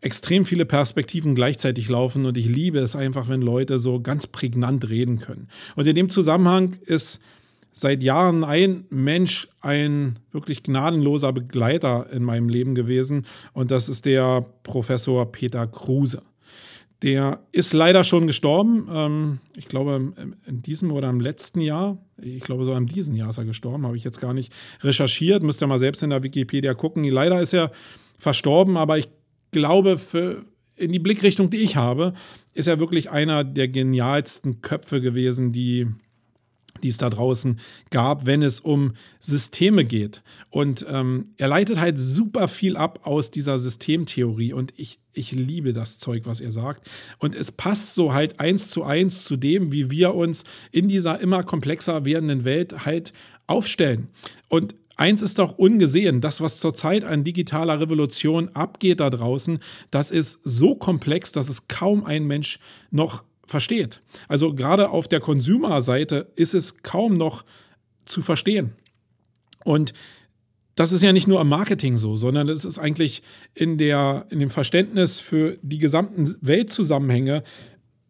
extrem 0.00 0.44
viele 0.44 0.66
Perspektiven 0.66 1.34
gleichzeitig 1.34 1.88
laufen 1.88 2.26
und 2.26 2.36
ich 2.36 2.46
liebe 2.46 2.78
es 2.78 2.94
einfach, 2.94 3.28
wenn 3.28 3.40
Leute 3.40 3.78
so 3.78 4.00
ganz 4.00 4.26
prägnant 4.26 4.88
reden 4.88 5.18
können. 5.18 5.48
Und 5.76 5.86
in 5.86 5.96
dem 5.96 6.10
Zusammenhang 6.10 6.76
ist 6.84 7.20
seit 7.74 8.02
Jahren 8.02 8.44
ein 8.44 8.86
Mensch 8.88 9.48
ein 9.60 10.18
wirklich 10.32 10.62
gnadenloser 10.62 11.32
Begleiter 11.32 12.08
in 12.10 12.22
meinem 12.22 12.48
Leben 12.48 12.74
gewesen 12.74 13.26
und 13.52 13.70
das 13.70 13.88
ist 13.88 14.06
der 14.06 14.46
Professor 14.62 15.30
Peter 15.30 15.66
Kruse. 15.66 16.22
Der 17.02 17.40
ist 17.52 17.74
leider 17.74 18.02
schon 18.02 18.26
gestorben. 18.26 18.88
Ähm, 18.90 19.38
ich 19.56 19.68
glaube, 19.68 20.14
in 20.46 20.62
diesem 20.62 20.90
oder 20.90 21.10
im 21.10 21.20
letzten 21.20 21.60
Jahr. 21.60 21.98
Ich 22.16 22.42
glaube, 22.44 22.64
so 22.64 22.74
in 22.74 22.86
diesem 22.86 23.14
Jahr 23.14 23.28
ist 23.28 23.36
er 23.36 23.44
gestorben. 23.44 23.84
Habe 23.84 23.98
ich 23.98 24.04
jetzt 24.04 24.22
gar 24.22 24.32
nicht 24.32 24.52
recherchiert. 24.80 25.42
Müsst 25.42 25.62
ihr 25.62 25.66
mal 25.66 25.78
selbst 25.78 26.02
in 26.02 26.10
der 26.10 26.22
Wikipedia 26.22 26.72
gucken. 26.72 27.04
Leider 27.04 27.42
ist 27.42 27.52
er 27.52 27.72
verstorben, 28.18 28.78
aber 28.78 28.96
ich 28.96 29.08
glaube, 29.50 29.98
für, 29.98 30.46
in 30.76 30.92
die 30.92 30.98
Blickrichtung, 30.98 31.50
die 31.50 31.58
ich 31.58 31.76
habe, 31.76 32.14
ist 32.54 32.68
er 32.68 32.80
wirklich 32.80 33.10
einer 33.10 33.44
der 33.44 33.68
genialsten 33.68 34.62
Köpfe 34.62 35.02
gewesen, 35.02 35.52
die, 35.52 35.88
die 36.82 36.88
es 36.88 36.98
da 36.98 37.10
draußen 37.10 37.58
gab, 37.90 38.26
wenn 38.26 38.42
es 38.42 38.60
um 38.60 38.94
Systeme 39.20 39.84
geht. 39.84 40.22
Und 40.50 40.86
ähm, 40.88 41.26
er 41.36 41.48
leitet 41.48 41.78
halt 41.78 41.98
super 41.98 42.48
viel 42.48 42.76
ab 42.76 43.00
aus 43.02 43.30
dieser 43.30 43.58
Systemtheorie 43.58 44.52
und 44.52 44.72
ich, 44.76 44.98
ich 45.12 45.32
liebe 45.32 45.72
das 45.72 45.98
Zeug, 45.98 46.22
was 46.26 46.40
er 46.40 46.50
sagt. 46.50 46.88
Und 47.18 47.34
es 47.34 47.52
passt 47.52 47.94
so 47.94 48.12
halt 48.12 48.40
eins 48.40 48.70
zu 48.70 48.84
eins 48.84 49.24
zu 49.24 49.36
dem, 49.36 49.72
wie 49.72 49.90
wir 49.90 50.14
uns 50.14 50.44
in 50.72 50.88
dieser 50.88 51.20
immer 51.20 51.42
komplexer 51.42 52.04
werdenden 52.04 52.44
Welt 52.44 52.84
halt 52.84 53.12
aufstellen. 53.46 54.08
Und 54.48 54.74
Eins 54.96 55.22
ist 55.22 55.40
doch 55.40 55.58
ungesehen, 55.58 56.20
das, 56.20 56.40
was 56.40 56.60
zurzeit 56.60 57.04
an 57.04 57.24
digitaler 57.24 57.80
Revolution 57.80 58.48
abgeht 58.50 59.00
da 59.00 59.10
draußen, 59.10 59.58
das 59.90 60.12
ist 60.12 60.38
so 60.44 60.76
komplex, 60.76 61.32
dass 61.32 61.48
es 61.48 61.66
kaum 61.66 62.04
ein 62.04 62.26
Mensch 62.26 62.60
noch 62.92 63.24
versteht. 63.46 64.02
Also 64.28 64.54
gerade 64.54 64.90
auf 64.90 65.08
der 65.08 65.20
Consumer-Seite 65.20 66.32
ist 66.36 66.54
es 66.54 66.82
kaum 66.82 67.14
noch 67.14 67.44
zu 68.04 68.22
verstehen. 68.22 68.72
Und 69.64 69.92
das 70.74 70.92
ist 70.92 71.02
ja 71.02 71.12
nicht 71.12 71.28
nur 71.28 71.40
im 71.40 71.48
Marketing 71.48 71.98
so, 71.98 72.16
sondern 72.16 72.48
es 72.48 72.64
ist 72.64 72.78
eigentlich 72.78 73.22
in, 73.54 73.78
der, 73.78 74.26
in 74.30 74.40
dem 74.40 74.50
Verständnis 74.50 75.20
für 75.20 75.56
die 75.62 75.78
gesamten 75.78 76.36
Weltzusammenhänge 76.40 77.42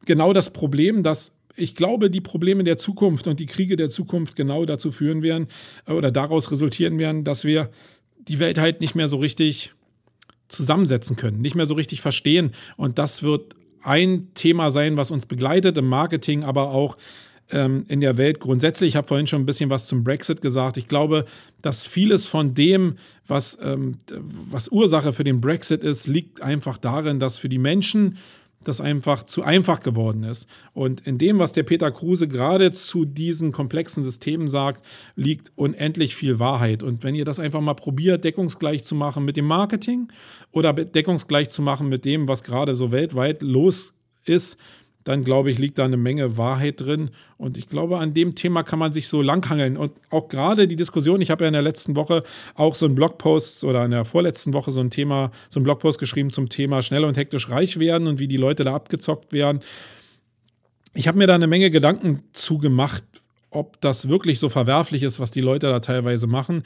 genau 0.04 0.32
das 0.32 0.52
Problem, 0.52 1.02
dass 1.02 1.36
ich 1.56 1.74
glaube, 1.74 2.10
die 2.10 2.20
Probleme 2.20 2.64
der 2.64 2.78
Zukunft 2.78 3.26
und 3.26 3.38
die 3.38 3.46
Kriege 3.46 3.76
der 3.76 3.90
Zukunft 3.90 4.34
genau 4.34 4.64
dazu 4.64 4.90
führen 4.90 5.22
werden 5.22 5.46
äh, 5.86 5.92
oder 5.92 6.10
daraus 6.10 6.50
resultieren 6.50 6.98
werden, 6.98 7.24
dass 7.24 7.44
wir 7.44 7.70
die 8.26 8.38
Welt 8.38 8.58
halt 8.58 8.80
nicht 8.80 8.94
mehr 8.94 9.08
so 9.08 9.18
richtig 9.18 9.72
zusammensetzen 10.48 11.16
können, 11.16 11.40
nicht 11.40 11.54
mehr 11.54 11.66
so 11.66 11.74
richtig 11.74 12.00
verstehen. 12.00 12.52
Und 12.76 12.98
das 12.98 13.22
wird 13.22 13.54
ein 13.84 14.28
Thema 14.34 14.70
sein, 14.70 14.96
was 14.96 15.10
uns 15.10 15.26
begleitet 15.26 15.78
im 15.78 15.88
Marketing, 15.88 16.44
aber 16.44 16.70
auch 16.70 16.96
ähm, 17.50 17.84
in 17.88 18.00
der 18.00 18.16
Welt 18.16 18.40
grundsätzlich. 18.40 18.88
Ich 18.88 18.96
habe 18.96 19.06
vorhin 19.06 19.26
schon 19.26 19.42
ein 19.42 19.46
bisschen 19.46 19.70
was 19.70 19.86
zum 19.86 20.02
Brexit 20.02 20.40
gesagt. 20.40 20.76
Ich 20.76 20.88
glaube, 20.88 21.26
dass 21.62 21.86
vieles 21.86 22.26
von 22.26 22.54
dem, 22.54 22.96
was, 23.26 23.58
ähm, 23.62 23.98
was 24.10 24.68
Ursache 24.68 25.12
für 25.12 25.24
den 25.24 25.40
Brexit 25.40 25.84
ist, 25.84 26.06
liegt 26.06 26.40
einfach 26.40 26.78
darin, 26.78 27.20
dass 27.20 27.38
für 27.38 27.48
die 27.48 27.58
Menschen 27.58 28.16
das 28.68 28.80
einfach 28.80 29.24
zu 29.24 29.42
einfach 29.42 29.80
geworden 29.80 30.24
ist. 30.24 30.48
Und 30.72 31.06
in 31.06 31.18
dem, 31.18 31.38
was 31.38 31.52
der 31.52 31.62
Peter 31.62 31.90
Kruse 31.90 32.28
gerade 32.28 32.72
zu 32.72 33.04
diesen 33.04 33.52
komplexen 33.52 34.02
Systemen 34.02 34.48
sagt, 34.48 34.84
liegt 35.16 35.52
unendlich 35.56 36.16
viel 36.16 36.38
Wahrheit. 36.38 36.82
Und 36.82 37.04
wenn 37.04 37.14
ihr 37.14 37.24
das 37.24 37.40
einfach 37.40 37.60
mal 37.60 37.74
probiert, 37.74 38.24
deckungsgleich 38.24 38.84
zu 38.84 38.94
machen 38.94 39.24
mit 39.24 39.36
dem 39.36 39.46
Marketing 39.46 40.08
oder 40.52 40.72
deckungsgleich 40.72 41.48
zu 41.48 41.62
machen 41.62 41.88
mit 41.88 42.04
dem, 42.04 42.28
was 42.28 42.42
gerade 42.42 42.74
so 42.74 42.92
weltweit 42.92 43.42
los 43.42 43.94
ist, 44.24 44.58
dann 45.04 45.22
glaube 45.22 45.50
ich, 45.50 45.58
liegt 45.58 45.78
da 45.78 45.84
eine 45.84 45.98
Menge 45.98 46.38
Wahrheit 46.38 46.80
drin. 46.80 47.10
Und 47.36 47.58
ich 47.58 47.68
glaube, 47.68 47.98
an 47.98 48.14
dem 48.14 48.34
Thema 48.34 48.62
kann 48.62 48.78
man 48.78 48.92
sich 48.92 49.06
so 49.06 49.20
langhangeln. 49.20 49.76
Und 49.76 49.92
auch 50.10 50.28
gerade 50.28 50.66
die 50.66 50.76
Diskussion, 50.76 51.20
ich 51.20 51.30
habe 51.30 51.44
ja 51.44 51.48
in 51.48 51.52
der 51.52 51.62
letzten 51.62 51.94
Woche 51.94 52.22
auch 52.54 52.74
so 52.74 52.86
einen 52.86 52.94
Blogpost 52.94 53.64
oder 53.64 53.84
in 53.84 53.90
der 53.90 54.06
vorletzten 54.06 54.54
Woche 54.54 54.72
so 54.72 54.80
ein 54.80 54.90
Thema, 54.90 55.30
so 55.50 55.60
einen 55.60 55.64
Blogpost 55.64 55.98
geschrieben 55.98 56.30
zum 56.30 56.48
Thema 56.48 56.82
schnell 56.82 57.04
und 57.04 57.18
hektisch 57.18 57.50
reich 57.50 57.78
werden 57.78 58.08
und 58.08 58.18
wie 58.18 58.28
die 58.28 58.38
Leute 58.38 58.64
da 58.64 58.74
abgezockt 58.74 59.32
werden. 59.32 59.60
Ich 60.94 61.06
habe 61.06 61.18
mir 61.18 61.26
da 61.26 61.34
eine 61.34 61.48
Menge 61.48 61.70
Gedanken 61.70 62.22
zugemacht, 62.32 63.04
ob 63.50 63.80
das 63.82 64.08
wirklich 64.08 64.38
so 64.38 64.48
verwerflich 64.48 65.02
ist, 65.02 65.20
was 65.20 65.30
die 65.30 65.42
Leute 65.42 65.66
da 65.66 65.80
teilweise 65.80 66.26
machen. 66.26 66.62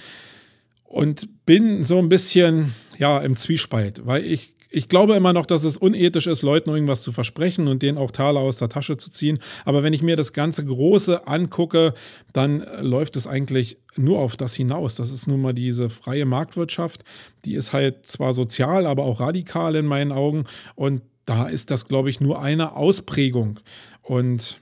Und 0.84 1.28
bin 1.44 1.84
so 1.84 1.98
ein 1.98 2.08
bisschen, 2.08 2.74
ja, 2.98 3.18
im 3.18 3.36
Zwiespalt, 3.36 4.06
weil 4.06 4.24
ich 4.24 4.54
ich 4.70 4.88
glaube 4.88 5.14
immer 5.14 5.32
noch, 5.32 5.46
dass 5.46 5.64
es 5.64 5.76
unethisch 5.76 6.26
ist, 6.26 6.42
Leuten 6.42 6.70
irgendwas 6.70 7.02
zu 7.02 7.12
versprechen 7.12 7.68
und 7.68 7.82
denen 7.82 7.98
auch 7.98 8.10
Taler 8.10 8.40
aus 8.40 8.58
der 8.58 8.68
Tasche 8.68 8.96
zu 8.96 9.10
ziehen. 9.10 9.38
Aber 9.64 9.82
wenn 9.82 9.92
ich 9.92 10.02
mir 10.02 10.16
das 10.16 10.32
ganze 10.32 10.64
Große 10.64 11.26
angucke, 11.26 11.94
dann 12.32 12.60
äh, 12.60 12.82
läuft 12.82 13.16
es 13.16 13.26
eigentlich 13.26 13.78
nur 13.96 14.18
auf 14.18 14.36
das 14.36 14.54
hinaus. 14.54 14.94
Das 14.94 15.10
ist 15.10 15.26
nun 15.26 15.40
mal 15.40 15.54
diese 15.54 15.88
freie 15.88 16.26
Marktwirtschaft. 16.26 17.02
Die 17.44 17.54
ist 17.54 17.72
halt 17.72 18.06
zwar 18.06 18.34
sozial, 18.34 18.86
aber 18.86 19.04
auch 19.04 19.20
radikal 19.20 19.74
in 19.74 19.86
meinen 19.86 20.12
Augen. 20.12 20.44
Und 20.74 21.02
da 21.24 21.48
ist 21.48 21.70
das, 21.70 21.86
glaube 21.86 22.10
ich, 22.10 22.20
nur 22.20 22.40
eine 22.40 22.76
Ausprägung. 22.76 23.60
Und 24.02 24.60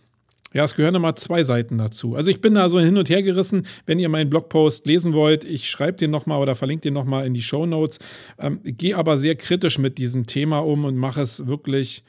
ja, 0.56 0.64
es 0.64 0.74
gehören 0.74 0.94
immer 0.94 1.14
zwei 1.16 1.44
Seiten 1.44 1.76
dazu. 1.76 2.14
Also 2.14 2.30
ich 2.30 2.40
bin 2.40 2.54
da 2.54 2.70
so 2.70 2.80
hin 2.80 2.96
und 2.96 3.10
her 3.10 3.22
gerissen. 3.22 3.66
Wenn 3.84 3.98
ihr 3.98 4.08
meinen 4.08 4.30
Blogpost 4.30 4.86
lesen 4.86 5.12
wollt, 5.12 5.44
ich 5.44 5.68
schreibe 5.68 5.98
den 5.98 6.10
nochmal 6.10 6.40
oder 6.40 6.56
verlinke 6.56 6.80
den 6.80 6.94
nochmal 6.94 7.26
in 7.26 7.34
die 7.34 7.42
Show 7.42 7.66
Notes. 7.66 7.98
Ähm, 8.38 8.60
Gehe 8.64 8.96
aber 8.96 9.18
sehr 9.18 9.36
kritisch 9.36 9.78
mit 9.78 9.98
diesem 9.98 10.24
Thema 10.24 10.60
um 10.60 10.86
und 10.86 10.96
mache 10.96 11.20
es 11.20 11.46
wirklich, 11.46 12.04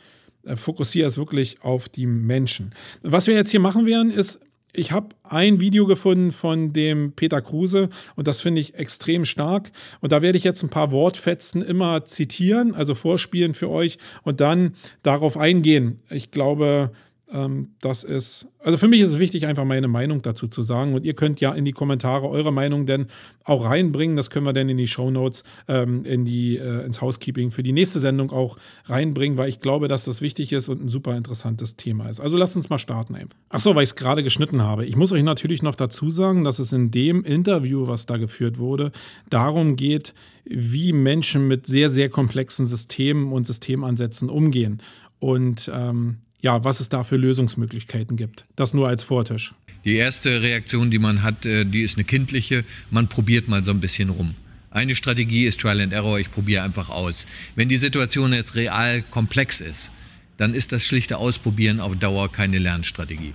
äh, 0.46 0.56
fokussiere 0.56 1.10
es 1.10 1.18
wirklich 1.18 1.62
auf 1.62 1.90
die 1.90 2.06
Menschen. 2.06 2.74
Was 3.02 3.28
wir 3.28 3.34
jetzt 3.34 3.52
hier 3.52 3.60
machen 3.60 3.86
werden, 3.86 4.12
ist 4.12 4.40
ich 4.72 4.94
habe 4.94 5.10
ein 5.24 5.60
Video 5.60 5.86
gefunden 5.86 6.32
von 6.32 6.72
dem 6.72 7.12
Peter 7.14 7.42
Kruse 7.42 7.90
und 8.16 8.28
das 8.28 8.40
finde 8.40 8.62
ich 8.62 8.76
extrem 8.76 9.26
stark. 9.26 9.72
Und 10.00 10.14
da 10.14 10.22
werde 10.22 10.38
ich 10.38 10.46
jetzt 10.46 10.64
ein 10.64 10.70
paar 10.70 10.92
Wortfetzen 10.94 11.62
immer 11.62 12.06
zitieren, 12.06 12.76
also 12.76 12.96
vorspielen 12.96 13.54
für 13.54 13.70
euch 13.70 13.98
und 14.24 14.40
dann 14.40 14.76
darauf 15.04 15.36
eingehen. 15.36 15.98
Ich 16.10 16.32
glaube, 16.32 16.92
ähm, 17.32 17.70
das 17.82 18.04
ist, 18.06 18.48
also 18.60 18.78
für 18.78 18.88
mich 18.88 19.02
ist 19.02 19.10
es 19.10 19.20
wichtig, 19.20 19.46
einfach 19.46 19.66
meine 19.66 19.90
Meinung 19.90 20.22
dazu 20.22 20.48
zu 20.48 20.63
sagen. 20.63 20.94
Und 20.94 21.06
ihr 21.06 21.13
könnt 21.13 21.42
ja 21.42 21.52
in 21.54 21.66
die 21.66 21.74
Kommentare 21.74 22.30
eure 22.30 22.54
Meinung 22.54 22.86
denn 22.86 23.08
auch 23.44 23.66
reinbringen. 23.66 24.16
Das 24.16 24.30
können 24.30 24.46
wir 24.46 24.54
dann 24.54 24.70
in 24.70 24.78
die 24.78 24.88
Show 24.88 25.12
Notes, 25.12 25.44
ähm, 25.68 26.06
in 26.06 26.24
die, 26.24 26.58
äh, 26.58 26.86
ins 26.86 27.02
Housekeeping 27.02 27.52
für 27.52 27.63
die 27.63 27.74
nächste 27.74 28.00
Sendung 28.00 28.32
auch 28.32 28.58
reinbringen, 28.86 29.38
weil 29.38 29.50
ich 29.50 29.60
glaube, 29.60 29.88
dass 29.90 30.06
das 30.06 30.22
wichtig 30.22 30.54
ist 30.54 30.70
und 30.70 30.84
ein 30.84 30.88
super 30.88 31.18
interessantes 31.18 31.76
Thema 31.76 32.08
ist. 32.10 32.22
Also 32.22 32.38
lasst 32.38 32.56
uns 32.56 32.70
mal 32.70 32.80
starten 32.80 33.16
einfach. 33.16 33.38
Achso, 33.50 33.76
weil 33.76 33.84
ich 33.84 33.90
es 33.90 33.96
gerade 33.96 34.24
geschnitten 34.24 34.62
habe. 34.62 34.86
Ich 34.86 34.96
muss 34.96 35.12
euch 35.12 35.24
natürlich 35.24 35.62
noch 35.62 35.76
dazu 35.76 36.10
sagen, 36.10 36.46
dass 36.46 36.60
es 36.60 36.72
in 36.72 36.92
dem 36.92 37.24
Interview, 37.26 37.88
was 37.88 38.06
da 38.06 38.18
geführt 38.18 38.58
wurde, 38.58 38.92
darum 39.30 39.76
geht, 39.76 40.13
wie 40.46 40.94
Menschen 40.94 41.48
mit 41.48 41.68
sehr, 41.68 41.90
sehr 41.90 42.10
komplexen 42.10 42.66
Systemen 42.66 43.34
und 43.34 43.46
Systemansätzen 43.46 44.30
umgehen. 44.30 44.82
Und 45.20 45.70
ähm, 45.74 46.18
ja, 46.41 46.63
was 46.63 46.80
es 46.80 46.89
da 46.89 47.04
für 47.04 47.17
Lösungsmöglichkeiten 47.17 48.17
gibt. 48.17 48.45
Das 48.56 48.73
nur 48.73 48.88
als 48.88 49.04
Vortisch. 49.04 49.54
Die 49.86 49.95
erste 49.95 50.41
Reaktion, 50.41 50.91
die 50.91 51.00
man 51.00 51.23
hat, 51.23 51.45
äh, 51.45 51.65
die 51.65 51.82
ist 51.82 51.97
eine 51.97 52.04
kindliche. 52.04 52.63
Man 52.91 53.08
probiert 53.08 53.47
mal 53.47 53.63
so 53.63 53.71
ein 53.71 53.80
bisschen 53.80 54.10
rum. 54.10 54.36
Eine 54.69 54.95
Strategie 54.95 55.45
ist 55.45 55.62
Trial 55.62 55.82
and 55.82 55.93
Error, 55.93 56.19
ich 56.19 56.30
probiere 56.30 56.63
einfach 56.63 56.89
aus. 56.89 57.26
Wenn 57.56 57.69
die 57.69 57.78
Situation 57.78 58.34
jetzt 58.34 58.56
real 58.56 59.02
komplex 59.02 59.62
ist, 59.62 59.91
dann 60.38 60.54
ist 60.54 60.71
das 60.71 60.84
schlichte 60.84 61.17
Ausprobieren 61.17 61.80
auf 61.80 61.95
Dauer 61.95 62.32
keine 62.32 62.60
Lernstrategie. 62.60 63.34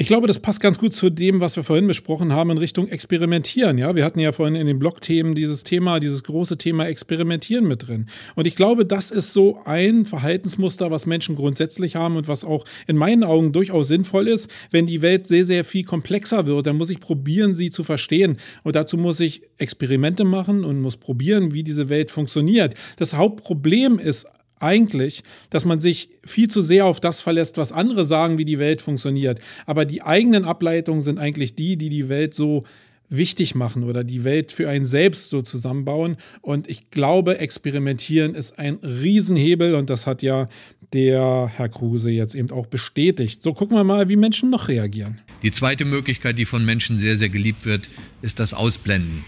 Ich 0.00 0.06
glaube, 0.06 0.26
das 0.26 0.38
passt 0.38 0.62
ganz 0.62 0.78
gut 0.78 0.94
zu 0.94 1.10
dem, 1.10 1.40
was 1.40 1.56
wir 1.56 1.62
vorhin 1.62 1.86
besprochen 1.86 2.32
haben 2.32 2.48
in 2.48 2.56
Richtung 2.56 2.88
Experimentieren. 2.88 3.76
Ja, 3.76 3.94
wir 3.94 4.02
hatten 4.02 4.18
ja 4.18 4.32
vorhin 4.32 4.54
in 4.54 4.66
den 4.66 4.78
Blogthemen 4.78 5.34
dieses 5.34 5.62
Thema, 5.62 6.00
dieses 6.00 6.24
große 6.24 6.56
Thema 6.56 6.86
Experimentieren 6.86 7.68
mit 7.68 7.86
drin. 7.86 8.06
Und 8.34 8.46
ich 8.46 8.56
glaube, 8.56 8.86
das 8.86 9.10
ist 9.10 9.34
so 9.34 9.60
ein 9.66 10.06
Verhaltensmuster, 10.06 10.90
was 10.90 11.04
Menschen 11.04 11.36
grundsätzlich 11.36 11.96
haben 11.96 12.16
und 12.16 12.28
was 12.28 12.46
auch 12.46 12.64
in 12.86 12.96
meinen 12.96 13.24
Augen 13.24 13.52
durchaus 13.52 13.88
sinnvoll 13.88 14.28
ist. 14.28 14.50
Wenn 14.70 14.86
die 14.86 15.02
Welt 15.02 15.28
sehr, 15.28 15.44
sehr 15.44 15.66
viel 15.66 15.84
komplexer 15.84 16.46
wird, 16.46 16.66
dann 16.66 16.78
muss 16.78 16.88
ich 16.88 17.00
probieren, 17.00 17.52
sie 17.52 17.70
zu 17.70 17.84
verstehen. 17.84 18.38
Und 18.62 18.76
dazu 18.76 18.96
muss 18.96 19.20
ich 19.20 19.42
Experimente 19.58 20.24
machen 20.24 20.64
und 20.64 20.80
muss 20.80 20.96
probieren, 20.96 21.52
wie 21.52 21.62
diese 21.62 21.90
Welt 21.90 22.10
funktioniert. 22.10 22.72
Das 22.96 23.12
Hauptproblem 23.18 23.98
ist 23.98 24.26
eigentlich, 24.60 25.24
dass 25.50 25.64
man 25.64 25.80
sich 25.80 26.10
viel 26.24 26.48
zu 26.48 26.62
sehr 26.62 26.86
auf 26.86 27.00
das 27.00 27.20
verlässt, 27.20 27.56
was 27.56 27.72
andere 27.72 28.04
sagen, 28.04 28.38
wie 28.38 28.44
die 28.44 28.58
Welt 28.58 28.82
funktioniert. 28.82 29.40
Aber 29.66 29.84
die 29.84 30.02
eigenen 30.02 30.44
Ableitungen 30.44 31.00
sind 31.00 31.18
eigentlich 31.18 31.54
die, 31.54 31.76
die 31.76 31.88
die 31.88 32.08
Welt 32.08 32.34
so 32.34 32.64
wichtig 33.10 33.54
machen 33.54 33.82
oder 33.82 34.04
die 34.04 34.24
Welt 34.24 34.52
für 34.52 34.68
einen 34.68 34.86
selbst 34.86 35.30
so 35.30 35.42
zusammenbauen. 35.42 36.16
Und 36.40 36.70
ich 36.70 36.90
glaube, 36.90 37.38
experimentieren 37.38 38.34
ist 38.34 38.58
ein 38.58 38.76
Riesenhebel 38.76 39.74
und 39.74 39.90
das 39.90 40.06
hat 40.06 40.22
ja 40.22 40.48
der 40.92 41.50
Herr 41.54 41.68
Kruse 41.68 42.10
jetzt 42.10 42.34
eben 42.34 42.50
auch 42.50 42.66
bestätigt. 42.66 43.42
So 43.42 43.52
gucken 43.52 43.76
wir 43.76 43.84
mal, 43.84 44.08
wie 44.08 44.16
Menschen 44.16 44.50
noch 44.50 44.68
reagieren. 44.68 45.20
Die 45.42 45.50
zweite 45.50 45.84
Möglichkeit, 45.84 46.38
die 46.38 46.44
von 46.44 46.64
Menschen 46.64 46.98
sehr, 46.98 47.16
sehr 47.16 47.28
geliebt 47.28 47.66
wird, 47.66 47.88
ist 48.22 48.38
das 48.38 48.54
Ausblenden. 48.54 49.24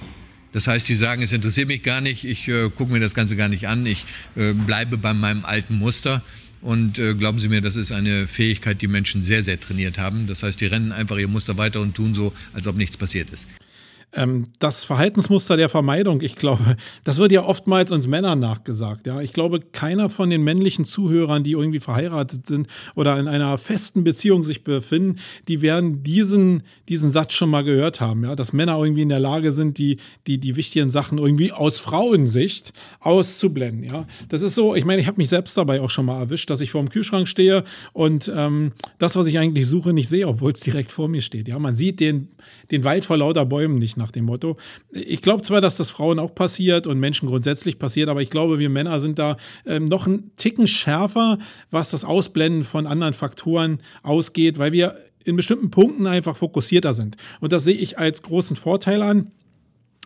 Das 0.52 0.66
heißt, 0.66 0.88
die 0.88 0.94
sagen, 0.94 1.22
es 1.22 1.32
interessiert 1.32 1.68
mich 1.68 1.82
gar 1.82 2.00
nicht, 2.00 2.24
ich 2.24 2.48
äh, 2.48 2.68
gucke 2.70 2.92
mir 2.92 3.00
das 3.00 3.14
Ganze 3.14 3.36
gar 3.36 3.48
nicht 3.48 3.68
an, 3.68 3.86
ich 3.86 4.04
äh, 4.36 4.52
bleibe 4.52 4.98
bei 4.98 5.14
meinem 5.14 5.44
alten 5.44 5.76
Muster. 5.76 6.22
Und 6.60 6.98
äh, 6.98 7.14
glauben 7.14 7.38
Sie 7.40 7.48
mir, 7.48 7.60
das 7.60 7.74
ist 7.74 7.90
eine 7.90 8.28
Fähigkeit, 8.28 8.80
die 8.82 8.86
Menschen 8.86 9.22
sehr, 9.22 9.42
sehr 9.42 9.58
trainiert 9.58 9.98
haben. 9.98 10.28
Das 10.28 10.44
heißt, 10.44 10.60
die 10.60 10.66
rennen 10.66 10.92
einfach 10.92 11.16
ihr 11.16 11.26
Muster 11.26 11.58
weiter 11.58 11.80
und 11.80 11.94
tun 11.94 12.14
so, 12.14 12.32
als 12.52 12.68
ob 12.68 12.76
nichts 12.76 12.96
passiert 12.96 13.30
ist. 13.30 13.48
Ähm, 14.14 14.48
das 14.58 14.84
Verhaltensmuster 14.84 15.56
der 15.56 15.68
Vermeidung, 15.68 16.20
ich 16.20 16.36
glaube, 16.36 16.76
das 17.04 17.18
wird 17.18 17.32
ja 17.32 17.44
oftmals 17.44 17.90
uns 17.92 18.06
Männern 18.06 18.40
nachgesagt. 18.40 19.06
Ja, 19.06 19.20
ich 19.20 19.32
glaube, 19.32 19.60
keiner 19.60 20.10
von 20.10 20.28
den 20.28 20.42
männlichen 20.42 20.84
Zuhörern, 20.84 21.42
die 21.42 21.52
irgendwie 21.52 21.80
verheiratet 21.80 22.46
sind 22.46 22.66
oder 22.94 23.18
in 23.18 23.26
einer 23.26 23.56
festen 23.56 24.04
Beziehung 24.04 24.42
sich 24.42 24.64
befinden, 24.64 25.18
die 25.48 25.62
werden 25.62 26.02
diesen, 26.02 26.62
diesen 26.90 27.10
Satz 27.10 27.32
schon 27.32 27.48
mal 27.48 27.64
gehört 27.64 28.00
haben. 28.00 28.24
Ja, 28.24 28.36
dass 28.36 28.52
Männer 28.52 28.78
irgendwie 28.78 29.02
in 29.02 29.08
der 29.08 29.18
Lage 29.18 29.52
sind, 29.52 29.78
die, 29.78 29.96
die, 30.26 30.38
die 30.38 30.56
wichtigen 30.56 30.90
Sachen 30.90 31.16
irgendwie 31.16 31.52
aus 31.52 31.78
Frauensicht 31.78 32.74
auszublenden. 33.00 33.88
Ja, 33.90 34.06
das 34.28 34.42
ist 34.42 34.54
so, 34.54 34.74
ich 34.74 34.84
meine, 34.84 35.00
ich 35.00 35.06
habe 35.06 35.16
mich 35.16 35.30
selbst 35.30 35.56
dabei 35.56 35.80
auch 35.80 35.90
schon 35.90 36.04
mal 36.04 36.20
erwischt, 36.20 36.50
dass 36.50 36.60
ich 36.60 36.70
vor 36.70 36.82
dem 36.82 36.90
Kühlschrank 36.90 37.28
stehe 37.28 37.64
und 37.94 38.30
ähm, 38.34 38.72
das, 38.98 39.16
was 39.16 39.26
ich 39.26 39.38
eigentlich 39.38 39.66
suche, 39.66 39.94
nicht 39.94 40.10
sehe, 40.10 40.28
obwohl 40.28 40.52
es 40.52 40.60
direkt 40.60 40.92
vor 40.92 41.08
mir 41.08 41.22
steht. 41.22 41.48
Ja, 41.48 41.58
man 41.58 41.76
sieht 41.76 42.00
den, 42.00 42.28
den 42.70 42.84
Wald 42.84 43.06
vor 43.06 43.16
lauter 43.16 43.46
Bäumen 43.46 43.78
nicht 43.78 43.96
nach 44.02 44.10
dem 44.10 44.24
Motto. 44.24 44.56
Ich 44.90 45.22
glaube 45.22 45.42
zwar, 45.42 45.60
dass 45.60 45.76
das 45.76 45.90
Frauen 45.90 46.18
auch 46.18 46.34
passiert 46.34 46.86
und 46.86 46.98
Menschen 46.98 47.28
grundsätzlich 47.28 47.78
passiert, 47.78 48.08
aber 48.08 48.20
ich 48.20 48.30
glaube, 48.30 48.58
wir 48.58 48.68
Männer 48.68 49.00
sind 49.00 49.18
da 49.18 49.36
ähm, 49.64 49.86
noch 49.86 50.06
einen 50.06 50.32
Ticken 50.36 50.66
schärfer, 50.66 51.38
was 51.70 51.90
das 51.90 52.04
Ausblenden 52.04 52.64
von 52.64 52.86
anderen 52.86 53.14
Faktoren 53.14 53.78
ausgeht, 54.02 54.58
weil 54.58 54.72
wir 54.72 54.94
in 55.24 55.36
bestimmten 55.36 55.70
Punkten 55.70 56.06
einfach 56.06 56.36
fokussierter 56.36 56.94
sind. 56.94 57.16
Und 57.40 57.52
das 57.52 57.64
sehe 57.64 57.76
ich 57.76 57.98
als 57.98 58.22
großen 58.22 58.56
Vorteil 58.56 59.02
an. 59.02 59.30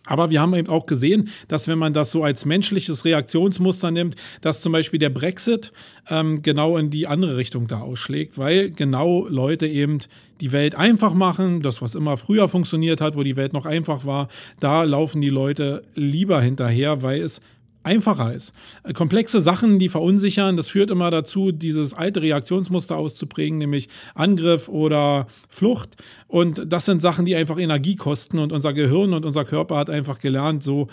Aber 0.07 0.31
wir 0.31 0.41
haben 0.41 0.55
eben 0.55 0.69
auch 0.69 0.87
gesehen, 0.87 1.29
dass 1.49 1.69
wenn 1.69 1.79
man 1.79 1.93
das 1.93 2.13
so 2.13 2.23
als 2.23 2.45
menschliches 2.45 3.05
Reaktionsmuster 3.05 3.91
nimmt, 3.91 4.17
dass 4.41 4.63
zum 4.63 4.73
Beispiel 4.73 4.99
der 4.99 5.11
Brexit 5.11 5.73
ähm, 6.09 6.43
genau 6.43 6.77
in 6.79 6.91
die 6.91 7.07
andere 7.07 7.37
Richtung 7.37 7.67
da 7.67 7.81
ausschlägt, 7.81 8.39
weil 8.39 8.71
genau 8.71 9.27
Leute 9.29 9.67
eben 9.67 9.99
die 10.41 10.53
Welt 10.53 10.75
einfach 10.75 11.15
machen, 11.15 11.63
das, 11.63 11.83
was 11.83 11.95
immer 11.95 12.17
früher 12.17 12.49
funktioniert 12.49 13.01
hat, 13.01 13.17
wo 13.17 13.23
die 13.23 13.37
Welt 13.37 13.53
noch 13.53 13.67
einfach 13.67 14.05
war, 14.05 14.29
da 14.61 14.85
laufen 14.85 15.21
die 15.21 15.31
Leute 15.31 15.83
lieber 15.95 16.41
hinterher, 16.41 17.03
weil 17.03 17.23
es 17.23 17.41
einfacher 17.87 18.35
ist. 18.35 18.53
Komplexe 18.95 19.41
Sachen, 19.41 19.79
die 19.79 19.89
verunsichern, 19.89 20.57
das 20.57 20.69
führt 20.69 20.91
immer 20.91 21.11
dazu, 21.11 21.53
dieses 21.53 21.95
alte 21.95 22.21
Reaktionsmuster 22.21 22.97
auszuprägen, 22.97 23.59
nämlich 23.59 23.89
Angriff 24.15 24.69
oder 24.69 25.29
Flucht. 25.49 25.97
Und 26.27 26.65
das 26.67 26.85
sind 26.85 27.01
Sachen, 27.01 27.25
die 27.25 27.37
einfach 27.37 27.59
Energie 27.59 27.95
kosten 27.95 28.39
und 28.39 28.53
unser 28.53 28.73
Gehirn 28.73 29.15
und 29.15 29.25
unser 29.25 29.45
Körper 29.45 29.77
hat 29.77 29.89
einfach 29.89 30.19
gelernt, 30.19 30.63
so, 30.63 30.89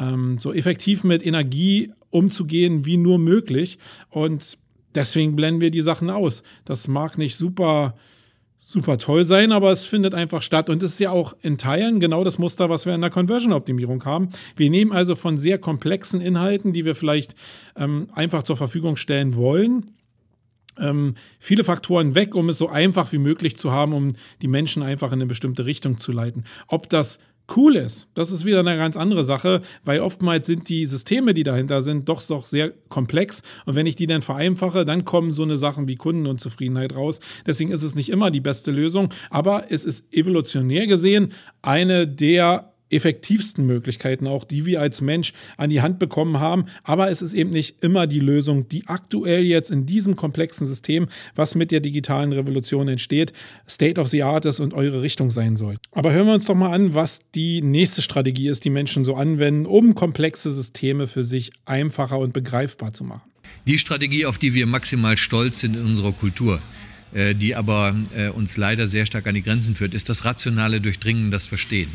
ähm, 0.00 0.38
so 0.38 0.52
effektiv 0.52 1.04
mit 1.04 1.24
Energie 1.24 1.92
umzugehen 2.10 2.86
wie 2.86 2.96
nur 2.96 3.18
möglich. 3.18 3.78
Und 4.08 4.58
deswegen 4.94 5.36
blenden 5.36 5.60
wir 5.60 5.70
die 5.70 5.82
Sachen 5.82 6.08
aus. 6.10 6.42
Das 6.64 6.88
mag 6.88 7.18
nicht 7.18 7.36
super 7.36 7.94
super 8.72 8.98
toll 8.98 9.24
sein, 9.24 9.52
aber 9.52 9.70
es 9.70 9.84
findet 9.84 10.14
einfach 10.14 10.42
statt. 10.42 10.70
Und 10.70 10.82
es 10.82 10.92
ist 10.92 10.98
ja 10.98 11.10
auch 11.10 11.34
in 11.42 11.58
Teilen 11.58 12.00
genau 12.00 12.24
das 12.24 12.38
Muster, 12.38 12.70
was 12.70 12.86
wir 12.86 12.94
in 12.94 13.00
der 13.00 13.10
Conversion-Optimierung 13.10 14.04
haben. 14.04 14.30
Wir 14.56 14.70
nehmen 14.70 14.92
also 14.92 15.14
von 15.14 15.38
sehr 15.38 15.58
komplexen 15.58 16.20
Inhalten, 16.20 16.72
die 16.72 16.84
wir 16.84 16.94
vielleicht 16.94 17.34
ähm, 17.76 18.08
einfach 18.14 18.42
zur 18.42 18.56
Verfügung 18.56 18.96
stellen 18.96 19.36
wollen, 19.36 19.92
ähm, 20.78 21.16
viele 21.38 21.64
Faktoren 21.64 22.14
weg, 22.14 22.34
um 22.34 22.48
es 22.48 22.58
so 22.58 22.68
einfach 22.68 23.12
wie 23.12 23.18
möglich 23.18 23.56
zu 23.56 23.72
haben, 23.72 23.92
um 23.92 24.14
die 24.40 24.48
Menschen 24.48 24.82
einfach 24.82 25.08
in 25.08 25.14
eine 25.14 25.26
bestimmte 25.26 25.66
Richtung 25.66 25.98
zu 25.98 26.12
leiten. 26.12 26.44
Ob 26.66 26.88
das 26.88 27.18
cool 27.56 27.76
ist, 27.76 28.08
das 28.14 28.30
ist 28.30 28.44
wieder 28.44 28.60
eine 28.60 28.76
ganz 28.76 28.96
andere 28.96 29.24
Sache, 29.24 29.62
weil 29.84 30.00
oftmals 30.00 30.46
sind 30.46 30.68
die 30.68 30.86
Systeme, 30.86 31.34
die 31.34 31.42
dahinter 31.42 31.82
sind, 31.82 32.08
doch 32.08 32.22
doch 32.26 32.46
sehr 32.46 32.72
komplex. 32.88 33.42
Und 33.66 33.74
wenn 33.74 33.86
ich 33.86 33.96
die 33.96 34.06
dann 34.06 34.22
vereinfache, 34.22 34.84
dann 34.84 35.04
kommen 35.04 35.30
so 35.30 35.42
eine 35.42 35.58
Sachen 35.58 35.88
wie 35.88 35.96
Kundenunzufriedenheit 35.96 36.94
raus. 36.94 37.20
Deswegen 37.46 37.72
ist 37.72 37.82
es 37.82 37.94
nicht 37.94 38.10
immer 38.10 38.30
die 38.30 38.40
beste 38.40 38.70
Lösung, 38.70 39.08
aber 39.30 39.70
es 39.70 39.84
ist 39.84 40.12
evolutionär 40.12 40.86
gesehen 40.86 41.32
eine 41.62 42.06
der 42.06 42.71
effektivsten 42.92 43.66
Möglichkeiten 43.66 44.26
auch, 44.26 44.44
die 44.44 44.66
wir 44.66 44.80
als 44.80 45.00
Mensch 45.00 45.32
an 45.56 45.70
die 45.70 45.82
Hand 45.82 45.98
bekommen 45.98 46.40
haben. 46.40 46.64
Aber 46.82 47.10
es 47.10 47.22
ist 47.22 47.32
eben 47.34 47.50
nicht 47.50 47.82
immer 47.82 48.06
die 48.06 48.20
Lösung, 48.20 48.68
die 48.68 48.86
aktuell 48.86 49.42
jetzt 49.42 49.70
in 49.70 49.86
diesem 49.86 50.16
komplexen 50.16 50.66
System, 50.66 51.08
was 51.34 51.54
mit 51.54 51.70
der 51.70 51.80
digitalen 51.80 52.32
Revolution 52.32 52.88
entsteht, 52.88 53.32
State 53.68 54.00
of 54.00 54.08
the 54.08 54.22
Art 54.22 54.44
ist 54.44 54.60
und 54.60 54.74
eure 54.74 55.02
Richtung 55.02 55.30
sein 55.30 55.56
soll. 55.56 55.76
Aber 55.92 56.12
hören 56.12 56.26
wir 56.26 56.34
uns 56.34 56.46
doch 56.46 56.54
mal 56.54 56.72
an, 56.72 56.94
was 56.94 57.30
die 57.34 57.62
nächste 57.62 58.02
Strategie 58.02 58.48
ist, 58.48 58.64
die 58.64 58.70
Menschen 58.70 59.04
so 59.04 59.14
anwenden, 59.16 59.66
um 59.66 59.94
komplexe 59.94 60.52
Systeme 60.52 61.06
für 61.06 61.24
sich 61.24 61.50
einfacher 61.64 62.18
und 62.18 62.32
begreifbar 62.32 62.94
zu 62.94 63.04
machen. 63.04 63.22
Die 63.66 63.78
Strategie, 63.78 64.26
auf 64.26 64.38
die 64.38 64.54
wir 64.54 64.66
maximal 64.66 65.16
stolz 65.16 65.60
sind 65.60 65.76
in 65.76 65.84
unserer 65.84 66.12
Kultur, 66.12 66.60
äh, 67.14 67.34
die 67.34 67.54
aber 67.54 67.94
äh, 68.16 68.28
uns 68.28 68.56
leider 68.56 68.88
sehr 68.88 69.06
stark 69.06 69.26
an 69.26 69.34
die 69.34 69.42
Grenzen 69.42 69.74
führt, 69.74 69.94
ist 69.94 70.08
das 70.08 70.24
rationale 70.24 70.80
Durchdringen, 70.80 71.30
das 71.30 71.46
Verstehen. 71.46 71.90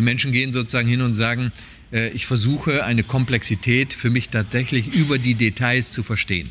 Die 0.00 0.04
Menschen 0.04 0.32
gehen 0.32 0.50
sozusagen 0.50 0.88
hin 0.88 1.02
und 1.02 1.12
sagen, 1.12 1.52
äh, 1.92 2.08
ich 2.12 2.24
versuche 2.24 2.86
eine 2.86 3.02
Komplexität 3.02 3.92
für 3.92 4.08
mich 4.08 4.30
tatsächlich 4.30 4.94
über 4.94 5.18
die 5.18 5.34
Details 5.34 5.90
zu 5.90 6.02
verstehen. 6.02 6.48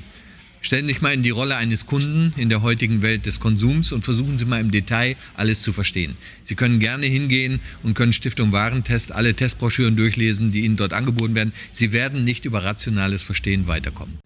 Stellen 0.62 0.86
Sie 0.86 0.94
sich 0.94 1.02
mal 1.02 1.16
in 1.16 1.24
die 1.24 1.32
Rolle 1.32 1.56
eines 1.56 1.88
Kunden 1.88 2.32
in 2.38 2.50
der 2.50 2.62
heutigen 2.62 3.02
Welt 3.02 3.26
des 3.26 3.40
Konsums 3.40 3.92
und 3.92 4.06
versuchen 4.06 4.38
Sie 4.38 4.46
mal 4.46 4.62
im 4.62 4.70
Detail 4.70 5.16
alles 5.36 5.64
zu 5.64 5.74
verstehen. 5.74 6.16
Sie 6.44 6.54
können 6.54 6.80
gerne 6.80 7.08
hingehen 7.08 7.60
und 7.82 7.96
können 7.96 8.14
Stiftung 8.14 8.52
Warentest 8.52 9.14
alle 9.14 9.34
Testbroschüren 9.34 9.96
durchlesen, 9.96 10.52
die 10.52 10.60
Ihnen 10.60 10.76
dort 10.76 10.94
angeboten 10.94 11.34
werden. 11.34 11.54
Sie 11.72 11.92
werden 11.92 12.24
nicht 12.24 12.46
über 12.46 12.64
rationales 12.64 13.24
Verstehen 13.24 13.66
weiterkommen. 13.66 14.20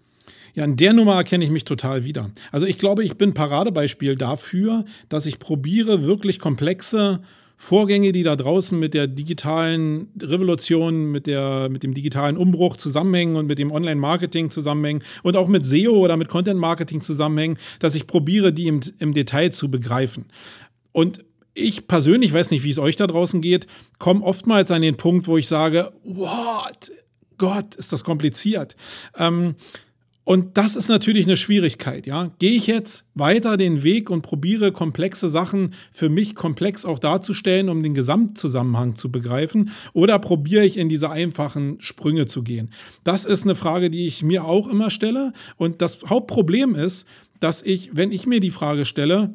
Ja, 0.54 0.66
in 0.66 0.76
der 0.76 0.92
Nummer 0.92 1.16
erkenne 1.16 1.46
ich 1.46 1.50
mich 1.50 1.64
total 1.64 2.04
wieder. 2.04 2.30
Also 2.52 2.66
ich 2.66 2.78
glaube, 2.78 3.06
ich 3.06 3.16
bin 3.16 3.34
Paradebeispiel 3.34 4.18
dafür, 4.18 4.84
dass 5.08 5.28
ich 5.28 5.40
probiere, 5.40 6.04
wirklich 6.04 6.40
komplexe 6.40 7.22
Vorgänge, 7.64 8.12
die 8.12 8.24
da 8.24 8.36
draußen 8.36 8.78
mit 8.78 8.94
der 8.94 9.08
digitalen 9.08 10.10
Revolution, 10.22 11.14
mit, 11.14 11.28
der, 11.28 11.70
mit 11.70 11.82
dem 11.84 11.94
digitalen 11.94 12.36
Umbruch 12.36 12.76
zusammenhängen 12.76 13.38
und 13.38 13.48
mit 13.48 13.58
dem 13.58 13.72
Online-Marketing 13.72 14.50
zusammenhängen 14.50 15.02
und 15.24 15.38
auch 15.38 15.48
mit 15.48 15.66
SEO 15.66 15.94
oder 15.94 16.18
mit 16.18 16.28
Content-Marketing 16.28 17.00
zusammenhängen, 17.00 17.58
dass 17.80 17.96
ich 17.96 18.06
probiere, 18.06 18.52
die 18.52 18.68
im, 18.68 18.82
im 19.00 19.14
Detail 19.14 19.52
zu 19.52 19.72
begreifen. 19.72 20.26
Und 20.92 21.24
ich 21.54 21.88
persönlich, 21.88 22.34
weiß 22.34 22.52
nicht, 22.52 22.66
wie 22.66 22.70
es 22.70 22.80
euch 22.80 22.98
da 22.98 23.08
draußen 23.08 23.40
geht, 23.40 23.68
komme 23.98 24.26
oftmals 24.26 24.70
an 24.70 24.82
den 24.82 24.98
Punkt, 24.98 25.30
wo 25.30 25.38
ich 25.38 25.48
sage, 25.48 25.94
what? 26.04 26.92
Gott, 27.38 27.76
ist 27.76 27.94
das 27.94 28.04
kompliziert. 28.04 28.76
Ähm, 29.18 29.56
und 30.26 30.58
das 30.58 30.78
ist 30.78 30.88
natürlich 30.88 31.26
eine 31.26 31.36
Schwierigkeit, 31.36 32.08
ja. 32.08 32.32
Gehe 32.40 32.52
ich 32.52 32.68
jetzt 32.68 33.06
weiter 33.14 33.58
den 33.58 33.84
Weg 33.84 34.10
und 34.10 34.22
probiere 34.22 34.72
komplexe 34.72 35.30
Sachen 35.30 35.74
für 35.92 36.08
mich 36.08 36.34
komplex 36.34 36.86
auch 36.86 37.00
darzustellen, 37.00 37.68
um 37.68 37.84
den 37.84 37.94
Gesamtzusammenhang 37.94 38.96
zu 38.96 39.12
begreifen, 39.12 39.72
oder 39.92 40.20
probiere 40.20 40.66
ich 40.66 40.78
in 40.78 40.88
diese 40.88 41.10
einfachen 41.10 41.76
Sprünge 41.80 42.26
zu 42.26 42.42
gehen? 42.42 42.72
Das 43.04 43.26
ist 43.26 43.44
eine 43.44 43.56
Frage, 43.56 43.90
die 43.90 44.08
ich 44.08 44.24
mir 44.24 44.46
auch 44.46 44.70
immer 44.70 44.92
stelle. 44.92 45.34
Und 45.58 45.82
das 45.82 46.00
Hauptproblem 46.08 46.76
ist, 46.76 47.06
dass 47.42 47.62
ich, 47.62 47.90
wenn 47.94 48.14
ich 48.14 48.26
mir 48.26 48.40
die 48.40 48.52
Frage 48.52 48.86
stelle, 48.86 49.34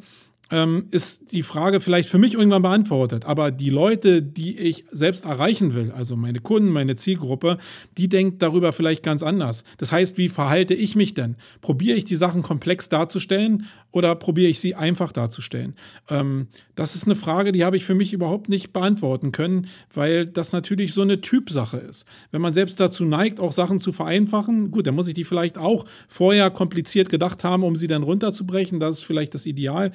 ähm, 0.51 0.87
ist 0.91 1.33
die 1.33 1.43
Frage 1.43 1.81
vielleicht 1.81 2.09
für 2.09 2.19
mich 2.19 2.35
irgendwann 2.35 2.63
beantwortet. 2.63 3.25
Aber 3.25 3.51
die 3.51 3.71
Leute, 3.71 4.23
die 4.23 4.59
ich 4.59 4.85
selbst 4.91 5.25
erreichen 5.25 5.75
will, 5.75 5.93
also 5.93 6.17
meine 6.17 6.41
Kunden, 6.41 6.71
meine 6.71 6.97
Zielgruppe, 6.97 7.59
die 7.97 8.09
denkt 8.09 8.43
darüber 8.43 8.73
vielleicht 8.73 9.03
ganz 9.03 9.23
anders. 9.23 9.65
Das 9.77 9.93
heißt, 9.93 10.19
wie 10.19 10.29
verhalte 10.29 10.75
ich 10.75 10.97
mich 10.97 11.15
denn? 11.15 11.37
Probiere 11.61 11.97
ich 11.97 12.05
die 12.05 12.17
Sachen 12.17 12.43
komplex 12.43 12.89
darzustellen 12.89 13.67
oder 13.91 14.15
probiere 14.15 14.51
ich 14.51 14.61
sie 14.61 14.75
einfach 14.75 15.13
darzustellen? 15.13 15.75
Ähm, 16.09 16.49
das 16.75 16.95
ist 16.95 17.07
eine 17.07 17.17
Frage, 17.17 17.53
die 17.53 17.65
habe 17.65 17.77
ich 17.77 17.85
für 17.85 17.95
mich 17.95 18.13
überhaupt 18.13 18.49
nicht 18.49 18.73
beantworten 18.73 19.33
können, 19.33 19.67
weil 19.93 20.27
das 20.27 20.53
natürlich 20.53 20.95
so 20.95 21.03
eine 21.03 21.21
Typsache 21.21 21.79
ist. 21.79 22.07
Wenn 22.31 22.41
man 22.41 22.55
selbst 22.55 22.81
dazu 22.81 23.05
neigt, 23.05 23.41
auch 23.41 23.53
Sachen 23.53 23.81
zu 23.81 23.93
vereinfachen, 23.93 24.71
gut, 24.71 24.87
dann 24.87 24.95
muss 24.95 25.09
ich 25.09 25.15
die 25.15 25.25
vielleicht 25.25 25.59
auch 25.59 25.85
vorher 26.07 26.51
kompliziert 26.51 27.11
gedacht 27.11 27.45
haben, 27.45 27.65
um 27.65 27.77
sie 27.77 27.87
dann 27.87 28.03
runterzubrechen. 28.03 28.81
Das 28.81 28.99
ist 28.99 29.05
vielleicht 29.05 29.35
das 29.35 29.45
Ideal. 29.45 29.93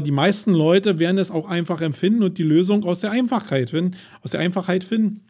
Die 0.00 0.10
meisten 0.10 0.52
Leute 0.52 0.98
werden 0.98 1.18
es 1.18 1.30
auch 1.30 1.48
einfach 1.48 1.80
empfinden 1.80 2.22
und 2.22 2.38
die 2.38 2.42
Lösung 2.42 2.84
aus 2.84 3.00
der 3.00 3.10
Einfachheit 3.10 3.70
finden, 3.70 3.96
aus 4.22 4.32
der 4.32 4.40
Einfachheit 4.40 4.84
finden. 4.84 5.22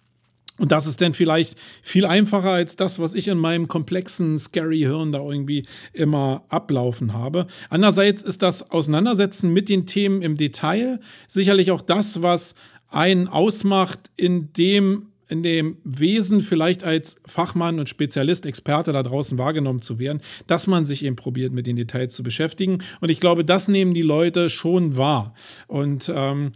Und 0.58 0.72
das 0.72 0.86
ist 0.86 1.02
dann 1.02 1.12
vielleicht 1.12 1.58
viel 1.82 2.06
einfacher 2.06 2.52
als 2.52 2.76
das, 2.76 2.98
was 2.98 3.12
ich 3.12 3.28
in 3.28 3.36
meinem 3.36 3.68
komplexen, 3.68 4.38
scary 4.38 4.80
Hirn 4.80 5.12
da 5.12 5.20
irgendwie 5.20 5.66
immer 5.92 6.44
ablaufen 6.48 7.12
habe. 7.12 7.46
Andererseits 7.68 8.22
ist 8.22 8.42
das 8.42 8.70
Auseinandersetzen 8.70 9.52
mit 9.52 9.68
den 9.68 9.84
Themen 9.84 10.22
im 10.22 10.36
Detail 10.36 11.00
sicherlich 11.26 11.70
auch 11.70 11.82
das, 11.82 12.22
was 12.22 12.54
einen 12.88 13.28
ausmacht, 13.28 14.10
in 14.16 14.52
dem 14.54 15.08
in 15.28 15.42
dem 15.42 15.78
Wesen 15.84 16.40
vielleicht 16.40 16.84
als 16.84 17.16
Fachmann 17.26 17.78
und 17.78 17.88
Spezialist, 17.88 18.46
Experte 18.46 18.92
da 18.92 19.02
draußen 19.02 19.38
wahrgenommen 19.38 19.82
zu 19.82 19.98
werden, 19.98 20.20
dass 20.46 20.66
man 20.66 20.86
sich 20.86 21.04
eben 21.04 21.16
probiert, 21.16 21.52
mit 21.52 21.66
den 21.66 21.76
Details 21.76 22.14
zu 22.14 22.22
beschäftigen. 22.22 22.78
Und 23.00 23.10
ich 23.10 23.20
glaube, 23.20 23.44
das 23.44 23.68
nehmen 23.68 23.94
die 23.94 24.02
Leute 24.02 24.50
schon 24.50 24.96
wahr. 24.96 25.34
Und 25.66 26.12
ähm, 26.14 26.52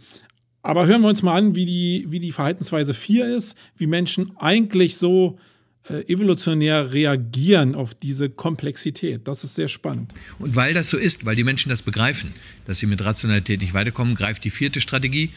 aber 0.63 0.85
hören 0.85 1.01
wir 1.01 1.09
uns 1.09 1.23
mal 1.23 1.35
an, 1.37 1.55
wie 1.55 1.65
die, 1.65 2.05
wie 2.09 2.19
die 2.19 2.31
Verhaltensweise 2.31 2.93
4 2.93 3.35
ist, 3.35 3.57
wie 3.77 3.87
Menschen 3.87 4.31
eigentlich 4.37 4.95
so 4.95 5.39
äh, 5.89 6.07
evolutionär 6.07 6.93
reagieren 6.93 7.73
auf 7.73 7.95
diese 7.95 8.29
Komplexität. 8.29 9.27
Das 9.27 9.43
ist 9.43 9.55
sehr 9.55 9.67
spannend. 9.67 10.13
Und 10.37 10.55
weil 10.55 10.75
das 10.75 10.91
so 10.91 10.97
ist, 10.97 11.25
weil 11.25 11.35
die 11.35 11.43
Menschen 11.43 11.69
das 11.69 11.81
begreifen, 11.81 12.33
dass 12.67 12.77
sie 12.77 12.85
mit 12.85 13.03
Rationalität 13.03 13.61
nicht 13.61 13.73
weiterkommen, 13.73 14.13
greift 14.13 14.43
die 14.43 14.51
vierte 14.51 14.81
Strategie. 14.81 15.31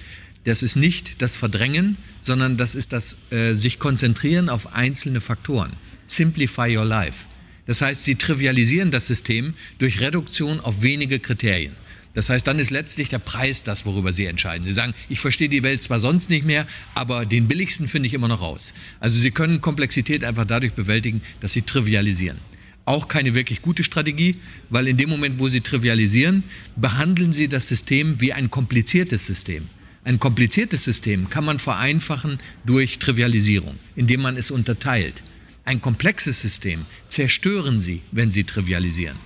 Das 0.45 0.63
ist 0.63 0.77
nicht 0.77 1.23
das 1.23 1.37
Verdrängen, 1.37 1.97
sondern 2.21 2.57
das 2.57 2.75
ist 2.75 2.93
das 2.93 3.17
äh, 3.31 3.55
sich 3.55 3.79
konzentrieren 3.79 4.49
auf 4.49 4.75
einzelne 4.75 5.21
Faktoren. 5.21 5.73
Simplify 6.07 6.77
your 6.77 6.85
life. 6.85 7.27
Das 7.67 7.81
heißt, 7.81 8.05
sie 8.05 8.17
trivialisieren 8.17 8.91
das 8.91 9.07
System 9.07 9.55
durch 9.79 10.01
Reduktion 10.03 10.61
auf 10.61 10.83
wenige 10.83 11.19
Kriterien. 11.19 11.73
Das 12.13 12.31
heißt, 12.31 12.47
dann 12.47 12.61
ist 12.61 12.71
letztlich 12.71 13.09
der 13.09 13.19
Preis 13.19 13.65
das, 13.65 13.87
worüber 13.87 14.13
Sie 14.13 14.27
entscheiden. 14.27 14.65
Sie 14.65 14.73
sagen, 14.73 14.95
ich 15.09 15.19
verstehe 15.19 15.49
die 15.49 15.65
Welt 15.65 15.83
zwar 15.83 15.99
sonst 15.99 16.31
nicht 16.31 16.45
mehr, 16.45 16.67
aber 16.95 17.27
den 17.27 17.49
billigsten 17.49 17.89
finde 17.89 18.07
ich 18.07 18.15
immer 18.15 18.29
noch 18.29 18.41
raus. 18.41 18.73
Also 19.01 19.19
Sie 19.19 19.33
können 19.33 19.61
Komplexität 19.61 20.23
einfach 20.23 20.45
dadurch 20.45 20.75
bewältigen, 20.75 21.23
dass 21.41 21.55
Sie 21.55 21.63
trivialisieren. 21.63 22.39
Auch 22.85 23.09
keine 23.09 23.35
wirklich 23.35 23.63
gute 23.63 23.83
Strategie, 23.83 24.37
weil 24.71 24.87
in 24.87 24.97
dem 24.97 25.09
Moment, 25.09 25.41
wo 25.41 25.49
Sie 25.49 25.61
trivialisieren, 25.61 26.45
behandeln 26.77 27.33
Sie 27.33 27.49
das 27.49 27.67
System 27.67 28.21
wie 28.21 28.33
ein 28.33 28.49
kompliziertes 28.49 29.27
System. 29.27 29.69
Ein 30.07 30.19
kompliziertes 30.19 30.85
System 30.85 31.31
kann 31.31 31.47
man 31.47 31.59
vereinfachen 31.59 32.39
durch 32.67 32.99
Trivialisierung, 32.99 33.77
indem 33.97 34.21
man 34.21 34.37
es 34.37 34.51
unterteilt. 34.51 35.23
Ein 35.65 35.81
komplexes 35.81 36.43
System 36.43 36.85
zerstören 37.09 37.81
Sie, 37.81 38.03
wenn 38.13 38.31
Sie 38.31 38.45
trivialisieren. 38.45 39.17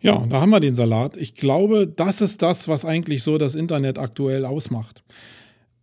Ja, 0.00 0.24
da 0.26 0.40
haben 0.40 0.50
wir 0.50 0.60
den 0.60 0.74
Salat. 0.74 1.18
Ich 1.18 1.34
glaube, 1.34 1.86
das 1.86 2.22
ist 2.22 2.40
das, 2.40 2.66
was 2.66 2.86
eigentlich 2.86 3.22
so 3.22 3.36
das 3.36 3.54
Internet 3.54 3.98
aktuell 3.98 4.46
ausmacht. 4.46 5.02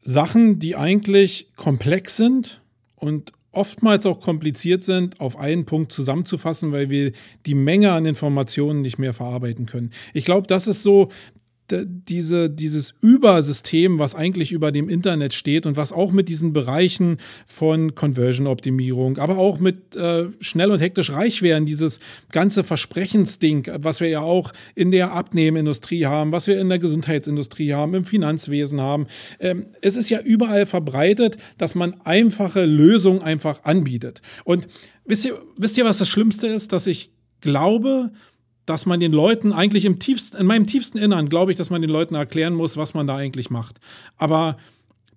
Sachen, 0.04 0.58
die 0.58 0.76
eigentlich 0.76 1.52
komplex 1.56 2.18
sind 2.18 2.60
und 2.96 3.32
oftmals 3.52 4.08
auch 4.08 4.20
kompliziert 4.20 4.84
sind, 4.84 5.20
auf 5.20 5.38
einen 5.38 5.66
Punkt 5.66 5.92
zusammenzufassen, 5.92 6.72
weil 6.72 6.90
wir 6.90 7.12
die 7.46 7.56
Menge 7.56 7.92
an 7.92 8.08
Informationen 8.08 8.82
nicht 8.82 8.98
mehr 8.98 9.14
verarbeiten 9.14 9.68
können. 9.68 9.92
Ich 10.14 10.26
glaube, 10.26 10.48
das 10.48 10.68
ist 10.68 10.82
so 10.82 11.10
diese, 11.86 12.50
dieses 12.50 12.94
Übersystem, 13.02 14.00
was 14.00 14.16
eigentlich 14.16 14.52
über 14.52 14.72
dem 14.72 14.90
Internet 14.90 15.34
steht 15.34 15.66
und 15.66 15.78
was 15.78 15.92
auch 15.92 16.12
mit 16.12 16.30
diesen 16.30 16.54
Bereichen 16.54 17.18
von 17.46 17.96
Conversion-Optimierung, 17.96 19.18
aber 19.18 19.38
auch 19.38 19.60
mit 19.60 19.96
äh, 19.96 20.26
schnell 20.40 20.72
und 20.72 20.80
hektisch 20.80 21.12
reich 21.12 21.42
werden, 21.42 21.66
dieses 21.66 22.00
ganze 22.32 22.64
Versprechensding, 22.64 23.70
was 23.80 24.00
wir 24.00 24.10
ja 24.10 24.22
auch 24.22 24.52
in 24.76 24.92
der 24.92 25.12
Abnehmindustrie 25.12 26.06
haben, 26.06 26.32
was 26.32 26.48
wir 26.48 26.60
in 26.60 26.70
der 26.70 26.80
Gesundheitsindustrie 26.80 27.74
haben, 27.74 27.94
im 27.94 28.06
Finanzwesen 28.06 28.82
haben. 28.82 29.08
Ähm, 29.40 29.66
es 29.82 29.96
ist 29.96 30.10
ja 30.10 30.20
überall 30.22 30.66
verbreitet, 30.66 31.38
dass 31.58 31.76
man 31.76 32.00
einfache 32.02 32.66
Lösungen 32.66 33.22
einfach 33.22 33.64
anbietet. 33.64 34.22
Und 34.44 34.68
wisst 35.06 35.26
ihr, 35.26 35.40
wisst 35.58 35.78
ihr, 35.78 35.86
was 35.86 35.98
das 35.98 36.10
Schlimmste 36.10 36.48
ist? 36.48 36.74
Dass 36.74 36.88
ich 36.88 37.12
glaube, 37.42 38.12
dass 38.66 38.86
man 38.86 39.00
den 39.00 39.12
Leuten 39.12 39.54
eigentlich 39.54 39.86
im 39.86 40.00
tiefsten, 40.00 40.38
in 40.38 40.46
meinem 40.46 40.68
tiefsten 40.68 40.98
Innern 40.98 41.30
glaube 41.30 41.52
ich, 41.52 41.58
dass 41.58 41.70
man 41.70 41.82
den 41.82 41.90
Leuten 41.90 42.16
erklären 42.16 42.54
muss, 42.54 42.78
was 42.78 42.94
man 42.94 43.08
da 43.08 43.16
eigentlich 43.16 43.50
macht. 43.50 43.80
Aber 44.18 44.58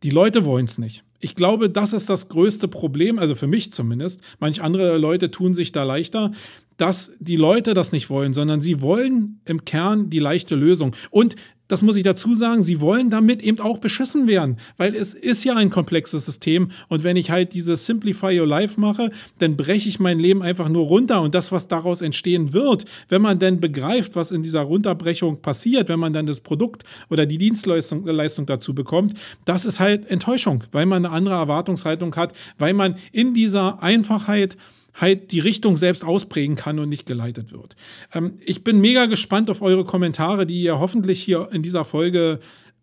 die 0.03 0.11
Leute 0.11 0.45
wollen 0.45 0.67
es 0.67 0.79
nicht. 0.79 1.05
Ich 1.21 1.35
glaube, 1.35 1.71
das 1.71 1.95
ist 1.95 2.11
das 2.11 2.29
größte 2.29 2.69
Problem, 2.69 3.19
also 3.19 3.35
für 3.35 3.47
mich 3.47 3.73
zumindest. 3.73 4.21
Manch 4.41 4.61
andere 4.61 4.99
Leute 4.99 5.31
tun 5.31 5.55
sich 5.55 5.73
da 5.73 5.83
leichter, 5.83 6.33
dass 6.77 7.13
die 7.21 7.37
Leute 7.37 7.73
das 7.73 7.93
nicht 7.93 8.11
wollen, 8.11 8.35
sondern 8.35 8.61
sie 8.61 8.83
wollen 8.83 9.41
im 9.45 9.65
Kern 9.65 10.11
die 10.11 10.19
leichte 10.19 10.55
Lösung. 10.55 10.95
Und 11.11 11.37
das 11.69 11.83
muss 11.83 11.97
ich 11.97 12.03
dazu 12.03 12.35
sagen, 12.35 12.63
sie 12.63 12.81
wollen 12.81 13.09
damit 13.09 13.43
eben 13.43 13.59
auch 13.61 13.79
beschissen 13.79 14.27
werden, 14.27 14.59
weil 14.77 14.95
es 14.95 15.15
ist 15.15 15.45
ja 15.45 15.57
ein 15.57 15.71
komplexes 15.71 16.27
System. 16.27 16.71
Und 16.89 17.05
wenn 17.05 17.17
ich 17.17 17.31
halt 17.31 17.55
dieses 17.55 17.87
Simplify 17.87 18.39
Your 18.39 18.47
Life 18.47 18.79
mache, 18.79 19.11
dann 19.39 19.57
breche 19.57 19.89
ich 19.89 19.99
mein 19.99 20.19
Leben 20.19 20.43
einfach 20.43 20.69
nur 20.69 20.87
runter. 20.87 21.23
Und 21.23 21.35
das, 21.35 21.53
was 21.53 21.69
daraus 21.69 22.03
entstehen 22.03 22.53
wird, 22.53 22.85
wenn 23.09 23.23
man 23.23 23.39
denn 23.39 23.61
begreift, 23.61 24.15
was 24.15 24.31
in 24.31 24.43
dieser 24.43 24.63
Runterbrechung 24.63 25.41
passiert, 25.41 25.89
wenn 25.89 25.99
man 26.01 26.13
dann 26.13 26.27
das 26.27 26.41
Produkt 26.41 26.85
oder 27.09 27.25
die 27.25 27.39
Dienstleistung 27.39 28.05
Leistung 28.05 28.47
dazu 28.47 28.75
bekommt, 28.75 29.15
das 29.45 29.65
ist 29.65 29.81
halt 29.81 30.11
Enttäuschung, 30.11 30.65
weil 30.73 30.87
man 30.87 31.07
eine 31.07 31.15
andere 31.15 31.35
Erwartungshaltung 31.35 32.15
hat, 32.17 32.35
weil 32.59 32.75
man 32.75 32.97
in 33.13 33.33
dieser 33.33 33.83
Einfachheit 33.83 34.57
halt 34.95 35.33
die 35.33 35.41
Richtung 35.41 35.77
selbst 35.77 36.05
ausprägen 36.05 36.57
kann 36.57 36.79
und 36.79 36.89
nicht 36.89 37.07
geleitet 37.07 37.53
wird. 37.53 37.77
Ähm, 38.13 38.39
ich 38.45 38.65
bin 38.65 38.81
mega 38.81 39.07
gespannt 39.07 39.51
auf 39.51 39.61
eure 39.61 39.85
Kommentare, 39.85 40.47
die 40.47 40.63
ihr 40.63 40.79
hoffentlich 40.79 41.23
hier 41.23 41.49
in 41.53 41.63
dieser 41.63 41.85
Folge 41.85 42.41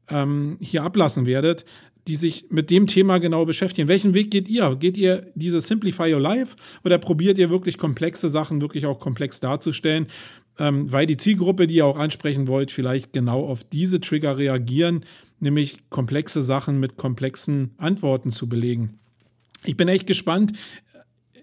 ähm, 0.09 0.57
hier 0.59 0.83
ablassen 0.83 1.25
werdet, 1.25 1.65
die 2.07 2.15
sich 2.15 2.47
mit 2.49 2.69
dem 2.69 2.87
Thema 2.87 3.19
genau 3.19 3.45
beschäftigen. 3.45 3.87
Welchen 3.87 4.13
Weg 4.13 4.31
geht 4.31 4.49
ihr? 4.49 4.75
Geht 4.75 4.97
ihr 4.97 5.27
diese 5.35 5.61
Simplify 5.61 6.13
Your 6.13 6.19
Life 6.19 6.55
oder 6.83 6.97
probiert 6.97 7.37
ihr 7.37 7.49
wirklich 7.49 7.77
komplexe 7.77 8.29
Sachen 8.29 8.59
wirklich 8.61 8.85
auch 8.85 8.99
komplex 8.99 9.39
darzustellen? 9.39 10.07
Ähm, 10.59 10.91
weil 10.91 11.05
die 11.05 11.17
Zielgruppe, 11.17 11.67
die 11.67 11.75
ihr 11.75 11.85
auch 11.85 11.97
ansprechen 11.97 12.47
wollt, 12.47 12.71
vielleicht 12.71 13.13
genau 13.13 13.45
auf 13.45 13.63
diese 13.63 14.01
Trigger 14.01 14.37
reagieren, 14.37 15.05
nämlich 15.39 15.89
komplexe 15.89 16.41
Sachen 16.41 16.79
mit 16.79 16.97
komplexen 16.97 17.71
Antworten 17.77 18.31
zu 18.31 18.49
belegen. 18.49 18.99
Ich 19.63 19.77
bin 19.77 19.87
echt 19.87 20.07
gespannt 20.07 20.53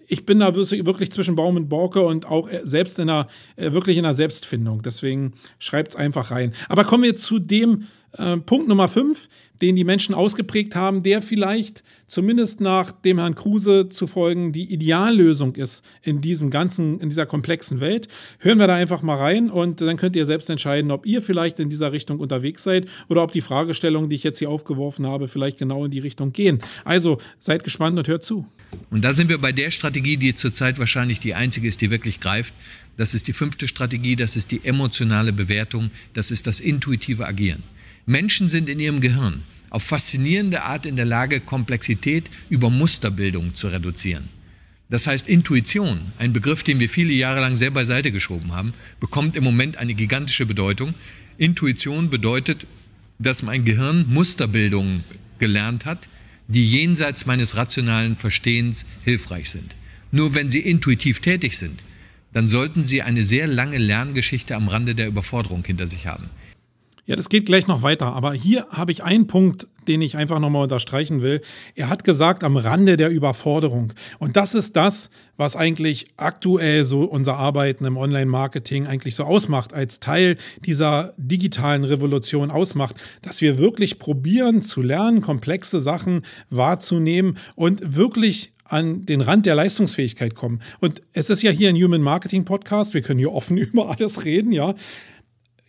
ich 0.09 0.25
bin 0.25 0.39
da 0.39 0.55
wirklich 0.55 1.11
zwischen 1.11 1.35
Baum 1.35 1.55
und 1.55 1.69
Borke 1.69 2.01
und 2.01 2.25
auch 2.25 2.49
äh, 2.49 2.61
selbst 2.63 2.99
in 2.99 3.09
einer, 3.09 3.27
äh, 3.55 3.71
wirklich 3.71 3.95
in 3.97 4.05
einer 4.05 4.15
Selbstfindung. 4.15 4.81
Deswegen 4.81 5.33
schreibt 5.59 5.89
es 5.89 5.95
einfach 5.95 6.31
rein. 6.31 6.53
Aber 6.67 6.83
kommen 6.83 7.03
wir 7.03 7.15
zu 7.15 7.39
dem 7.39 7.87
äh, 8.17 8.37
Punkt 8.37 8.67
Nummer 8.67 8.87
5, 8.87 9.29
den 9.61 9.75
die 9.75 9.83
Menschen 9.83 10.15
ausgeprägt 10.15 10.75
haben, 10.75 11.03
der 11.03 11.21
vielleicht 11.21 11.83
zumindest 12.07 12.61
nach 12.61 12.91
dem 12.91 13.19
Herrn 13.19 13.35
Kruse 13.35 13.89
zu 13.89 14.07
folgen 14.07 14.51
die 14.51 14.71
Ideallösung 14.71 15.55
ist 15.55 15.83
in 16.01 16.21
diesem 16.21 16.49
ganzen, 16.49 16.99
in 16.99 17.09
dieser 17.09 17.25
komplexen 17.25 17.79
Welt. 17.79 18.07
Hören 18.39 18.59
wir 18.59 18.67
da 18.67 18.75
einfach 18.75 19.01
mal 19.01 19.17
rein 19.17 19.49
und 19.49 19.81
dann 19.81 19.97
könnt 19.97 20.15
ihr 20.15 20.25
selbst 20.25 20.49
entscheiden, 20.49 20.91
ob 20.91 21.05
ihr 21.05 21.21
vielleicht 21.21 21.59
in 21.59 21.69
dieser 21.69 21.91
Richtung 21.91 22.19
unterwegs 22.19 22.63
seid 22.63 22.87
oder 23.09 23.23
ob 23.23 23.31
die 23.31 23.41
Fragestellungen, 23.41 24.09
die 24.09 24.15
ich 24.15 24.23
jetzt 24.23 24.39
hier 24.39 24.49
aufgeworfen 24.49 25.05
habe, 25.05 25.27
vielleicht 25.27 25.57
genau 25.57 25.85
in 25.85 25.91
die 25.91 25.99
Richtung 25.99 26.31
gehen. 26.31 26.59
Also 26.85 27.19
seid 27.39 27.63
gespannt 27.63 27.97
und 27.97 28.07
hört 28.07 28.23
zu. 28.23 28.45
Und 28.91 29.03
da 29.03 29.13
sind 29.13 29.29
wir 29.29 29.39
bei 29.39 29.51
der 29.51 29.71
Strategie, 29.71 30.17
die 30.17 30.35
zurzeit 30.35 30.79
wahrscheinlich 30.79 31.19
die 31.19 31.33
einzige 31.33 31.67
ist, 31.67 31.81
die 31.81 31.89
wirklich 31.89 32.19
greift. 32.19 32.53
Das 32.97 33.13
ist 33.13 33.27
die 33.27 33.33
fünfte 33.33 33.67
Strategie, 33.67 34.15
das 34.15 34.35
ist 34.35 34.51
die 34.51 34.63
emotionale 34.63 35.31
Bewertung, 35.31 35.89
das 36.13 36.31
ist 36.31 36.47
das 36.47 36.59
intuitive 36.59 37.25
Agieren. 37.25 37.63
Menschen 38.09 38.49
sind 38.49 38.69
in 38.69 38.79
ihrem 38.79 39.01
Gehirn 39.01 39.43
auf 39.69 39.83
faszinierende 39.83 40.63
Art 40.63 40.87
in 40.87 40.95
der 40.95 41.05
Lage, 41.05 41.39
Komplexität 41.39 42.27
über 42.49 42.71
Musterbildung 42.71 43.53
zu 43.53 43.67
reduzieren. 43.67 44.29
Das 44.89 45.05
heißt, 45.05 45.27
Intuition, 45.27 46.01
ein 46.17 46.33
Begriff, 46.33 46.63
den 46.63 46.79
wir 46.79 46.89
viele 46.89 47.13
Jahre 47.13 47.39
lang 47.39 47.55
sehr 47.55 47.69
beiseite 47.69 48.11
geschoben 48.11 48.51
haben, 48.51 48.73
bekommt 48.99 49.35
im 49.35 49.43
Moment 49.43 49.77
eine 49.77 49.93
gigantische 49.93 50.47
Bedeutung. 50.47 50.95
Intuition 51.37 52.09
bedeutet, 52.09 52.65
dass 53.19 53.43
mein 53.43 53.63
Gehirn 53.63 54.07
Musterbildung 54.09 55.03
gelernt 55.37 55.85
hat, 55.85 56.09
die 56.47 56.67
jenseits 56.67 57.27
meines 57.27 57.57
rationalen 57.57 58.17
Verstehens 58.17 58.87
hilfreich 59.05 59.51
sind. 59.51 59.75
Nur 60.11 60.33
wenn 60.33 60.49
Sie 60.49 60.61
intuitiv 60.61 61.19
tätig 61.19 61.59
sind, 61.59 61.83
dann 62.33 62.47
sollten 62.47 62.83
Sie 62.83 63.03
eine 63.03 63.23
sehr 63.23 63.45
lange 63.45 63.77
Lerngeschichte 63.77 64.55
am 64.55 64.67
Rande 64.67 64.95
der 64.95 65.05
Überforderung 65.05 65.63
hinter 65.63 65.87
sich 65.87 66.07
haben. 66.07 66.31
Ja, 67.09 67.15
das 67.15 67.29
geht 67.29 67.47
gleich 67.47 67.65
noch 67.65 67.81
weiter. 67.81 68.13
Aber 68.13 68.33
hier 68.33 68.67
habe 68.69 68.91
ich 68.91 69.03
einen 69.03 69.25
Punkt, 69.25 69.65
den 69.87 69.99
ich 69.99 70.15
einfach 70.15 70.37
nochmal 70.37 70.61
unterstreichen 70.61 71.23
will. 71.23 71.41
Er 71.73 71.89
hat 71.89 72.03
gesagt, 72.03 72.43
am 72.43 72.55
Rande 72.55 72.97
der 72.97 73.09
Überforderung. 73.09 73.93
Und 74.19 74.37
das 74.37 74.53
ist 74.53 74.75
das, 74.75 75.09
was 75.35 75.55
eigentlich 75.55 76.05
aktuell 76.17 76.85
so 76.85 77.05
unser 77.05 77.35
Arbeiten 77.35 77.83
im 77.85 77.97
Online-Marketing 77.97 78.85
eigentlich 78.85 79.15
so 79.15 79.23
ausmacht, 79.23 79.73
als 79.73 79.99
Teil 79.99 80.37
dieser 80.63 81.15
digitalen 81.17 81.83
Revolution 81.83 82.51
ausmacht, 82.51 82.95
dass 83.23 83.41
wir 83.41 83.57
wirklich 83.57 83.97
probieren 83.97 84.61
zu 84.61 84.83
lernen, 84.83 85.21
komplexe 85.21 85.81
Sachen 85.81 86.21
wahrzunehmen 86.51 87.39
und 87.55 87.95
wirklich 87.95 88.51
an 88.65 89.07
den 89.07 89.21
Rand 89.21 89.47
der 89.47 89.55
Leistungsfähigkeit 89.55 90.35
kommen. 90.35 90.61
Und 90.79 91.01
es 91.13 91.31
ist 91.31 91.41
ja 91.41 91.49
hier 91.49 91.69
ein 91.69 91.75
Human 91.75 92.03
Marketing 92.03 92.45
Podcast. 92.45 92.93
Wir 92.93 93.01
können 93.01 93.17
hier 93.17 93.33
offen 93.33 93.57
über 93.57 93.89
alles 93.89 94.25
reden, 94.25 94.51
ja 94.51 94.75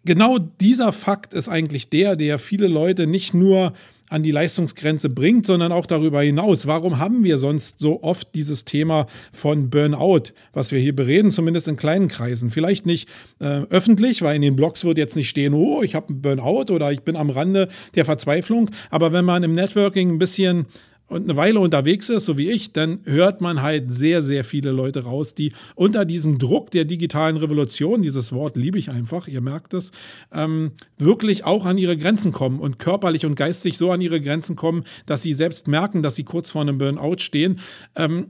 genau 0.04 0.38
dieser 0.38 0.92
Fakt 0.92 1.34
ist 1.34 1.48
eigentlich 1.48 1.90
der, 1.90 2.16
der 2.16 2.38
viele 2.38 2.68
Leute 2.68 3.06
nicht 3.06 3.34
nur 3.34 3.72
an 4.10 4.24
die 4.24 4.32
Leistungsgrenze 4.32 5.08
bringt, 5.08 5.46
sondern 5.46 5.70
auch 5.70 5.86
darüber 5.86 6.20
hinaus. 6.20 6.66
Warum 6.66 6.98
haben 6.98 7.22
wir 7.22 7.38
sonst 7.38 7.78
so 7.78 8.02
oft 8.02 8.34
dieses 8.34 8.64
Thema 8.64 9.06
von 9.32 9.70
Burnout, 9.70 10.32
was 10.52 10.72
wir 10.72 10.80
hier 10.80 10.94
bereden, 10.94 11.30
zumindest 11.30 11.68
in 11.68 11.76
kleinen 11.76 12.08
Kreisen? 12.08 12.50
Vielleicht 12.50 12.86
nicht 12.86 13.08
äh, 13.38 13.62
öffentlich, 13.70 14.20
weil 14.20 14.34
in 14.34 14.42
den 14.42 14.56
Blogs 14.56 14.84
wird 14.84 14.98
jetzt 14.98 15.14
nicht 15.14 15.28
stehen, 15.28 15.54
oh, 15.54 15.82
ich 15.82 15.94
habe 15.94 16.08
einen 16.08 16.22
Burnout 16.22 16.72
oder 16.74 16.90
ich 16.90 17.02
bin 17.02 17.14
am 17.14 17.30
Rande 17.30 17.68
der 17.94 18.04
Verzweiflung. 18.04 18.70
Aber 18.90 19.12
wenn 19.12 19.24
man 19.24 19.44
im 19.44 19.54
Networking 19.54 20.10
ein 20.10 20.18
bisschen 20.18 20.66
und 21.10 21.24
eine 21.24 21.36
Weile 21.36 21.58
unterwegs 21.58 22.08
ist, 22.08 22.24
so 22.24 22.38
wie 22.38 22.50
ich, 22.50 22.72
dann 22.72 23.00
hört 23.04 23.40
man 23.40 23.62
halt 23.62 23.92
sehr, 23.92 24.22
sehr 24.22 24.44
viele 24.44 24.70
Leute 24.70 25.04
raus, 25.04 25.34
die 25.34 25.52
unter 25.74 26.04
diesem 26.04 26.38
Druck 26.38 26.70
der 26.70 26.84
digitalen 26.84 27.36
Revolution, 27.36 28.00
dieses 28.00 28.32
Wort 28.32 28.56
liebe 28.56 28.78
ich 28.78 28.90
einfach, 28.90 29.26
ihr 29.26 29.40
merkt 29.40 29.74
es, 29.74 29.90
ähm, 30.32 30.70
wirklich 30.98 31.44
auch 31.44 31.66
an 31.66 31.78
ihre 31.78 31.96
Grenzen 31.96 32.30
kommen 32.30 32.60
und 32.60 32.78
körperlich 32.78 33.26
und 33.26 33.34
geistig 33.34 33.76
so 33.76 33.90
an 33.90 34.00
ihre 34.00 34.20
Grenzen 34.20 34.54
kommen, 34.54 34.84
dass 35.04 35.22
sie 35.22 35.34
selbst 35.34 35.66
merken, 35.66 36.04
dass 36.04 36.14
sie 36.14 36.24
kurz 36.24 36.52
vor 36.52 36.62
einem 36.62 36.78
Burnout 36.78 37.18
stehen. 37.18 37.58
Ähm, 37.96 38.28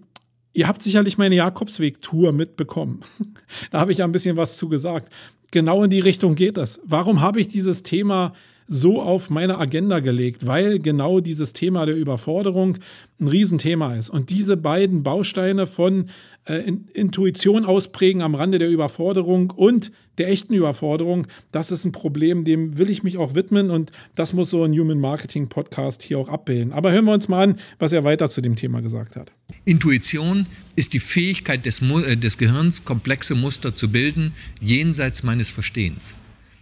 Ihr 0.52 0.66
habt 0.66 0.82
sicherlich 0.82 1.16
meine 1.16 1.36
Jakobsweg-Tour 1.36 2.32
mitbekommen. 2.32 3.02
da 3.70 3.78
habe 3.78 3.92
ich 3.92 3.98
ja 3.98 4.04
ein 4.04 4.10
bisschen 4.10 4.36
was 4.36 4.56
zu 4.56 4.68
gesagt. 4.68 5.12
Genau 5.52 5.84
in 5.84 5.90
die 5.90 6.00
Richtung 6.00 6.34
geht 6.34 6.56
das. 6.56 6.80
Warum 6.84 7.20
habe 7.20 7.40
ich 7.40 7.46
dieses 7.46 7.84
Thema 7.84 8.32
so 8.72 9.02
auf 9.02 9.30
meine 9.30 9.58
Agenda 9.58 9.98
gelegt, 9.98 10.46
weil 10.46 10.78
genau 10.78 11.18
dieses 11.18 11.52
Thema 11.52 11.86
der 11.86 11.96
Überforderung 11.96 12.78
ein 13.20 13.26
Riesenthema 13.26 13.96
ist. 13.96 14.10
Und 14.10 14.30
diese 14.30 14.56
beiden 14.56 15.02
Bausteine 15.02 15.66
von 15.66 16.08
äh, 16.44 16.70
Intuition 16.94 17.64
ausprägen 17.64 18.22
am 18.22 18.36
Rande 18.36 18.60
der 18.60 18.70
Überforderung 18.70 19.50
und 19.50 19.90
der 20.18 20.28
echten 20.28 20.54
Überforderung, 20.54 21.26
das 21.50 21.72
ist 21.72 21.84
ein 21.84 21.90
Problem, 21.90 22.44
dem 22.44 22.78
will 22.78 22.90
ich 22.90 23.02
mich 23.02 23.18
auch 23.18 23.34
widmen 23.34 23.70
und 23.70 23.90
das 24.14 24.32
muss 24.34 24.50
so 24.50 24.62
ein 24.62 24.72
Human 24.72 25.00
Marketing 25.00 25.48
Podcast 25.48 26.02
hier 26.02 26.20
auch 26.20 26.28
abbilden. 26.28 26.72
Aber 26.72 26.92
hören 26.92 27.06
wir 27.06 27.12
uns 27.12 27.26
mal 27.26 27.42
an, 27.42 27.56
was 27.80 27.92
er 27.92 28.04
weiter 28.04 28.28
zu 28.30 28.40
dem 28.40 28.54
Thema 28.54 28.82
gesagt 28.82 29.16
hat. 29.16 29.32
Intuition 29.64 30.46
ist 30.76 30.92
die 30.92 31.00
Fähigkeit 31.00 31.66
des, 31.66 31.82
äh, 31.82 32.16
des 32.16 32.38
Gehirns, 32.38 32.84
komplexe 32.84 33.34
Muster 33.34 33.74
zu 33.74 33.90
bilden, 33.90 34.32
jenseits 34.60 35.24
meines 35.24 35.50
Verstehens. 35.50 36.14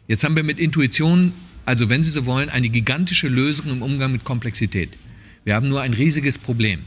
Jetzt 0.07 0.25
haben 0.25 0.37
wir 0.37 0.43
mit 0.43 0.59
Intuition 0.59 1.35
also, 1.69 1.91
wenn 1.91 2.03
Sie 2.03 2.09
so 2.09 2.25
wollen, 2.25 2.49
eine 2.49 2.71
gigantische 2.71 3.29
Lösung 3.29 3.69
im 3.69 3.83
Umgang 3.83 4.11
mit 4.11 4.25
Komplexität. 4.25 4.97
Wir 5.45 5.55
haben 5.55 5.69
nur 5.69 5.83
ein 5.83 5.93
riesiges 5.93 6.39
Problem. 6.39 6.81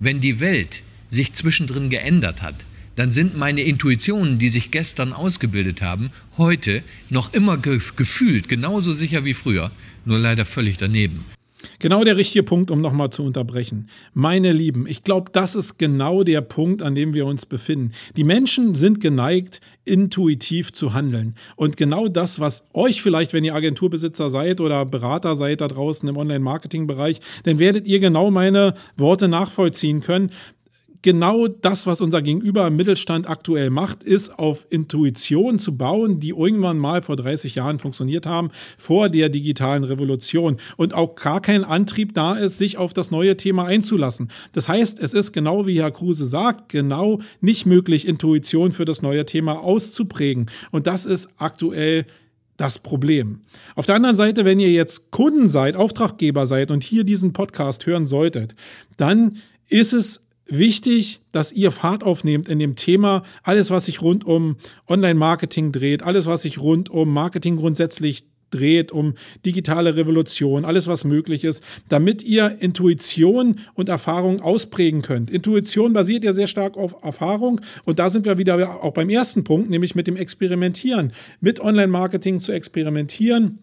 Wenn 0.00 0.20
die 0.20 0.38
Welt 0.40 0.82
sich 1.08 1.32
zwischendrin 1.32 1.88
geändert 1.88 2.42
hat, 2.42 2.56
dann 2.96 3.10
sind 3.10 3.38
meine 3.38 3.62
Intuitionen, 3.62 4.38
die 4.38 4.50
sich 4.50 4.70
gestern 4.70 5.14
ausgebildet 5.14 5.80
haben, 5.80 6.10
heute 6.36 6.82
noch 7.08 7.32
immer 7.32 7.56
ge 7.56 7.80
gefühlt 7.96 8.50
genauso 8.50 8.92
sicher 8.92 9.24
wie 9.24 9.32
früher, 9.32 9.70
nur 10.04 10.18
leider 10.18 10.44
völlig 10.44 10.76
daneben. 10.76 11.24
Genau 11.78 12.04
der 12.04 12.16
richtige 12.16 12.42
Punkt, 12.42 12.70
um 12.70 12.80
nochmal 12.80 13.10
zu 13.10 13.22
unterbrechen. 13.22 13.88
Meine 14.14 14.52
Lieben, 14.52 14.86
ich 14.86 15.02
glaube, 15.02 15.30
das 15.32 15.54
ist 15.54 15.78
genau 15.78 16.22
der 16.22 16.40
Punkt, 16.40 16.82
an 16.82 16.94
dem 16.94 17.14
wir 17.14 17.26
uns 17.26 17.46
befinden. 17.46 17.92
Die 18.16 18.24
Menschen 18.24 18.74
sind 18.74 19.00
geneigt, 19.00 19.60
intuitiv 19.84 20.72
zu 20.72 20.92
handeln. 20.92 21.34
Und 21.56 21.76
genau 21.76 22.08
das, 22.08 22.40
was 22.40 22.68
euch 22.74 23.02
vielleicht, 23.02 23.32
wenn 23.32 23.44
ihr 23.44 23.54
Agenturbesitzer 23.54 24.30
seid 24.30 24.60
oder 24.60 24.84
Berater 24.84 25.34
seid 25.34 25.60
da 25.60 25.68
draußen 25.68 26.08
im 26.08 26.16
Online-Marketing-Bereich, 26.16 27.20
dann 27.44 27.58
werdet 27.58 27.86
ihr 27.86 28.00
genau 28.00 28.30
meine 28.30 28.74
Worte 28.96 29.28
nachvollziehen 29.28 30.00
können 30.00 30.30
genau 31.02 31.48
das, 31.48 31.86
was 31.86 32.00
unser 32.00 32.22
Gegenüber 32.22 32.66
im 32.66 32.76
Mittelstand 32.76 33.28
aktuell 33.28 33.70
macht, 33.70 34.02
ist 34.02 34.38
auf 34.38 34.66
Intuition 34.70 35.58
zu 35.58 35.76
bauen, 35.76 36.20
die 36.20 36.30
irgendwann 36.30 36.78
mal 36.78 37.02
vor 37.02 37.16
30 37.16 37.54
Jahren 37.54 37.78
funktioniert 37.78 38.26
haben, 38.26 38.50
vor 38.76 39.08
der 39.08 39.28
digitalen 39.28 39.84
Revolution. 39.84 40.58
Und 40.76 40.94
auch 40.94 41.14
gar 41.14 41.40
kein 41.40 41.64
Antrieb 41.64 42.14
da 42.14 42.34
ist, 42.36 42.58
sich 42.58 42.78
auf 42.78 42.92
das 42.92 43.10
neue 43.10 43.36
Thema 43.36 43.66
einzulassen. 43.66 44.30
Das 44.52 44.68
heißt, 44.68 44.98
es 44.98 45.14
ist 45.14 45.32
genau 45.32 45.66
wie 45.66 45.80
Herr 45.80 45.90
Kruse 45.90 46.26
sagt, 46.26 46.68
genau 46.68 47.20
nicht 47.40 47.66
möglich, 47.66 48.06
Intuition 48.06 48.72
für 48.72 48.84
das 48.84 49.02
neue 49.02 49.24
Thema 49.24 49.60
auszuprägen. 49.60 50.46
Und 50.70 50.86
das 50.86 51.06
ist 51.06 51.28
aktuell 51.38 52.06
das 52.56 52.80
Problem. 52.80 53.40
Auf 53.76 53.86
der 53.86 53.94
anderen 53.94 54.16
Seite, 54.16 54.44
wenn 54.44 54.58
ihr 54.60 54.72
jetzt 54.72 55.10
Kunden 55.12 55.48
seid, 55.48 55.76
Auftraggeber 55.76 56.46
seid 56.46 56.70
und 56.70 56.82
hier 56.82 57.04
diesen 57.04 57.32
Podcast 57.32 57.86
hören 57.86 58.04
solltet, 58.04 58.54
dann 58.96 59.36
ist 59.68 59.92
es 59.92 60.27
wichtig, 60.48 61.20
dass 61.30 61.52
ihr 61.52 61.70
Fahrt 61.70 62.02
aufnehmt 62.02 62.48
in 62.48 62.58
dem 62.58 62.74
Thema, 62.74 63.22
alles, 63.42 63.70
was 63.70 63.84
sich 63.84 64.02
rund 64.02 64.24
um 64.24 64.56
Online-Marketing 64.88 65.72
dreht, 65.72 66.02
alles, 66.02 66.26
was 66.26 66.42
sich 66.42 66.58
rund 66.58 66.90
um 66.90 67.12
Marketing 67.12 67.56
grundsätzlich 67.56 68.24
dreht, 68.50 68.92
um 68.92 69.14
digitale 69.44 69.96
Revolution, 69.96 70.64
alles, 70.64 70.86
was 70.86 71.04
möglich 71.04 71.44
ist, 71.44 71.62
damit 71.88 72.22
ihr 72.22 72.56
Intuition 72.60 73.60
und 73.74 73.88
Erfahrung 73.88 74.40
ausprägen 74.40 75.02
könnt. 75.02 75.30
Intuition 75.30 75.92
basiert 75.92 76.24
ja 76.24 76.32
sehr 76.32 76.46
stark 76.46 76.76
auf 76.78 76.96
Erfahrung 77.02 77.60
und 77.84 77.98
da 77.98 78.08
sind 78.08 78.24
wir 78.24 78.38
wieder 78.38 78.82
auch 78.82 78.92
beim 78.92 79.10
ersten 79.10 79.44
Punkt, 79.44 79.68
nämlich 79.68 79.94
mit 79.94 80.06
dem 80.06 80.16
Experimentieren, 80.16 81.12
mit 81.40 81.60
Online-Marketing 81.60 82.40
zu 82.40 82.52
experimentieren. 82.52 83.58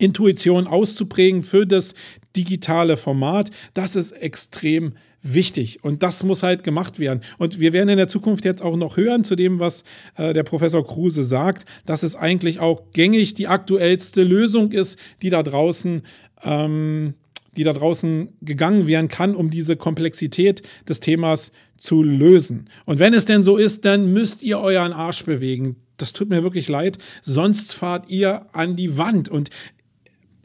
Intuition 0.00 0.68
auszuprägen 0.68 1.42
für 1.42 1.66
das 1.66 1.94
digitale 2.36 2.96
Format, 2.96 3.50
das 3.74 3.96
ist 3.96 4.12
extrem 4.12 4.84
wichtig 4.86 5.07
wichtig 5.22 5.82
und 5.82 6.02
das 6.02 6.22
muss 6.22 6.42
halt 6.42 6.62
gemacht 6.64 6.98
werden. 6.98 7.20
Und 7.38 7.60
wir 7.60 7.72
werden 7.72 7.88
in 7.88 7.96
der 7.96 8.08
Zukunft 8.08 8.44
jetzt 8.44 8.62
auch 8.62 8.76
noch 8.76 8.96
hören 8.96 9.24
zu 9.24 9.36
dem, 9.36 9.58
was 9.58 9.84
äh, 10.16 10.32
der 10.32 10.44
Professor 10.44 10.84
Kruse 10.84 11.24
sagt, 11.24 11.66
dass 11.86 12.02
es 12.02 12.16
eigentlich 12.16 12.60
auch 12.60 12.92
gängig 12.92 13.34
die 13.34 13.48
aktuellste 13.48 14.22
Lösung 14.22 14.72
ist, 14.72 14.98
die 15.22 15.30
da 15.30 15.42
draußen 15.42 16.02
ähm, 16.44 17.14
die 17.56 17.64
da 17.64 17.72
draußen 17.72 18.28
gegangen 18.40 18.86
werden 18.86 19.08
kann, 19.08 19.34
um 19.34 19.50
diese 19.50 19.76
Komplexität 19.76 20.62
des 20.88 21.00
Themas 21.00 21.50
zu 21.76 22.02
lösen. 22.02 22.70
Und 22.86 23.00
wenn 23.00 23.14
es 23.14 23.24
denn 23.24 23.42
so 23.42 23.56
ist, 23.56 23.84
dann 23.84 24.12
müsst 24.12 24.44
ihr 24.44 24.60
euren 24.60 24.92
Arsch 24.92 25.24
bewegen. 25.24 25.76
Das 25.96 26.12
tut 26.12 26.28
mir 26.28 26.44
wirklich 26.44 26.68
leid. 26.68 26.98
Sonst 27.20 27.74
fahrt 27.74 28.08
ihr 28.08 28.46
an 28.52 28.76
die 28.76 28.96
Wand. 28.96 29.28
Und 29.28 29.50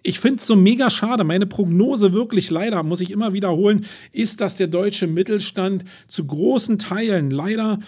ich 0.03 0.19
finde 0.19 0.39
es 0.39 0.47
so 0.47 0.55
mega 0.55 0.89
schade. 0.89 1.23
Meine 1.23 1.47
Prognose 1.47 2.13
wirklich 2.13 2.49
leider, 2.49 2.83
muss 2.83 3.01
ich 3.01 3.11
immer 3.11 3.33
wiederholen, 3.33 3.85
ist, 4.11 4.41
dass 4.41 4.57
der 4.57 4.67
deutsche 4.67 5.07
Mittelstand 5.07 5.85
zu 6.07 6.25
großen 6.25 6.77
Teilen 6.77 7.31
leider 7.31 7.79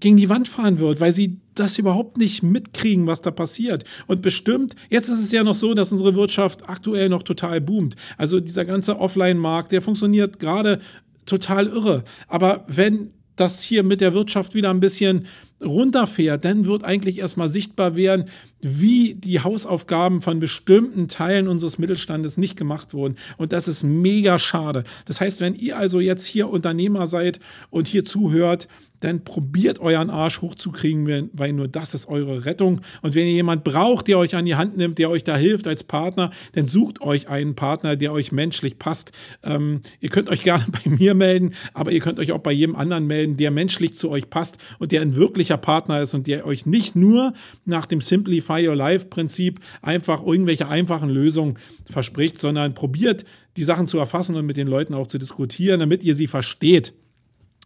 gegen 0.00 0.18
die 0.18 0.28
Wand 0.28 0.46
fahren 0.46 0.78
wird, 0.78 1.00
weil 1.00 1.14
sie 1.14 1.40
das 1.54 1.78
überhaupt 1.78 2.18
nicht 2.18 2.42
mitkriegen, 2.42 3.06
was 3.06 3.22
da 3.22 3.30
passiert. 3.30 3.84
Und 4.06 4.20
bestimmt, 4.20 4.76
jetzt 4.90 5.08
ist 5.08 5.20
es 5.20 5.32
ja 5.32 5.42
noch 5.42 5.54
so, 5.54 5.72
dass 5.72 5.90
unsere 5.90 6.14
Wirtschaft 6.14 6.68
aktuell 6.68 7.08
noch 7.08 7.22
total 7.22 7.62
boomt. 7.62 7.96
Also 8.18 8.38
dieser 8.40 8.66
ganze 8.66 9.00
Offline-Markt, 9.00 9.72
der 9.72 9.80
funktioniert 9.80 10.38
gerade 10.38 10.80
total 11.24 11.66
irre. 11.68 12.04
Aber 12.28 12.64
wenn 12.68 13.12
das 13.36 13.62
hier 13.62 13.82
mit 13.82 14.00
der 14.00 14.14
Wirtschaft 14.14 14.54
wieder 14.54 14.70
ein 14.70 14.80
bisschen 14.80 15.26
runterfährt, 15.64 16.44
dann 16.44 16.66
wird 16.66 16.84
eigentlich 16.84 17.18
erstmal 17.18 17.48
sichtbar 17.48 17.96
werden, 17.96 18.26
wie 18.66 19.14
die 19.14 19.40
Hausaufgaben 19.40 20.22
von 20.22 20.40
bestimmten 20.40 21.06
Teilen 21.08 21.46
unseres 21.46 21.78
Mittelstandes 21.78 22.36
nicht 22.36 22.56
gemacht 22.56 22.94
wurden. 22.94 23.16
Und 23.36 23.52
das 23.52 23.68
ist 23.68 23.84
mega 23.84 24.38
schade. 24.38 24.82
Das 25.04 25.20
heißt, 25.20 25.40
wenn 25.40 25.54
ihr 25.54 25.78
also 25.78 26.00
jetzt 26.00 26.26
hier 26.26 26.48
Unternehmer 26.48 27.06
seid 27.06 27.38
und 27.70 27.86
hier 27.86 28.04
zuhört, 28.04 28.66
dann 29.00 29.24
probiert 29.24 29.78
euren 29.78 30.10
Arsch 30.10 30.40
hochzukriegen, 30.40 31.30
weil 31.32 31.52
nur 31.52 31.68
das 31.68 31.94
ist 31.94 32.08
eure 32.08 32.44
Rettung. 32.44 32.80
Und 33.02 33.14
wenn 33.14 33.26
ihr 33.26 33.34
jemand 33.34 33.64
braucht, 33.64 34.08
der 34.08 34.18
euch 34.18 34.34
an 34.34 34.44
die 34.44 34.56
Hand 34.56 34.76
nimmt, 34.76 34.98
der 34.98 35.10
euch 35.10 35.24
da 35.24 35.36
hilft 35.36 35.66
als 35.66 35.84
Partner, 35.84 36.30
dann 36.52 36.66
sucht 36.66 37.00
euch 37.02 37.28
einen 37.28 37.54
Partner, 37.54 37.96
der 37.96 38.12
euch 38.12 38.32
menschlich 38.32 38.78
passt. 38.78 39.12
Ähm, 39.42 39.80
ihr 40.00 40.08
könnt 40.08 40.30
euch 40.30 40.42
gerne 40.46 40.64
bei 40.70 40.90
mir 40.90 41.14
melden, 41.14 41.54
aber 41.74 41.92
ihr 41.92 42.00
könnt 42.00 42.18
euch 42.18 42.32
auch 42.32 42.38
bei 42.40 42.52
jedem 42.52 42.76
anderen 42.76 43.06
melden, 43.06 43.36
der 43.36 43.50
menschlich 43.50 43.94
zu 43.94 44.10
euch 44.10 44.30
passt 44.30 44.58
und 44.78 44.92
der 44.92 45.02
ein 45.02 45.16
wirklicher 45.16 45.56
Partner 45.56 46.00
ist 46.00 46.14
und 46.14 46.26
der 46.26 46.46
euch 46.46 46.66
nicht 46.66 46.96
nur 46.96 47.32
nach 47.64 47.86
dem 47.86 48.00
Simplify 48.00 48.55
Your 48.64 48.76
Life 48.76 49.06
Prinzip 49.06 49.60
einfach 49.82 50.24
irgendwelche 50.24 50.68
einfachen 50.68 51.10
Lösungen 51.10 51.58
verspricht, 51.88 52.38
sondern 52.38 52.74
probiert 52.74 53.24
die 53.56 53.64
Sachen 53.64 53.86
zu 53.86 53.98
erfassen 53.98 54.36
und 54.36 54.46
mit 54.46 54.56
den 54.56 54.68
Leuten 54.68 54.94
auch 54.94 55.06
zu 55.06 55.18
diskutieren, 55.18 55.80
damit 55.80 56.04
ihr 56.04 56.14
sie 56.14 56.26
versteht. 56.26 56.92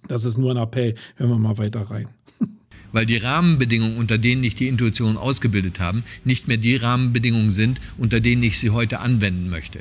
Das 0.09 0.25
ist 0.25 0.39
nur 0.39 0.53
ein 0.53 0.57
Appell. 0.57 0.95
Hören 1.17 1.31
wir 1.31 1.39
mal 1.39 1.59
weiter 1.59 1.83
rein. 1.83 2.09
weil 2.93 3.07
die 3.07 3.19
Rahmenbedingungen, 3.19 3.99
unter 3.99 4.19
denen 4.19 4.45
ich 4.45 4.55
die 4.55 4.69
Intuition 4.69 5.17
ausgebildet 5.17 5.81
habe, 5.81 6.03
nicht 6.25 6.49
mehr 6.49 6.57
die 6.57 6.77
Rahmenbedingungen 6.77 7.51
sind, 7.51 7.81
unter 7.99 8.21
denen 8.21 8.43
ich 8.43 8.59
sie 8.59 8.71
heute 8.71 9.01
anwenden 9.01 9.51
möchte. 9.51 9.81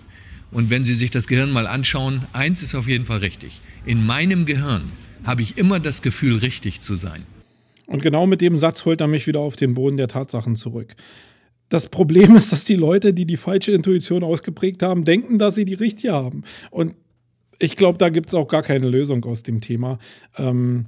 Und 0.51 0.69
wenn 0.69 0.83
Sie 0.83 0.95
sich 0.95 1.11
das 1.11 1.27
Gehirn 1.27 1.51
mal 1.51 1.67
anschauen, 1.67 2.25
eins 2.33 2.63
ist 2.63 2.73
auf 2.73 2.87
jeden 2.87 3.05
Fall 3.05 3.19
richtig. 3.19 3.61
In 3.85 4.05
meinem 4.05 4.45
Gehirn 4.45 4.83
habe 5.23 5.43
ich 5.43 5.57
immer 5.57 5.79
das 5.79 6.01
Gefühl, 6.01 6.37
richtig 6.37 6.81
zu 6.81 6.95
sein. 6.95 7.23
Und 7.89 8.03
genau 8.03 8.27
mit 8.27 8.39
dem 8.41 8.55
Satz 8.55 8.85
holt 8.85 9.01
er 9.01 9.07
mich 9.07 9.27
wieder 9.27 9.39
auf 9.39 9.55
den 9.55 9.73
Boden 9.73 9.97
der 9.97 10.07
Tatsachen 10.07 10.55
zurück. 10.55 10.95
Das 11.69 11.87
Problem 11.87 12.35
ist, 12.35 12.51
dass 12.51 12.65
die 12.65 12.75
Leute, 12.75 13.13
die 13.13 13.25
die 13.25 13.37
falsche 13.37 13.71
Intuition 13.71 14.23
ausgeprägt 14.23 14.83
haben, 14.83 15.05
denken, 15.05 15.39
dass 15.39 15.55
sie 15.55 15.65
die 15.65 15.73
richtige 15.73 16.13
haben. 16.13 16.43
Und 16.71 16.95
ich 17.59 17.75
glaube, 17.75 17.97
da 17.97 18.09
gibt 18.09 18.29
es 18.29 18.35
auch 18.35 18.47
gar 18.47 18.63
keine 18.63 18.87
Lösung 18.87 19.25
aus 19.25 19.43
dem 19.43 19.59
Thema. 19.59 19.99
Ähm, 20.37 20.85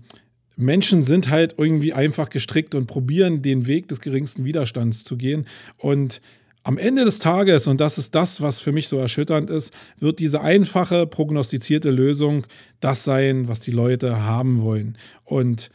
Menschen 0.56 1.02
sind 1.02 1.30
halt 1.30 1.56
irgendwie 1.58 1.94
einfach 1.94 2.30
gestrickt 2.30 2.76
und 2.76 2.86
probieren 2.86 3.42
den 3.42 3.68
Weg 3.68 3.88
des 3.88 4.00
geringsten 4.00 4.46
Widerstands 4.46 5.04
zu 5.04 5.18
gehen. 5.18 5.46
Und 5.78 6.22
am 6.64 6.78
Ende 6.78 7.04
des 7.04 7.18
Tages, 7.18 7.66
und 7.66 7.82
das 7.82 7.98
ist 7.98 8.14
das, 8.14 8.42
was 8.42 8.60
für 8.60 8.72
mich 8.72 8.88
so 8.88 8.98
erschütternd 8.98 9.50
ist, 9.50 9.74
wird 9.98 10.20
diese 10.20 10.42
einfache 10.42 11.08
prognostizierte 11.08 11.90
Lösung 11.90 12.46
das 12.80 13.04
sein, 13.04 13.48
was 13.48 13.60
die 13.60 13.72
Leute 13.72 14.24
haben 14.24 14.62
wollen. 14.62 14.98
Und 15.24 15.72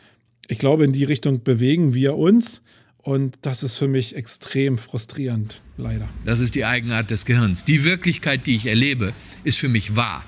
ich 0.48 0.58
glaube, 0.58 0.84
in 0.84 0.92
die 0.92 1.04
Richtung 1.04 1.42
bewegen 1.42 1.94
wir 1.94 2.16
uns. 2.16 2.62
Und 2.98 3.38
das 3.42 3.62
ist 3.62 3.76
für 3.76 3.86
mich 3.86 4.16
extrem 4.16 4.78
frustrierend, 4.78 5.62
leider. 5.76 6.08
Das 6.24 6.40
ist 6.40 6.56
die 6.56 6.64
Eigenart 6.64 7.08
des 7.08 7.24
Gehirns. 7.24 7.64
Die 7.64 7.84
Wirklichkeit, 7.84 8.46
die 8.46 8.56
ich 8.56 8.66
erlebe, 8.66 9.12
ist 9.44 9.58
für 9.58 9.68
mich 9.68 9.94
wahr. 9.94 10.24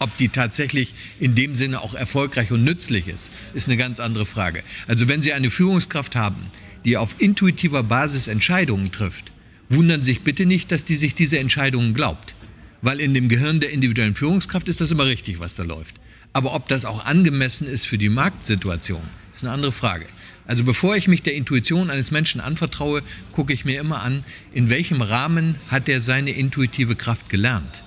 Ob 0.00 0.16
die 0.16 0.30
tatsächlich 0.30 0.94
in 1.20 1.36
dem 1.36 1.54
Sinne 1.54 1.80
auch 1.80 1.94
erfolgreich 1.94 2.50
und 2.50 2.64
nützlich 2.64 3.06
ist, 3.06 3.30
ist 3.54 3.68
eine 3.68 3.76
ganz 3.76 4.00
andere 4.00 4.26
Frage. 4.26 4.64
Also 4.88 5.06
wenn 5.06 5.20
Sie 5.20 5.32
eine 5.32 5.48
Führungskraft 5.48 6.16
haben, 6.16 6.46
die 6.84 6.96
auf 6.96 7.14
intuitiver 7.20 7.84
Basis 7.84 8.26
Entscheidungen 8.26 8.90
trifft, 8.90 9.30
wundern 9.68 10.00
Sie 10.00 10.12
sich 10.12 10.22
bitte 10.22 10.46
nicht, 10.46 10.72
dass 10.72 10.84
die 10.84 10.96
sich 10.96 11.14
diese 11.14 11.38
Entscheidungen 11.38 11.94
glaubt. 11.94 12.34
Weil 12.82 12.98
in 12.98 13.14
dem 13.14 13.28
Gehirn 13.28 13.60
der 13.60 13.70
individuellen 13.70 14.14
Führungskraft 14.14 14.68
ist 14.68 14.80
das 14.80 14.90
immer 14.90 15.06
richtig, 15.06 15.38
was 15.38 15.54
da 15.54 15.62
läuft. 15.62 16.00
Aber 16.32 16.54
ob 16.54 16.68
das 16.68 16.84
auch 16.84 17.04
angemessen 17.04 17.66
ist 17.66 17.86
für 17.86 17.98
die 17.98 18.08
Marktsituation, 18.08 19.02
ist 19.34 19.44
eine 19.44 19.52
andere 19.52 19.72
Frage. 19.72 20.06
Also 20.46 20.64
bevor 20.64 20.96
ich 20.96 21.08
mich 21.08 21.22
der 21.22 21.34
Intuition 21.34 21.90
eines 21.90 22.10
Menschen 22.10 22.40
anvertraue, 22.40 23.02
gucke 23.32 23.52
ich 23.52 23.64
mir 23.64 23.80
immer 23.80 24.02
an, 24.02 24.24
in 24.52 24.68
welchem 24.68 25.02
Rahmen 25.02 25.56
hat 25.68 25.88
er 25.88 26.00
seine 26.00 26.30
intuitive 26.30 26.96
Kraft 26.96 27.28
gelernt 27.28 27.82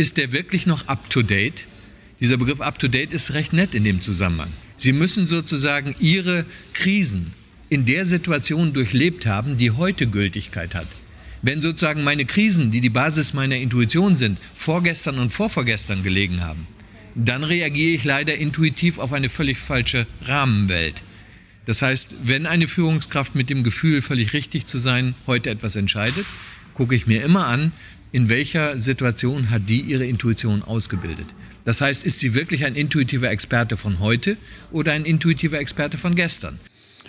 ist 0.00 0.16
der 0.16 0.32
wirklich 0.32 0.64
noch 0.64 0.88
up-to-date? 0.88 1.66
Dieser 2.20 2.38
Begriff 2.38 2.62
up-to-date 2.62 3.12
ist 3.12 3.34
recht 3.34 3.52
nett 3.52 3.74
in 3.74 3.84
dem 3.84 4.00
Zusammenhang. 4.00 4.50
Sie 4.78 4.94
müssen 4.94 5.26
sozusagen 5.26 5.94
Ihre 5.98 6.46
Krisen 6.72 7.32
in 7.68 7.84
der 7.84 8.06
Situation 8.06 8.72
durchlebt 8.72 9.26
haben, 9.26 9.58
die 9.58 9.72
heute 9.72 10.06
Gültigkeit 10.06 10.74
hat. 10.74 10.86
Wenn 11.42 11.60
sozusagen 11.60 12.02
meine 12.02 12.24
Krisen, 12.24 12.70
die 12.70 12.80
die 12.80 12.88
Basis 12.88 13.34
meiner 13.34 13.56
Intuition 13.56 14.16
sind, 14.16 14.38
vorgestern 14.54 15.18
und 15.18 15.30
vorvorgestern 15.30 16.02
gelegen 16.02 16.40
haben, 16.42 16.66
dann 17.24 17.44
reagiere 17.44 17.94
ich 17.94 18.04
leider 18.04 18.36
intuitiv 18.36 18.98
auf 18.98 19.12
eine 19.12 19.28
völlig 19.28 19.58
falsche 19.58 20.06
Rahmenwelt. 20.24 21.02
Das 21.66 21.82
heißt, 21.82 22.16
wenn 22.22 22.46
eine 22.46 22.66
Führungskraft 22.66 23.34
mit 23.34 23.50
dem 23.50 23.62
Gefühl, 23.62 24.02
völlig 24.02 24.32
richtig 24.32 24.66
zu 24.66 24.78
sein, 24.78 25.14
heute 25.26 25.50
etwas 25.50 25.76
entscheidet, 25.76 26.26
gucke 26.74 26.94
ich 26.94 27.06
mir 27.06 27.22
immer 27.22 27.46
an, 27.46 27.72
in 28.12 28.28
welcher 28.28 28.78
Situation 28.78 29.50
hat 29.50 29.68
die 29.68 29.82
ihre 29.82 30.06
Intuition 30.06 30.62
ausgebildet. 30.62 31.26
Das 31.64 31.80
heißt, 31.80 32.04
ist 32.04 32.18
sie 32.18 32.34
wirklich 32.34 32.64
ein 32.64 32.74
intuitiver 32.74 33.30
Experte 33.30 33.76
von 33.76 34.00
heute 34.00 34.36
oder 34.72 34.92
ein 34.92 35.04
intuitiver 35.04 35.60
Experte 35.60 35.98
von 35.98 36.16
gestern? 36.16 36.58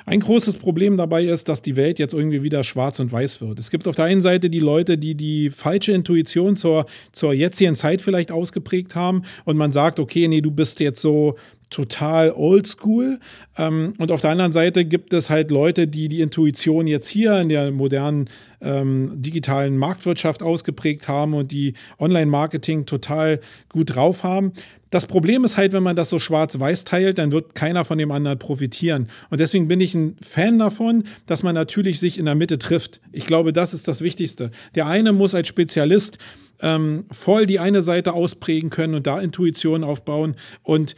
Ein 0.06 0.20
großes 0.20 0.58
Problem 0.58 0.98
dabei 0.98 1.26
ist, 1.26 1.50
dass 1.50 1.62
die 1.62 1.76
Welt 1.76 2.00
jetzt 2.00 2.14
irgendwie 2.14 2.44
wieder 2.44 2.64
schwarz 2.64 3.00
und 3.00 3.12
weiß 3.12 3.42
wird. 3.42 3.60
Es 3.60 3.70
gibt 3.70 3.88
auf 3.88 3.96
der 3.96 4.06
einen 4.06 4.22
Seite 4.22 4.50
die 4.50 4.60
Leute, 4.60 4.98
die 4.98 5.16
die 5.16 5.50
falsche 5.50 5.92
Intuition 5.92 6.56
zur, 6.56 6.86
zur 7.12 7.34
jetzigen 7.34 7.76
Zeit 7.76 8.02
vielleicht 8.02 8.32
ausgeprägt 8.32 8.96
haben 8.96 9.24
und 9.46 9.58
man 9.58 9.72
sagt, 9.72 10.00
okay, 10.00 10.28
nee, 10.28 10.42
du 10.42 10.52
bist 10.52 10.80
jetzt 10.80 11.02
so 11.02 11.36
total 11.72 12.32
oldschool. 12.32 13.20
Ähm, 13.58 13.96
und 13.98 14.12
auf 14.12 14.22
der 14.22 14.30
anderen 14.30 14.52
Seite 14.52 14.86
gibt 14.86 15.14
es 15.14 15.32
halt 15.32 15.50
Leute, 15.50 15.88
die 15.88 16.08
die 16.08 16.22
Intuition 16.22 16.86
jetzt 16.86 17.08
hier 17.08 17.40
in 17.40 17.50
der 17.50 17.72
modernen 17.72 18.30
ähm, 18.62 19.14
digitalen 19.16 19.78
Marktwirtschaft 19.78 20.44
ausgeprägt 20.44 21.08
haben 21.08 21.34
und 21.34 21.52
die 21.52 21.74
Online-Marketing 21.98 22.86
total 22.86 23.40
gut 23.70 23.96
drauf 23.96 24.24
haben. 24.24 24.54
Das 24.92 25.08
Problem 25.08 25.46
ist 25.46 25.56
halt, 25.56 25.72
wenn 25.72 25.84
man 25.84 25.96
das 25.96 26.10
so 26.10 26.20
schwarz-weiß 26.20 26.84
teilt, 26.84 27.18
dann 27.18 27.32
wird 27.32 27.56
keiner 27.56 27.86
von 27.86 27.98
dem 27.98 28.12
anderen 28.12 28.38
profitieren. 28.38 29.08
Und 29.30 29.40
deswegen 29.40 29.70
bin 29.70 29.80
ich 29.80 29.96
ein 29.96 30.18
Fan 30.22 30.60
davon, 30.60 31.06
dass 31.28 31.44
man 31.44 31.56
natürlich 31.56 32.02
sich 32.02 32.20
in 32.20 32.26
der 32.26 32.36
Mitte 32.36 32.58
trifft. 32.58 33.00
Ich 33.14 33.26
glaube, 33.26 33.54
das 33.54 33.74
ist 33.74 33.88
das 33.88 34.02
Wichtigste. 34.02 34.52
Der 34.76 34.88
eine 34.88 35.14
muss 35.14 35.34
als 35.34 35.48
Spezialist 35.48 36.18
ähm, 36.62 37.06
voll 37.10 37.46
die 37.46 37.60
eine 37.60 37.82
Seite 37.82 38.14
ausprägen 38.14 38.70
können 38.70 38.94
und 38.96 39.08
da 39.08 39.20
Intuition 39.20 39.86
aufbauen 39.86 40.36
und 40.62 40.96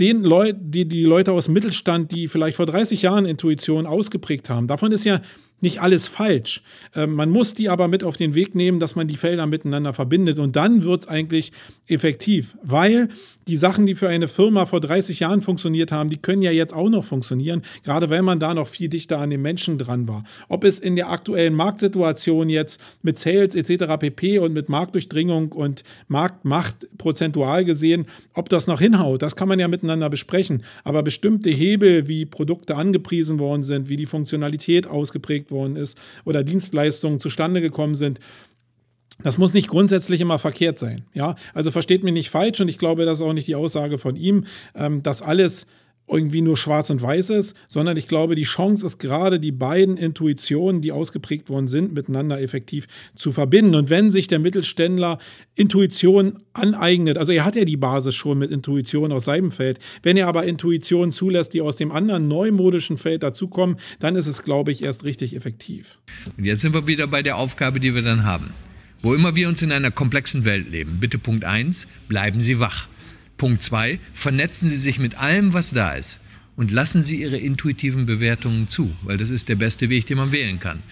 den 0.00 0.22
Leuten, 0.22 0.70
die, 0.70 0.86
die 0.86 1.04
Leute 1.04 1.32
aus 1.32 1.48
Mittelstand, 1.48 2.12
die 2.12 2.28
vielleicht 2.28 2.56
vor 2.56 2.66
30 2.66 3.02
Jahren 3.02 3.24
Intuition 3.24 3.86
ausgeprägt 3.86 4.50
haben, 4.50 4.66
davon 4.66 4.92
ist 4.92 5.04
ja 5.04 5.20
nicht 5.60 5.80
alles 5.80 6.06
falsch. 6.06 6.62
Ähm, 6.94 7.14
man 7.14 7.30
muss 7.30 7.54
die 7.54 7.68
aber 7.68 7.88
mit 7.88 8.04
auf 8.04 8.16
den 8.16 8.34
Weg 8.34 8.54
nehmen, 8.54 8.78
dass 8.78 8.94
man 8.94 9.08
die 9.08 9.16
Felder 9.16 9.46
miteinander 9.46 9.92
verbindet 9.94 10.38
und 10.38 10.56
dann 10.56 10.84
wird 10.84 11.02
es 11.02 11.08
eigentlich 11.08 11.52
effektiv, 11.86 12.56
weil 12.62 13.08
die 13.48 13.56
Sachen, 13.56 13.86
die 13.86 13.94
für 13.94 14.08
eine 14.08 14.26
Firma 14.26 14.66
vor 14.66 14.80
30 14.80 15.20
Jahren 15.20 15.40
funktioniert 15.40 15.92
haben, 15.92 16.10
die 16.10 16.16
können 16.16 16.42
ja 16.42 16.50
jetzt 16.50 16.74
auch 16.74 16.88
noch 16.88 17.04
funktionieren, 17.04 17.62
gerade 17.84 18.10
weil 18.10 18.22
man 18.22 18.40
da 18.40 18.54
noch 18.54 18.66
viel 18.66 18.88
dichter 18.88 19.20
an 19.20 19.30
den 19.30 19.40
Menschen 19.40 19.78
dran 19.78 20.08
war. 20.08 20.24
Ob 20.48 20.64
es 20.64 20.80
in 20.80 20.96
der 20.96 21.10
aktuellen 21.10 21.54
Marktsituation 21.54 22.48
jetzt 22.48 22.80
mit 23.02 23.18
Sales 23.18 23.54
etc. 23.54 23.98
pp 24.00 24.40
und 24.40 24.52
mit 24.52 24.68
Marktdurchdringung 24.68 25.52
und 25.52 25.84
Marktmacht 26.08 26.88
prozentual 26.98 27.64
gesehen, 27.64 28.06
ob 28.34 28.48
das 28.48 28.66
noch 28.66 28.80
hinhaut, 28.80 29.22
das 29.22 29.36
kann 29.36 29.48
man 29.48 29.60
ja 29.60 29.68
miteinander 29.68 30.10
besprechen. 30.10 30.64
Aber 30.82 31.04
bestimmte 31.04 31.50
Hebel, 31.50 32.08
wie 32.08 32.26
Produkte 32.26 32.74
angepriesen 32.74 33.38
worden 33.38 33.62
sind, 33.62 33.88
wie 33.88 33.96
die 33.96 34.06
Funktionalität 34.06 34.88
ausgeprägt 34.88 35.52
worden 35.52 35.76
ist 35.76 35.96
oder 36.24 36.42
Dienstleistungen 36.42 37.20
zustande 37.20 37.60
gekommen 37.60 37.94
sind, 37.94 38.18
das 39.26 39.38
muss 39.38 39.54
nicht 39.54 39.66
grundsätzlich 39.66 40.20
immer 40.20 40.38
verkehrt 40.38 40.78
sein. 40.78 41.02
Ja, 41.12 41.34
also 41.52 41.72
versteht 41.72 42.04
mich 42.04 42.12
nicht 42.12 42.30
falsch 42.30 42.60
und 42.60 42.68
ich 42.68 42.78
glaube, 42.78 43.04
das 43.04 43.18
ist 43.18 43.26
auch 43.26 43.32
nicht 43.32 43.48
die 43.48 43.56
Aussage 43.56 43.98
von 43.98 44.14
ihm, 44.14 44.44
ähm, 44.76 45.02
dass 45.02 45.20
alles 45.20 45.66
irgendwie 46.06 46.42
nur 46.42 46.56
schwarz 46.56 46.90
und 46.90 47.02
weiß 47.02 47.30
ist, 47.30 47.56
sondern 47.66 47.96
ich 47.96 48.06
glaube, 48.06 48.36
die 48.36 48.44
Chance 48.44 48.86
ist 48.86 48.98
gerade, 48.98 49.40
die 49.40 49.50
beiden 49.50 49.96
Intuitionen, 49.96 50.80
die 50.80 50.92
ausgeprägt 50.92 51.50
worden 51.50 51.66
sind, 51.66 51.92
miteinander 51.92 52.40
effektiv 52.40 52.86
zu 53.16 53.32
verbinden. 53.32 53.74
Und 53.74 53.90
wenn 53.90 54.12
sich 54.12 54.28
der 54.28 54.38
Mittelständler 54.38 55.18
Intuition 55.56 56.38
aneignet, 56.52 57.18
also 57.18 57.32
er 57.32 57.44
hat 57.44 57.56
ja 57.56 57.64
die 57.64 57.76
Basis 57.76 58.14
schon 58.14 58.38
mit 58.38 58.52
Intuition 58.52 59.10
aus 59.10 59.24
seinem 59.24 59.50
Feld, 59.50 59.80
wenn 60.04 60.16
er 60.16 60.28
aber 60.28 60.44
Intuition 60.44 61.10
zulässt, 61.10 61.52
die 61.52 61.62
aus 61.62 61.74
dem 61.74 61.90
anderen 61.90 62.28
neumodischen 62.28 62.96
Feld 62.96 63.24
dazukommen, 63.24 63.74
dann 63.98 64.14
ist 64.14 64.28
es, 64.28 64.44
glaube 64.44 64.70
ich, 64.70 64.84
erst 64.84 65.02
richtig 65.02 65.34
effektiv. 65.34 65.98
Und 66.38 66.44
jetzt 66.44 66.60
sind 66.60 66.74
wir 66.74 66.86
wieder 66.86 67.08
bei 67.08 67.24
der 67.24 67.38
Aufgabe, 67.38 67.80
die 67.80 67.92
wir 67.92 68.02
dann 68.02 68.24
haben. 68.24 68.54
Wo 69.06 69.14
immer 69.14 69.36
wir 69.36 69.48
uns 69.48 69.62
in 69.62 69.70
einer 69.70 69.92
komplexen 69.92 70.44
Welt 70.44 70.68
leben, 70.68 70.98
bitte 70.98 71.16
Punkt 71.16 71.44
1, 71.44 71.86
bleiben 72.08 72.40
Sie 72.40 72.58
wach. 72.58 72.88
Punkt 73.36 73.62
2, 73.62 74.00
vernetzen 74.12 74.68
Sie 74.68 74.76
sich 74.76 74.98
mit 74.98 75.14
allem, 75.14 75.52
was 75.52 75.70
da 75.70 75.92
ist 75.92 76.18
und 76.56 76.72
lassen 76.72 77.04
Sie 77.04 77.22
Ihre 77.22 77.36
intuitiven 77.36 78.04
Bewertungen 78.04 78.66
zu, 78.66 78.92
weil 79.02 79.16
das 79.16 79.30
ist 79.30 79.48
der 79.48 79.54
beste 79.54 79.90
Weg, 79.90 80.06
den 80.06 80.16
man 80.16 80.32
wählen 80.32 80.58
kann. 80.58 80.82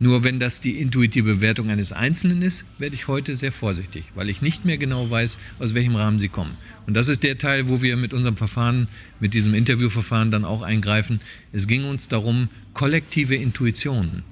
Nur 0.00 0.24
wenn 0.24 0.40
das 0.40 0.60
die 0.60 0.80
intuitive 0.80 1.34
Bewertung 1.34 1.70
eines 1.70 1.92
Einzelnen 1.92 2.42
ist, 2.42 2.64
werde 2.78 2.96
ich 2.96 3.06
heute 3.06 3.36
sehr 3.36 3.52
vorsichtig, 3.52 4.02
weil 4.16 4.30
ich 4.30 4.42
nicht 4.42 4.64
mehr 4.64 4.76
genau 4.76 5.08
weiß, 5.08 5.38
aus 5.60 5.72
welchem 5.72 5.94
Rahmen 5.94 6.18
sie 6.18 6.28
kommen. 6.28 6.56
Und 6.88 6.94
das 6.94 7.06
ist 7.06 7.22
der 7.22 7.38
Teil, 7.38 7.68
wo 7.68 7.82
wir 7.82 7.96
mit 7.96 8.12
unserem 8.12 8.36
Verfahren, 8.36 8.88
mit 9.20 9.32
diesem 9.32 9.54
Interviewverfahren 9.54 10.32
dann 10.32 10.44
auch 10.44 10.62
eingreifen. 10.62 11.20
Es 11.52 11.68
ging 11.68 11.84
uns 11.84 12.08
darum, 12.08 12.48
kollektive 12.74 13.36
Intuitionen 13.36 14.24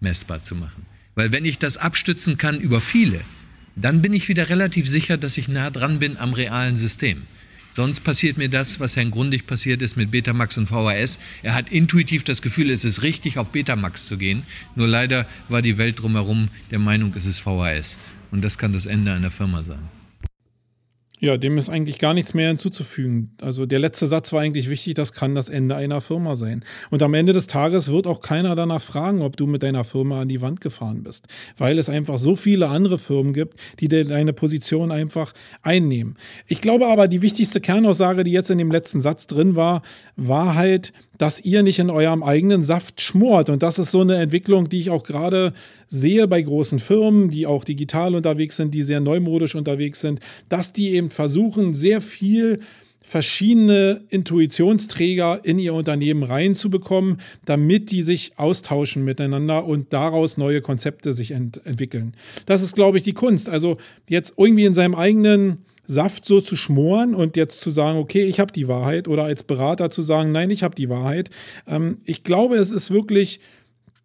messbar 0.00 0.42
zu 0.42 0.54
machen. 0.54 0.95
Weil 1.16 1.32
wenn 1.32 1.46
ich 1.46 1.58
das 1.58 1.78
abstützen 1.78 2.36
kann 2.36 2.60
über 2.60 2.80
viele, 2.82 3.22
dann 3.74 4.02
bin 4.02 4.12
ich 4.12 4.28
wieder 4.28 4.50
relativ 4.50 4.86
sicher, 4.86 5.16
dass 5.16 5.38
ich 5.38 5.48
nah 5.48 5.70
dran 5.70 5.98
bin 5.98 6.18
am 6.18 6.34
realen 6.34 6.76
System. 6.76 7.22
Sonst 7.72 8.00
passiert 8.00 8.38
mir 8.38 8.48
das, 8.48 8.80
was 8.80 8.96
Herrn 8.96 9.10
Grundig 9.10 9.46
passiert 9.46 9.82
ist 9.82 9.96
mit 9.96 10.10
Betamax 10.10 10.56
und 10.58 10.66
VHS. 10.66 11.18
Er 11.42 11.54
hat 11.54 11.70
intuitiv 11.70 12.22
das 12.24 12.42
Gefühl, 12.42 12.70
es 12.70 12.84
ist 12.84 13.02
richtig, 13.02 13.38
auf 13.38 13.50
Betamax 13.50 14.06
zu 14.06 14.18
gehen. 14.18 14.44
Nur 14.74 14.88
leider 14.88 15.26
war 15.48 15.62
die 15.62 15.78
Welt 15.78 16.00
drumherum 16.00 16.48
der 16.70 16.78
Meinung, 16.78 17.12
es 17.14 17.24
ist 17.24 17.40
VHS. 17.40 17.98
Und 18.30 18.44
das 18.44 18.58
kann 18.58 18.72
das 18.72 18.86
Ende 18.86 19.12
einer 19.12 19.30
Firma 19.30 19.62
sein. 19.62 19.95
Ja, 21.18 21.38
dem 21.38 21.56
ist 21.56 21.70
eigentlich 21.70 21.98
gar 21.98 22.12
nichts 22.12 22.34
mehr 22.34 22.48
hinzuzufügen. 22.48 23.30
Also 23.40 23.64
der 23.64 23.78
letzte 23.78 24.06
Satz 24.06 24.34
war 24.34 24.42
eigentlich 24.42 24.68
wichtig, 24.68 24.94
das 24.94 25.14
kann 25.14 25.34
das 25.34 25.48
Ende 25.48 25.74
einer 25.74 26.02
Firma 26.02 26.36
sein. 26.36 26.62
Und 26.90 27.02
am 27.02 27.14
Ende 27.14 27.32
des 27.32 27.46
Tages 27.46 27.90
wird 27.90 28.06
auch 28.06 28.20
keiner 28.20 28.54
danach 28.54 28.82
fragen, 28.82 29.22
ob 29.22 29.34
du 29.36 29.46
mit 29.46 29.62
deiner 29.62 29.84
Firma 29.84 30.20
an 30.20 30.28
die 30.28 30.42
Wand 30.42 30.60
gefahren 30.60 31.02
bist, 31.02 31.26
weil 31.56 31.78
es 31.78 31.88
einfach 31.88 32.18
so 32.18 32.36
viele 32.36 32.68
andere 32.68 32.98
Firmen 32.98 33.32
gibt, 33.32 33.58
die 33.80 33.88
deine 33.88 34.34
Position 34.34 34.92
einfach 34.92 35.32
einnehmen. 35.62 36.16
Ich 36.48 36.60
glaube 36.60 36.86
aber, 36.86 37.08
die 37.08 37.22
wichtigste 37.22 37.62
Kernaussage, 37.62 38.22
die 38.22 38.32
jetzt 38.32 38.50
in 38.50 38.58
dem 38.58 38.70
letzten 38.70 39.00
Satz 39.00 39.26
drin 39.26 39.56
war, 39.56 39.80
war 40.16 40.54
halt, 40.54 40.92
dass 41.18 41.40
ihr 41.40 41.62
nicht 41.62 41.78
in 41.78 41.90
eurem 41.90 42.22
eigenen 42.22 42.62
Saft 42.62 43.00
schmort. 43.00 43.48
Und 43.50 43.62
das 43.62 43.78
ist 43.78 43.90
so 43.90 44.00
eine 44.00 44.16
Entwicklung, 44.16 44.68
die 44.68 44.80
ich 44.80 44.90
auch 44.90 45.02
gerade 45.02 45.52
sehe 45.88 46.28
bei 46.28 46.42
großen 46.42 46.78
Firmen, 46.78 47.30
die 47.30 47.46
auch 47.46 47.64
digital 47.64 48.14
unterwegs 48.14 48.56
sind, 48.56 48.74
die 48.74 48.82
sehr 48.82 49.00
neumodisch 49.00 49.54
unterwegs 49.54 50.00
sind, 50.00 50.20
dass 50.48 50.72
die 50.72 50.90
eben 50.94 51.10
versuchen, 51.10 51.74
sehr 51.74 52.00
viel 52.00 52.60
verschiedene 53.06 54.00
Intuitionsträger 54.08 55.40
in 55.44 55.60
ihr 55.60 55.74
Unternehmen 55.74 56.24
reinzubekommen, 56.24 57.18
damit 57.44 57.92
die 57.92 58.02
sich 58.02 58.32
austauschen 58.36 59.04
miteinander 59.04 59.64
und 59.64 59.92
daraus 59.92 60.36
neue 60.38 60.60
Konzepte 60.60 61.12
sich 61.12 61.30
ent 61.30 61.60
entwickeln. 61.64 62.14
Das 62.46 62.62
ist, 62.62 62.74
glaube 62.74 62.98
ich, 62.98 63.04
die 63.04 63.12
Kunst. 63.12 63.48
Also 63.48 63.76
jetzt 64.08 64.34
irgendwie 64.36 64.64
in 64.64 64.74
seinem 64.74 64.96
eigenen 64.96 65.58
Saft 65.86 66.24
so 66.24 66.40
zu 66.40 66.56
schmoren 66.56 67.14
und 67.14 67.36
jetzt 67.36 67.60
zu 67.60 67.70
sagen, 67.70 67.98
okay, 67.98 68.24
ich 68.24 68.40
habe 68.40 68.52
die 68.52 68.68
Wahrheit 68.68 69.08
oder 69.08 69.24
als 69.24 69.42
Berater 69.42 69.90
zu 69.90 70.02
sagen, 70.02 70.32
nein, 70.32 70.50
ich 70.50 70.62
habe 70.62 70.74
die 70.74 70.88
Wahrheit. 70.88 71.30
Ähm, 71.66 71.98
ich 72.04 72.24
glaube, 72.24 72.56
es 72.56 72.70
ist 72.70 72.90
wirklich 72.90 73.40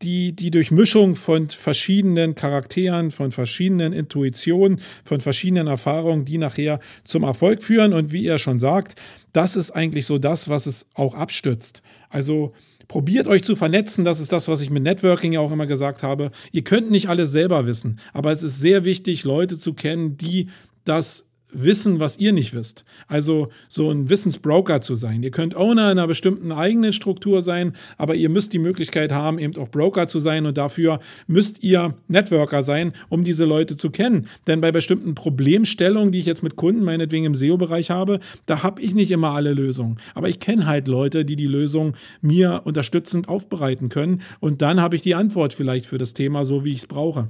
die, 0.01 0.33
die 0.35 0.51
Durchmischung 0.51 1.15
von 1.15 1.49
verschiedenen 1.49 2.35
Charakteren, 2.35 3.11
von 3.11 3.31
verschiedenen 3.31 3.93
Intuitionen, 3.93 4.81
von 5.03 5.21
verschiedenen 5.21 5.67
Erfahrungen, 5.67 6.25
die 6.25 6.37
nachher 6.37 6.79
zum 7.03 7.23
Erfolg 7.23 7.61
führen. 7.63 7.93
Und 7.93 8.11
wie 8.11 8.23
ihr 8.23 8.39
schon 8.39 8.59
sagt, 8.59 8.99
das 9.33 9.55
ist 9.55 9.71
eigentlich 9.71 10.05
so 10.05 10.17
das, 10.17 10.49
was 10.49 10.65
es 10.65 10.87
auch 10.93 11.13
abstützt. 11.15 11.81
Also 12.09 12.53
probiert 12.87 13.27
euch 13.27 13.43
zu 13.43 13.55
vernetzen. 13.55 14.03
Das 14.03 14.19
ist 14.19 14.33
das, 14.33 14.47
was 14.47 14.61
ich 14.61 14.69
mit 14.69 14.83
Networking 14.83 15.33
ja 15.33 15.39
auch 15.39 15.51
immer 15.51 15.67
gesagt 15.67 16.03
habe. 16.03 16.31
Ihr 16.51 16.63
könnt 16.63 16.91
nicht 16.91 17.07
alles 17.07 17.31
selber 17.31 17.65
wissen, 17.65 17.99
aber 18.13 18.31
es 18.31 18.43
ist 18.43 18.59
sehr 18.59 18.83
wichtig, 18.83 19.23
Leute 19.23 19.57
zu 19.57 19.73
kennen, 19.73 20.17
die 20.17 20.47
das 20.83 21.30
wissen, 21.53 21.99
was 21.99 22.17
ihr 22.17 22.33
nicht 22.33 22.53
wisst. 22.53 22.85
Also 23.07 23.49
so 23.69 23.91
ein 23.91 24.09
Wissensbroker 24.09 24.81
zu 24.81 24.95
sein. 24.95 25.23
Ihr 25.23 25.31
könnt 25.31 25.55
Owner 25.55 25.87
einer 25.87 26.07
bestimmten 26.07 26.51
eigenen 26.51 26.93
Struktur 26.93 27.41
sein, 27.41 27.73
aber 27.97 28.15
ihr 28.15 28.29
müsst 28.29 28.53
die 28.53 28.59
Möglichkeit 28.59 29.11
haben, 29.11 29.39
eben 29.39 29.55
auch 29.57 29.69
Broker 29.69 30.07
zu 30.07 30.19
sein 30.19 30.45
und 30.45 30.57
dafür 30.57 30.99
müsst 31.27 31.63
ihr 31.63 31.95
Networker 32.07 32.63
sein, 32.63 32.93
um 33.09 33.23
diese 33.23 33.45
Leute 33.45 33.77
zu 33.77 33.89
kennen. 33.89 34.27
Denn 34.47 34.61
bei 34.61 34.71
bestimmten 34.71 35.15
Problemstellungen, 35.15 36.11
die 36.11 36.19
ich 36.19 36.25
jetzt 36.25 36.43
mit 36.43 36.55
Kunden 36.55 36.83
meinetwegen 36.83 37.25
im 37.25 37.35
SEO-Bereich 37.35 37.89
habe, 37.89 38.19
da 38.45 38.63
habe 38.63 38.81
ich 38.81 38.95
nicht 38.95 39.11
immer 39.11 39.31
alle 39.31 39.53
Lösungen. 39.53 39.99
Aber 40.15 40.29
ich 40.29 40.39
kenne 40.39 40.65
halt 40.65 40.87
Leute, 40.87 41.25
die 41.25 41.35
die 41.35 41.47
Lösung 41.47 41.95
mir 42.21 42.61
unterstützend 42.63 43.29
aufbereiten 43.29 43.89
können 43.89 44.21
und 44.39 44.61
dann 44.61 44.81
habe 44.81 44.95
ich 44.95 45.01
die 45.01 45.15
Antwort 45.15 45.53
vielleicht 45.53 45.85
für 45.85 45.97
das 45.97 46.13
Thema 46.13 46.45
so, 46.45 46.63
wie 46.63 46.71
ich 46.71 46.79
es 46.79 46.87
brauche. 46.87 47.29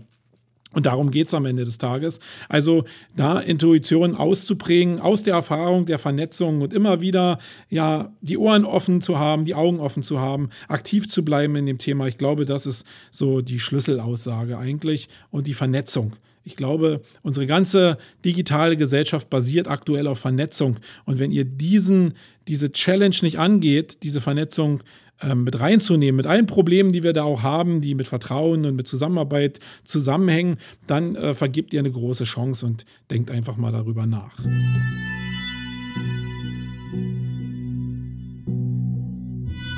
Und 0.73 0.85
darum 0.85 1.11
geht 1.11 1.27
es 1.27 1.33
am 1.33 1.45
Ende 1.45 1.65
des 1.65 1.77
Tages. 1.77 2.19
Also 2.47 2.85
da 3.15 3.39
Intuition 3.39 4.15
auszuprägen 4.15 4.99
aus 4.99 5.23
der 5.23 5.33
Erfahrung 5.33 5.85
der 5.85 5.99
Vernetzung 5.99 6.61
und 6.61 6.73
immer 6.73 7.01
wieder 7.01 7.39
ja 7.69 8.13
die 8.21 8.37
Ohren 8.37 8.63
offen 8.63 9.01
zu 9.01 9.19
haben, 9.19 9.43
die 9.43 9.55
Augen 9.55 9.79
offen 9.79 10.01
zu 10.01 10.21
haben, 10.21 10.49
aktiv 10.69 11.09
zu 11.09 11.25
bleiben 11.25 11.55
in 11.57 11.65
dem 11.65 11.77
Thema. 11.77 12.07
Ich 12.07 12.17
glaube, 12.17 12.45
das 12.45 12.65
ist 12.65 12.85
so 13.11 13.41
die 13.41 13.59
Schlüsselaussage 13.59 14.57
eigentlich 14.57 15.09
und 15.29 15.47
die 15.47 15.53
Vernetzung. 15.53 16.13
Ich 16.43 16.55
glaube, 16.55 17.01
unsere 17.21 17.45
ganze 17.45 17.97
digitale 18.25 18.75
Gesellschaft 18.75 19.29
basiert 19.29 19.67
aktuell 19.67 20.07
auf 20.07 20.19
Vernetzung. 20.19 20.77
Und 21.05 21.19
wenn 21.19 21.31
ihr 21.31 21.45
diesen, 21.45 22.13
diese 22.47 22.71
Challenge 22.71 23.15
nicht 23.21 23.37
angeht, 23.37 23.99
diese 24.03 24.21
Vernetzung 24.21 24.81
ähm, 25.21 25.43
mit 25.43 25.59
reinzunehmen, 25.59 26.17
mit 26.17 26.27
allen 26.27 26.45
Problemen, 26.45 26.91
die 26.91 27.03
wir 27.03 27.13
da 27.13 27.23
auch 27.23 27.43
haben, 27.43 27.81
die 27.81 27.95
mit 27.95 28.07
Vertrauen 28.07 28.65
und 28.65 28.75
mit 28.75 28.87
Zusammenarbeit 28.87 29.59
zusammenhängen, 29.85 30.57
dann 30.87 31.15
äh, 31.15 31.33
vergibt 31.33 31.73
ihr 31.73 31.79
eine 31.79 31.91
große 31.91 32.23
Chance 32.23 32.65
und 32.65 32.85
denkt 33.09 33.31
einfach 33.31 33.57
mal 33.57 33.71
darüber 33.71 34.05
nach. 34.05 34.39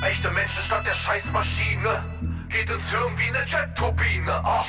Echte 0.02 0.30
Menschen 0.30 0.62
statt 0.66 0.84
der 0.86 0.94
Scheißmaschine. 0.94 2.04
Geht 2.50 2.70
ins 2.70 2.90
Hirn 2.90 3.12
wie 3.16 3.36
eine 3.36 3.46
Jet-Turbine. 3.46 4.32
Ah. 4.32 4.64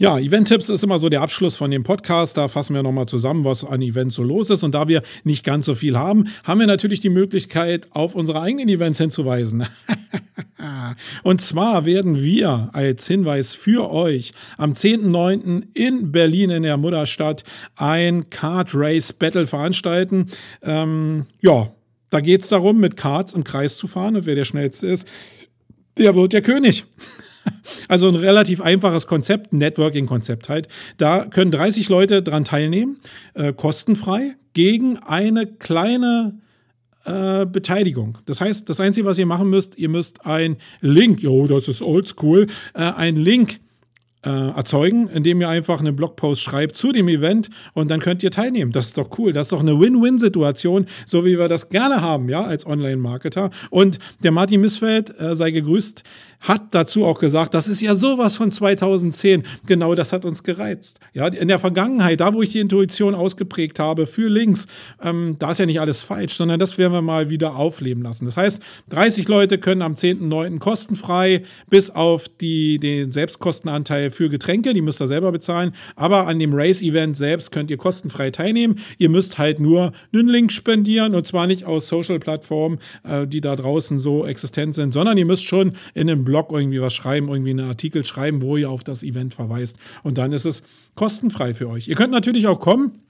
Ja, 0.00 0.16
Event-Tipps 0.16 0.68
ist 0.68 0.84
immer 0.84 1.00
so 1.00 1.08
der 1.08 1.22
Abschluss 1.22 1.56
von 1.56 1.72
dem 1.72 1.82
Podcast. 1.82 2.36
Da 2.36 2.46
fassen 2.46 2.72
wir 2.72 2.84
nochmal 2.84 3.06
zusammen, 3.06 3.42
was 3.42 3.64
an 3.64 3.82
Events 3.82 4.14
so 4.14 4.22
los 4.22 4.48
ist. 4.48 4.62
Und 4.62 4.72
da 4.76 4.86
wir 4.86 5.02
nicht 5.24 5.44
ganz 5.44 5.66
so 5.66 5.74
viel 5.74 5.98
haben, 5.98 6.28
haben 6.44 6.60
wir 6.60 6.68
natürlich 6.68 7.00
die 7.00 7.08
Möglichkeit, 7.08 7.88
auf 7.90 8.14
unsere 8.14 8.40
eigenen 8.40 8.68
Events 8.68 8.98
hinzuweisen. 8.98 9.66
Und 11.24 11.40
zwar 11.40 11.84
werden 11.84 12.22
wir 12.22 12.70
als 12.74 13.08
Hinweis 13.08 13.54
für 13.54 13.90
euch 13.90 14.34
am 14.56 14.72
10.9. 14.72 15.64
in 15.74 16.12
Berlin 16.12 16.50
in 16.50 16.62
der 16.62 16.76
Mutterstadt 16.76 17.42
ein 17.74 18.30
Kart 18.30 18.70
Race 18.74 19.12
Battle 19.12 19.48
veranstalten. 19.48 20.28
Ähm, 20.62 21.26
ja, 21.40 21.72
da 22.10 22.20
geht 22.20 22.42
es 22.42 22.50
darum, 22.50 22.78
mit 22.78 22.96
Karts 22.96 23.34
im 23.34 23.42
Kreis 23.42 23.76
zu 23.76 23.88
fahren 23.88 24.14
und 24.14 24.26
wer 24.26 24.36
der 24.36 24.44
schnellste 24.44 24.86
ist, 24.86 25.08
der 25.96 26.14
wird 26.14 26.34
der 26.34 26.42
König. 26.42 26.84
Also 27.88 28.08
ein 28.08 28.16
relativ 28.16 28.60
einfaches 28.60 29.06
Konzept, 29.06 29.52
Networking-Konzept 29.52 30.48
halt. 30.48 30.68
Da 30.98 31.24
können 31.24 31.50
30 31.50 31.88
Leute 31.88 32.22
dran 32.22 32.44
teilnehmen, 32.44 32.98
äh, 33.34 33.52
kostenfrei, 33.52 34.36
gegen 34.52 34.98
eine 34.98 35.46
kleine 35.46 36.38
äh, 37.04 37.46
Beteiligung. 37.46 38.18
Das 38.26 38.40
heißt, 38.40 38.68
das 38.68 38.80
Einzige, 38.80 39.06
was 39.06 39.18
ihr 39.18 39.26
machen 39.26 39.48
müsst, 39.48 39.78
ihr 39.78 39.88
müsst 39.88 40.26
ein 40.26 40.56
Link, 40.80 41.22
jo, 41.22 41.46
das 41.46 41.68
ist 41.68 41.80
oldschool, 41.80 42.48
äh, 42.74 42.80
ein 42.80 43.16
Link 43.16 43.60
äh, 44.28 44.50
erzeugen, 44.50 45.08
indem 45.08 45.40
ihr 45.40 45.48
einfach 45.48 45.80
einen 45.80 45.96
Blogpost 45.96 46.42
schreibt 46.42 46.76
zu 46.76 46.92
dem 46.92 47.08
Event 47.08 47.48
und 47.72 47.90
dann 47.90 48.00
könnt 48.00 48.22
ihr 48.22 48.30
teilnehmen. 48.30 48.72
Das 48.72 48.88
ist 48.88 48.98
doch 48.98 49.08
cool. 49.18 49.32
Das 49.32 49.46
ist 49.46 49.52
doch 49.52 49.60
eine 49.60 49.80
Win-Win-Situation, 49.80 50.86
so 51.06 51.24
wie 51.24 51.38
wir 51.38 51.48
das 51.48 51.70
gerne 51.70 52.02
haben, 52.02 52.28
ja, 52.28 52.44
als 52.44 52.66
Online-Marketer. 52.66 53.50
Und 53.70 53.98
der 54.22 54.32
Martin 54.32 54.60
Missfeld, 54.60 55.18
äh, 55.18 55.34
sei 55.34 55.50
gegrüßt, 55.50 56.04
hat 56.40 56.72
dazu 56.72 57.04
auch 57.04 57.18
gesagt, 57.18 57.54
das 57.54 57.68
ist 57.68 57.80
ja 57.80 57.94
sowas 57.94 58.36
von 58.36 58.50
2010. 58.50 59.42
Genau 59.66 59.94
das 59.94 60.12
hat 60.12 60.24
uns 60.24 60.42
gereizt. 60.42 61.00
Ja, 61.12 61.26
in 61.26 61.48
der 61.48 61.58
Vergangenheit, 61.58 62.20
da 62.20 62.32
wo 62.32 62.42
ich 62.42 62.50
die 62.50 62.60
Intuition 62.60 63.14
ausgeprägt 63.14 63.78
habe 63.78 64.06
für 64.06 64.28
Links, 64.28 64.66
ähm, 65.02 65.36
da 65.38 65.50
ist 65.50 65.58
ja 65.58 65.66
nicht 65.66 65.80
alles 65.80 66.00
falsch, 66.00 66.34
sondern 66.34 66.60
das 66.60 66.78
werden 66.78 66.92
wir 66.92 67.02
mal 67.02 67.30
wieder 67.30 67.56
aufleben 67.56 68.02
lassen. 68.02 68.24
Das 68.26 68.36
heißt, 68.36 68.62
30 68.90 69.26
Leute 69.26 69.58
können 69.58 69.82
am 69.82 69.94
10.9. 69.94 70.58
kostenfrei 70.58 71.42
bis 71.68 71.90
auf 71.90 72.28
die, 72.28 72.78
den 72.78 73.10
Selbstkostenanteil 73.10 74.10
für 74.18 74.28
Getränke, 74.28 74.74
die 74.74 74.82
müsst 74.82 75.00
ihr 75.00 75.06
selber 75.06 75.30
bezahlen, 75.30 75.72
aber 75.94 76.26
an 76.26 76.40
dem 76.40 76.52
Race-Event 76.52 77.16
selbst 77.16 77.52
könnt 77.52 77.70
ihr 77.70 77.76
kostenfrei 77.76 78.32
teilnehmen. 78.32 78.80
Ihr 78.98 79.08
müsst 79.08 79.38
halt 79.38 79.60
nur 79.60 79.92
einen 80.12 80.28
Link 80.28 80.50
spendieren 80.50 81.14
und 81.14 81.24
zwar 81.24 81.46
nicht 81.46 81.64
aus 81.64 81.86
Social-Plattformen, 81.86 82.78
äh, 83.04 83.28
die 83.28 83.40
da 83.40 83.54
draußen 83.54 84.00
so 84.00 84.26
existent 84.26 84.74
sind, 84.74 84.92
sondern 84.92 85.16
ihr 85.18 85.24
müsst 85.24 85.46
schon 85.46 85.72
in 85.94 86.10
einem 86.10 86.24
Blog 86.24 86.50
irgendwie 86.50 86.80
was 86.80 86.94
schreiben, 86.94 87.28
irgendwie 87.28 87.50
einen 87.50 87.68
Artikel 87.68 88.04
schreiben, 88.04 88.42
wo 88.42 88.56
ihr 88.56 88.68
auf 88.68 88.82
das 88.82 89.04
Event 89.04 89.34
verweist. 89.34 89.78
Und 90.02 90.18
dann 90.18 90.32
ist 90.32 90.44
es 90.44 90.62
kostenfrei 90.96 91.54
für 91.54 91.68
euch. 91.68 91.86
Ihr 91.86 91.94
könnt 91.94 92.12
natürlich 92.12 92.48
auch 92.48 92.58
kommen. 92.58 93.07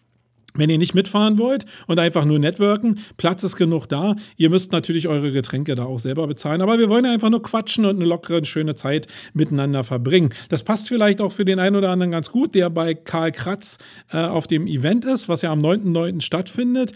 Wenn 0.59 0.71
ihr 0.71 0.79
nicht 0.79 0.95
mitfahren 0.95 1.39
wollt 1.39 1.65
und 1.87 1.99
einfach 1.99 2.25
nur 2.25 2.39
networken, 2.39 2.99
Platz 3.17 3.45
ist 3.45 3.57
genug 3.57 3.87
da. 3.89 4.17
Ihr 4.37 4.51
müsst 4.51 4.73
natürlich 4.73 5.09
eure 5.09 5.31
Getränke 5.33 5.75
da 5.77 5.85
auch 5.85 6.01
selber 6.01 6.27
bezahlen. 6.27 6.61
Aber 6.61 6.79
wir 6.79 6.89
wollen 6.89 7.07
einfach 7.07 7.31
nur 7.31 7.43
quatschen 7.43 7.85
und 7.85 7.97
eine 7.97 8.05
lockere, 8.05 8.45
schöne 8.45 8.75
Zeit 8.75 9.07
miteinander 9.35 9.85
verbringen. 9.85 10.31
Das 10.49 10.65
passt 10.65 10.89
vielleicht 10.89 11.21
auch 11.21 11.33
für 11.33 11.45
den 11.45 11.61
einen 11.61 11.77
oder 11.77 11.91
anderen 11.91 12.11
ganz 12.11 12.31
gut, 12.31 12.57
der 12.57 12.71
bei 12.71 12.95
Karl 12.95 13.31
Kratz 13.31 13.79
äh, 14.13 14.19
auf 14.19 14.49
dem 14.49 14.67
Event 14.67 15.05
ist, 15.05 15.29
was 15.29 15.43
ja 15.43 15.53
am 15.53 15.61
9.9. 15.61 16.21
stattfindet. 16.21 16.93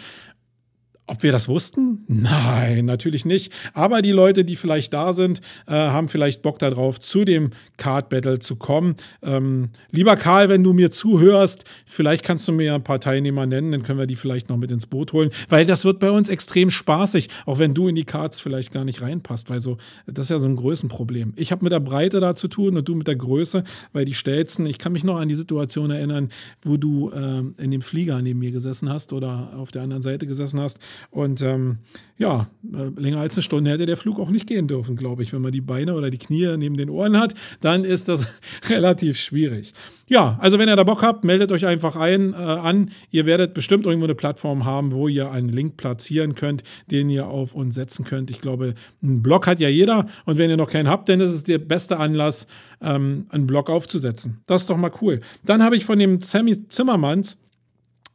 Ob 1.09 1.24
wir 1.24 1.32
das 1.32 1.48
wussten? 1.48 2.05
Nein, 2.07 2.84
natürlich 2.84 3.24
nicht. 3.24 3.53
Aber 3.74 4.03
die 4.03 4.12
Leute, 4.12 4.44
die 4.44 4.55
vielleicht 4.55 4.92
da 4.92 5.12
sind, 5.12 5.40
äh, 5.66 5.72
haben 5.72 6.09
vielleicht 6.09 6.42
Bock 6.42 6.61
darauf, 6.61 7.00
zu 7.00 7.24
dem 7.24 7.50
Card 7.76 8.09
Battle 8.09 8.38
zu 8.38 8.55
kommen. 8.55 8.94
Ähm, 9.20 9.70
lieber 9.90 10.14
Karl, 10.14 10.48
wenn 10.48 10.62
du 10.62 10.72
mir 10.72 10.92
zuhörst, 10.92 11.64
vielleicht 11.86 12.24
kannst 12.24 12.46
du 12.46 12.53
mir 12.53 12.74
ein 12.74 12.84
paar 12.84 13.00
Teilnehmer 13.00 13.46
nennen, 13.46 13.72
dann 13.72 13.82
können 13.82 13.98
wir 13.98 14.07
die 14.07 14.14
vielleicht 14.14 14.48
noch 14.48 14.57
mit 14.57 14.70
ins 14.70 14.86
Boot 14.86 15.12
holen, 15.12 15.30
weil 15.48 15.66
das 15.66 15.84
wird 15.84 15.98
bei 15.98 16.12
uns 16.12 16.28
extrem 16.28 16.70
spaßig, 16.70 17.28
auch 17.46 17.59
wenn 17.59 17.74
du 17.74 17.88
in 17.88 17.96
die 17.96 18.05
Cards 18.05 18.38
vielleicht 18.38 18.72
gar 18.72 18.84
nicht 18.84 19.03
reinpasst, 19.03 19.50
weil 19.50 19.61
so, 19.61 19.78
das 20.07 20.26
ist 20.26 20.30
ja 20.30 20.38
so 20.38 20.46
ein 20.46 20.55
Größenproblem. 20.55 21.32
Ich 21.34 21.50
habe 21.50 21.64
mit 21.64 21.72
der 21.72 21.80
Breite 21.80 22.20
da 22.20 22.36
zu 22.36 22.46
tun 22.46 22.76
und 22.76 22.88
du 22.88 22.94
mit 22.94 23.09
der 23.09 23.16
Größe, 23.16 23.64
weil 23.92 24.05
die 24.05 24.14
Stelzen, 24.14 24.66
ich 24.66 24.78
kann 24.78 24.92
mich 24.92 25.03
noch 25.03 25.18
an 25.18 25.26
die 25.26 25.34
Situation 25.34 25.90
erinnern, 25.90 26.28
wo 26.62 26.76
du 26.76 27.11
äh, 27.11 27.42
in 27.61 27.72
dem 27.72 27.82
Flieger 27.82 28.22
neben 28.22 28.38
mir 28.38 28.53
gesessen 28.53 28.88
hast 28.88 29.12
oder 29.12 29.53
auf 29.57 29.72
der 29.72 29.82
anderen 29.82 30.03
Seite 30.03 30.28
gesessen 30.28 30.61
hast 30.61 30.78
Und 31.11 31.43
ähm, 31.43 31.78
ja, 32.22 32.47
äh, 32.72 33.01
länger 33.01 33.18
als 33.18 33.34
eine 33.34 33.43
Stunde 33.43 33.70
hätte 33.70 33.84
der 33.84 33.97
Flug 33.97 34.20
auch 34.20 34.30
nicht 34.30 34.47
gehen 34.47 34.68
dürfen, 34.68 34.95
glaube 34.97 35.22
ich. 35.22 35.32
Wenn 35.32 35.43
man 35.43 35.51
die 35.51 35.61
Beine 35.61 35.95
oder 35.95 36.09
die 36.09 36.18
Knie 36.18 36.57
neben 36.57 36.76
den 36.76 36.88
Ohren 36.88 37.18
hat, 37.18 37.34
dann 37.61 37.84
ist 37.84 38.09
das 38.09 38.28
relativ 38.68 39.18
schwierig. 39.18 39.74
Ja, 40.07 40.38
also 40.40 40.59
wenn 40.59 40.68
ihr 40.68 40.76
da 40.76 40.84
Bock 40.84 41.03
habt, 41.03 41.24
meldet 41.24 41.51
euch 41.51 41.66
einfach 41.66 41.97
ein 41.97 42.32
äh, 42.32 42.36
an. 42.36 42.90
Ihr 43.11 43.26
werdet 43.26 43.55
bestimmt 43.55 43.86
irgendwo 43.86 44.05
eine 44.05 44.14
Plattform 44.14 44.64
haben, 44.64 44.93
wo 44.93 45.09
ihr 45.09 45.30
einen 45.30 45.49
Link 45.49 45.76
platzieren 45.76 46.34
könnt, 46.34 46.62
den 46.90 47.11
ihr 47.11 47.26
auf 47.26 47.55
uns 47.55 47.74
setzen 47.74 48.05
könnt. 48.05 48.30
Ich 48.30 48.40
glaube, 48.40 48.74
einen 49.03 49.22
Blog 49.22 49.47
hat 49.47 49.59
ja 49.59 49.68
jeder 49.68 50.07
und 50.24 50.38
wenn 50.38 50.49
ihr 50.49 50.57
noch 50.57 50.70
keinen 50.70 50.88
habt, 50.88 51.09
dann 51.09 51.20
ist 51.20 51.32
es 51.32 51.43
der 51.43 51.59
beste 51.59 51.99
Anlass, 51.99 52.47
ähm, 52.80 53.26
einen 53.30 53.47
Blog 53.47 53.68
aufzusetzen. 53.68 54.43
Das 54.47 54.62
ist 54.62 54.70
doch 54.70 54.76
mal 54.76 54.93
cool. 55.01 55.20
Dann 55.45 55.62
habe 55.62 55.76
ich 55.76 55.84
von 55.84 55.99
dem 55.99 56.20
Sammy 56.20 56.68
Zimmermanns 56.68 57.38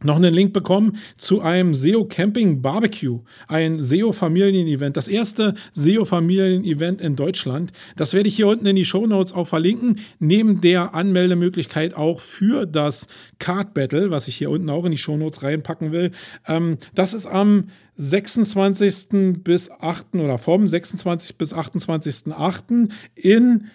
noch 0.03 0.17
einen 0.17 0.33
Link 0.33 0.53
bekommen 0.53 0.97
zu 1.17 1.41
einem 1.41 1.73
SEO 1.73 2.05
Camping 2.05 2.61
Barbecue, 2.61 3.21
ein 3.47 3.81
SEO 3.81 4.11
Familien-Event, 4.11 4.95
das 4.95 5.07
erste 5.07 5.55
SEO 5.71 6.05
Familien-Event 6.05 7.01
in 7.01 7.15
Deutschland. 7.15 7.71
Das 7.95 8.13
werde 8.13 8.29
ich 8.29 8.35
hier 8.35 8.47
unten 8.47 8.67
in 8.67 8.75
die 8.75 8.85
Show 8.85 9.07
Notes 9.07 9.33
auch 9.33 9.47
verlinken, 9.47 9.99
neben 10.19 10.61
der 10.61 10.93
Anmeldemöglichkeit 10.93 11.95
auch 11.95 12.19
für 12.19 12.65
das 12.65 13.07
Card 13.39 13.73
Battle, 13.73 14.11
was 14.11 14.27
ich 14.27 14.35
hier 14.35 14.51
unten 14.51 14.69
auch 14.69 14.85
in 14.85 14.91
die 14.91 14.97
Show 14.97 15.17
Notes 15.17 15.41
reinpacken 15.41 15.91
will. 15.91 16.11
Ähm, 16.47 16.77
das 16.93 17.13
ist 17.13 17.25
am 17.25 17.69
26. 17.95 19.43
bis 19.43 19.71
8. 19.71 20.15
oder 20.15 20.37
vom 20.37 20.67
26. 20.67 21.37
bis 21.37 21.53
28.8. 21.53 22.89
in 23.15 23.65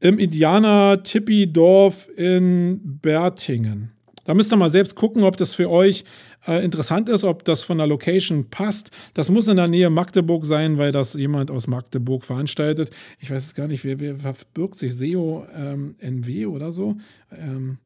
im 0.00 0.18
Indianer 0.18 1.02
Tippi 1.02 1.52
Dorf 1.52 2.08
in 2.16 2.80
Bertingen. 3.02 3.92
Da 4.30 4.34
müsst 4.34 4.52
ihr 4.52 4.56
mal 4.56 4.70
selbst 4.70 4.94
gucken, 4.94 5.24
ob 5.24 5.36
das 5.38 5.54
für 5.54 5.68
euch 5.68 6.04
äh, 6.46 6.64
interessant 6.64 7.08
ist, 7.08 7.24
ob 7.24 7.44
das 7.44 7.64
von 7.64 7.78
der 7.78 7.88
Location 7.88 8.48
passt. 8.48 8.92
Das 9.12 9.28
muss 9.28 9.48
in 9.48 9.56
der 9.56 9.66
Nähe 9.66 9.90
Magdeburg 9.90 10.46
sein, 10.46 10.78
weil 10.78 10.92
das 10.92 11.14
jemand 11.14 11.50
aus 11.50 11.66
Magdeburg 11.66 12.22
veranstaltet. 12.22 12.90
Ich 13.18 13.28
weiß 13.28 13.44
es 13.44 13.54
gar 13.56 13.66
nicht, 13.66 13.82
wer, 13.82 13.98
wer 13.98 14.32
verbirgt 14.32 14.78
sich? 14.78 14.94
SEO 14.94 15.48
ähm, 15.52 15.96
NW 15.98 16.46
oder 16.46 16.70
so? 16.70 16.94
Ähm, 17.36 17.78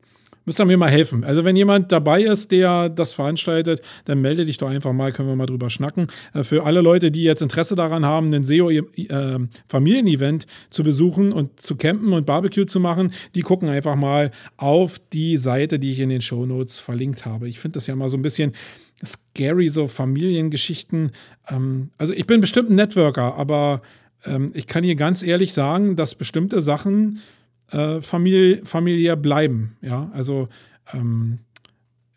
müsst 0.45 0.61
ihr 0.61 0.64
mir 0.64 0.76
mal 0.76 0.90
helfen. 0.90 1.24
Also 1.24 1.45
wenn 1.45 1.57
jemand 1.57 1.92
dabei 1.92 2.22
ist, 2.22 2.53
der 2.53 2.88
das 2.88 3.12
veranstaltet, 3.12 3.80
dann 4.05 4.20
melde 4.20 4.45
dich 4.45 4.59
doch 4.59 4.68
einfach 4.68 4.92
mal, 4.92 5.12
können 5.12 5.28
wir 5.28 5.36
mal 5.36 5.47
drüber 5.47 5.70
schnacken. 5.70 6.09
Äh, 6.32 6.45
für 6.45 6.64
alle 6.64 6.80
Leute, 6.80 7.11
die 7.11 7.22
jetzt 7.22 7.42
Interesse 7.42 7.74
daran 7.74 8.05
haben, 8.05 8.32
ein 8.32 8.45
SEO-Familienevent 8.45 10.45
äh, 10.45 10.47
zu 10.70 10.82
besuchen 10.82 11.32
und 11.32 11.61
zu 11.61 11.76
campen 11.76 12.12
und 12.12 12.26
Barbecue 12.26 12.66
zu 12.66 12.80
machen, 12.80 13.12
die 13.34 13.42
gucken 13.42 13.68
einfach 13.68 13.97
mal 13.97 14.30
auf 14.57 15.01
die 15.12 15.36
Seite, 15.36 15.78
die 15.78 15.92
ich 15.92 16.01
in 16.01 16.09
den 16.09 16.20
Show 16.20 16.47
Notes 16.47 16.78
verlinkt 16.78 17.26
habe. 17.26 17.49
Ich 17.49 17.61
finde 17.61 17.74
das 17.74 17.86
ja 17.86 17.97
mal 17.97 18.09
so 18.09 18.16
ein 18.16 18.22
bisschen 18.22 18.53
scary, 19.05 19.68
so 19.68 19.86
Familiengeschichten. 19.86 21.12
Ähm, 21.49 21.90
also 21.99 22.12
ich 22.12 22.26
bin 22.26 22.40
bestimmt 22.40 22.70
ein 22.70 22.76
Networker, 22.76 23.34
aber 23.34 23.82
ähm, 24.24 24.51
ich 24.55 24.66
kann 24.66 24.84
hier 24.84 24.97
ganz 24.97 25.22
ehrlich 25.22 25.53
sagen, 25.53 25.97
dass 25.97 26.14
bestimmte 26.14 26.61
Sachen 26.61 27.20
äh, 27.71 28.01
famili 28.01 28.61
familiär 28.65 29.17
bleiben. 29.17 29.77
Ja, 29.81 30.11
also 30.12 30.49
ähm, 30.93 31.39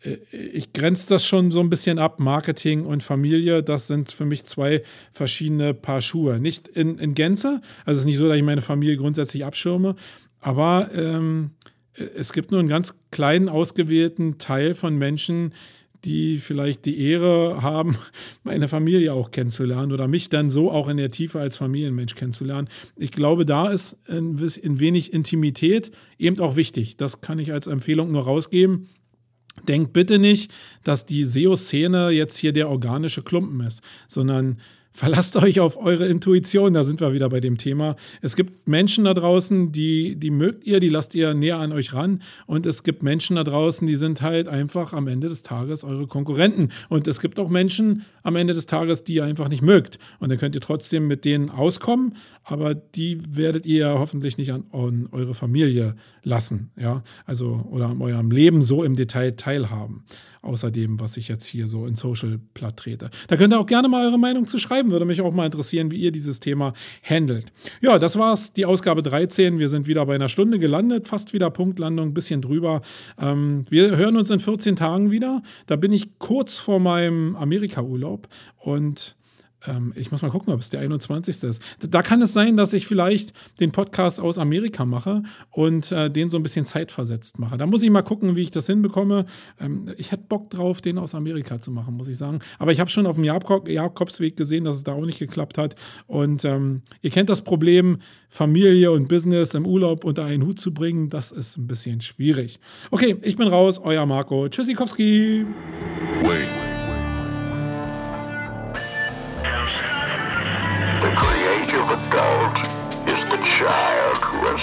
äh, 0.02 0.16
ich 0.32 0.72
grenze 0.72 1.08
das 1.08 1.24
schon 1.24 1.50
so 1.50 1.60
ein 1.60 1.70
bisschen 1.70 1.98
ab. 1.98 2.20
Marketing 2.20 2.84
und 2.84 3.02
Familie, 3.02 3.62
das 3.62 3.86
sind 3.86 4.10
für 4.12 4.24
mich 4.24 4.44
zwei 4.44 4.82
verschiedene 5.12 5.74
Paar 5.74 6.02
Schuhe. 6.02 6.40
Nicht 6.40 6.68
in, 6.68 6.98
in 6.98 7.14
Gänze, 7.14 7.60
also 7.84 7.98
es 7.98 8.00
ist 8.00 8.06
nicht 8.06 8.18
so, 8.18 8.28
dass 8.28 8.36
ich 8.36 8.42
meine 8.42 8.62
Familie 8.62 8.96
grundsätzlich 8.96 9.44
abschirme, 9.44 9.96
aber 10.40 10.90
ähm, 10.94 11.50
es 12.16 12.32
gibt 12.32 12.50
nur 12.50 12.60
einen 12.60 12.68
ganz 12.68 12.94
kleinen 13.10 13.48
ausgewählten 13.48 14.38
Teil 14.38 14.74
von 14.74 14.96
Menschen, 14.96 15.52
die 16.04 16.38
vielleicht 16.38 16.84
die 16.84 17.00
Ehre 17.00 17.62
haben, 17.62 17.96
meine 18.44 18.68
Familie 18.68 19.12
auch 19.12 19.30
kennenzulernen 19.30 19.92
oder 19.92 20.08
mich 20.08 20.28
dann 20.28 20.50
so 20.50 20.70
auch 20.70 20.88
in 20.88 20.96
der 20.96 21.10
Tiefe 21.10 21.40
als 21.40 21.56
Familienmensch 21.56 22.14
kennenzulernen. 22.14 22.68
Ich 22.96 23.10
glaube, 23.10 23.44
da 23.44 23.68
ist 23.68 23.98
ein, 24.08 24.38
wenig 24.80 25.12
Intimität 25.12 25.90
eben 26.18 26.38
auch 26.40 26.56
wichtig. 26.56 26.96
Das 26.96 27.20
kann 27.20 27.38
ich 27.38 27.52
als 27.52 27.66
Empfehlung 27.66 28.12
nur 28.12 28.22
rausgeben. 28.22 28.88
Denkt 29.66 29.92
bitte 29.92 30.18
nicht, 30.18 30.52
dass 30.84 31.04
die 31.04 31.24
SEO-Szene 31.24 32.10
jetzt 32.10 32.36
hier 32.36 32.52
der 32.52 32.68
organische 32.68 33.22
Klumpen 33.22 33.60
ist, 33.60 33.82
sondern 34.06 34.58
Verlasst 34.90 35.36
euch 35.36 35.60
auf 35.60 35.76
eure 35.76 36.06
Intuition, 36.06 36.72
da 36.72 36.82
sind 36.82 37.00
wir 37.00 37.12
wieder 37.12 37.28
bei 37.28 37.40
dem 37.40 37.56
Thema. 37.56 37.94
Es 38.20 38.34
gibt 38.34 38.68
Menschen 38.68 39.04
da 39.04 39.14
draußen, 39.14 39.70
die, 39.70 40.16
die 40.16 40.30
mögt 40.30 40.64
ihr, 40.64 40.80
die 40.80 40.88
lasst 40.88 41.14
ihr 41.14 41.34
näher 41.34 41.58
an 41.58 41.72
euch 41.72 41.94
ran. 41.94 42.22
Und 42.46 42.66
es 42.66 42.82
gibt 42.82 43.02
Menschen 43.02 43.36
da 43.36 43.44
draußen, 43.44 43.86
die 43.86 43.96
sind 43.96 44.22
halt 44.22 44.48
einfach 44.48 44.94
am 44.94 45.06
Ende 45.06 45.28
des 45.28 45.42
Tages 45.42 45.84
eure 45.84 46.06
Konkurrenten. 46.06 46.70
Und 46.88 47.06
es 47.06 47.20
gibt 47.20 47.38
auch 47.38 47.48
Menschen 47.48 48.04
am 48.22 48.34
Ende 48.34 48.54
des 48.54 48.66
Tages, 48.66 49.04
die 49.04 49.14
ihr 49.14 49.24
einfach 49.24 49.48
nicht 49.48 49.62
mögt. 49.62 49.98
Und 50.18 50.30
dann 50.30 50.38
könnt 50.38 50.54
ihr 50.54 50.60
trotzdem 50.60 51.06
mit 51.06 51.24
denen 51.24 51.50
auskommen, 51.50 52.16
aber 52.48 52.74
die 52.74 53.18
werdet 53.36 53.66
ihr 53.66 53.90
hoffentlich 53.98 54.38
nicht 54.38 54.52
an, 54.52 54.64
an 54.72 55.08
eure 55.12 55.34
Familie 55.34 55.94
lassen. 56.22 56.70
Ja, 56.76 57.02
also 57.26 57.66
oder 57.70 57.88
an 57.88 58.00
eurem 58.00 58.30
Leben 58.30 58.62
so 58.62 58.82
im 58.82 58.96
Detail 58.96 59.32
teilhaben 59.32 60.04
außer 60.42 60.70
dem, 60.70 61.00
was 61.00 61.16
ich 61.16 61.28
jetzt 61.28 61.46
hier 61.46 61.68
so 61.68 61.86
in 61.86 61.96
Social 61.96 62.38
platt 62.54 62.76
trete. 62.76 63.10
Da 63.28 63.36
könnt 63.36 63.52
ihr 63.52 63.60
auch 63.60 63.66
gerne 63.66 63.88
mal 63.88 64.06
eure 64.06 64.18
Meinung 64.18 64.46
zu 64.46 64.58
schreiben, 64.58 64.90
würde 64.90 65.04
mich 65.04 65.20
auch 65.20 65.34
mal 65.34 65.46
interessieren, 65.46 65.90
wie 65.90 65.98
ihr 65.98 66.12
dieses 66.12 66.40
Thema 66.40 66.72
handelt. 67.02 67.52
Ja, 67.80 67.98
das 67.98 68.18
war's, 68.18 68.52
die 68.52 68.64
Ausgabe 68.64 69.02
13. 69.02 69.58
Wir 69.58 69.68
sind 69.68 69.86
wieder 69.86 70.04
bei 70.06 70.14
einer 70.14 70.28
Stunde 70.28 70.58
gelandet, 70.58 71.06
fast 71.06 71.32
wieder 71.32 71.50
Punktlandung, 71.50 72.08
ein 72.08 72.14
bisschen 72.14 72.40
drüber. 72.40 72.82
Ähm, 73.18 73.64
wir 73.68 73.96
hören 73.96 74.16
uns 74.16 74.30
in 74.30 74.38
14 74.38 74.76
Tagen 74.76 75.10
wieder. 75.10 75.42
Da 75.66 75.76
bin 75.76 75.92
ich 75.92 76.18
kurz 76.18 76.58
vor 76.58 76.80
meinem 76.80 77.36
Amerika-Urlaub 77.36 78.28
und 78.56 79.16
ähm, 79.66 79.92
ich 79.96 80.10
muss 80.10 80.22
mal 80.22 80.30
gucken, 80.30 80.52
ob 80.52 80.60
es 80.60 80.70
der 80.70 80.80
21. 80.80 81.42
ist. 81.42 81.62
Da 81.80 82.02
kann 82.02 82.22
es 82.22 82.32
sein, 82.32 82.56
dass 82.56 82.72
ich 82.72 82.86
vielleicht 82.86 83.32
den 83.60 83.72
Podcast 83.72 84.20
aus 84.20 84.38
Amerika 84.38 84.84
mache 84.84 85.22
und 85.50 85.90
äh, 85.92 86.10
den 86.10 86.30
so 86.30 86.36
ein 86.36 86.42
bisschen 86.42 86.64
zeitversetzt 86.64 87.38
mache. 87.38 87.56
Da 87.56 87.66
muss 87.66 87.82
ich 87.82 87.90
mal 87.90 88.02
gucken, 88.02 88.36
wie 88.36 88.42
ich 88.42 88.50
das 88.50 88.66
hinbekomme. 88.66 89.26
Ähm, 89.60 89.92
ich 89.96 90.12
hätte 90.12 90.24
Bock 90.28 90.50
drauf, 90.50 90.80
den 90.80 90.98
aus 90.98 91.14
Amerika 91.14 91.60
zu 91.60 91.70
machen, 91.70 91.94
muss 91.94 92.08
ich 92.08 92.16
sagen. 92.16 92.38
Aber 92.58 92.72
ich 92.72 92.80
habe 92.80 92.90
schon 92.90 93.06
auf 93.06 93.16
dem 93.16 93.24
Jakobsweg 93.24 94.36
gesehen, 94.36 94.64
dass 94.64 94.76
es 94.76 94.84
da 94.84 94.92
auch 94.92 95.06
nicht 95.06 95.18
geklappt 95.18 95.58
hat. 95.58 95.74
Und 96.06 96.44
ähm, 96.44 96.82
ihr 97.02 97.10
kennt 97.10 97.30
das 97.30 97.42
Problem, 97.42 97.98
Familie 98.28 98.92
und 98.92 99.08
Business 99.08 99.54
im 99.54 99.66
Urlaub 99.66 100.04
unter 100.04 100.24
einen 100.24 100.44
Hut 100.44 100.60
zu 100.60 100.72
bringen. 100.72 101.08
Das 101.08 101.32
ist 101.32 101.56
ein 101.56 101.66
bisschen 101.66 102.00
schwierig. 102.00 102.60
Okay, 102.90 103.16
ich 103.22 103.36
bin 103.36 103.48
raus, 103.48 103.80
euer 103.82 104.06
Marco. 104.06 104.48
Tschüssikowski. 104.48 105.44
Wait. 106.22 106.57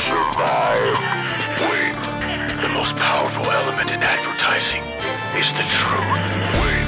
Who. 0.03 0.19
Wait. 1.69 1.95
The 2.61 2.69
most 2.69 2.95
powerful 2.95 3.45
element 3.49 3.91
in 3.91 4.01
advertising 4.03 4.83
is 5.39 5.51
the 5.55 5.65
truth. 5.71 6.23
Wait. 6.61 6.87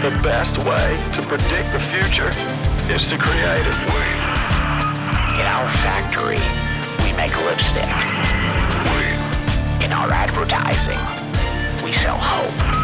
The 0.00 0.10
best 0.22 0.58
way 0.58 0.98
to 1.14 1.22
predict 1.22 1.72
the 1.72 1.80
future 1.92 2.32
is 2.92 3.08
to 3.08 3.18
create 3.18 3.66
it. 3.66 3.78
Wait. 3.92 4.18
In 5.40 5.46
our 5.46 5.68
factory, 5.84 6.42
we 7.04 7.12
make 7.16 7.36
lipstick. 7.44 7.92
Wait. 8.94 9.84
In 9.84 9.92
our 9.92 10.10
advertising, 10.10 11.00
we 11.84 11.92
sell 11.92 12.18
hope. 12.18 12.82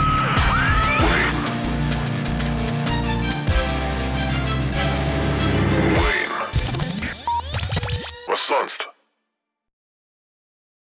Sonst? 8.49 8.98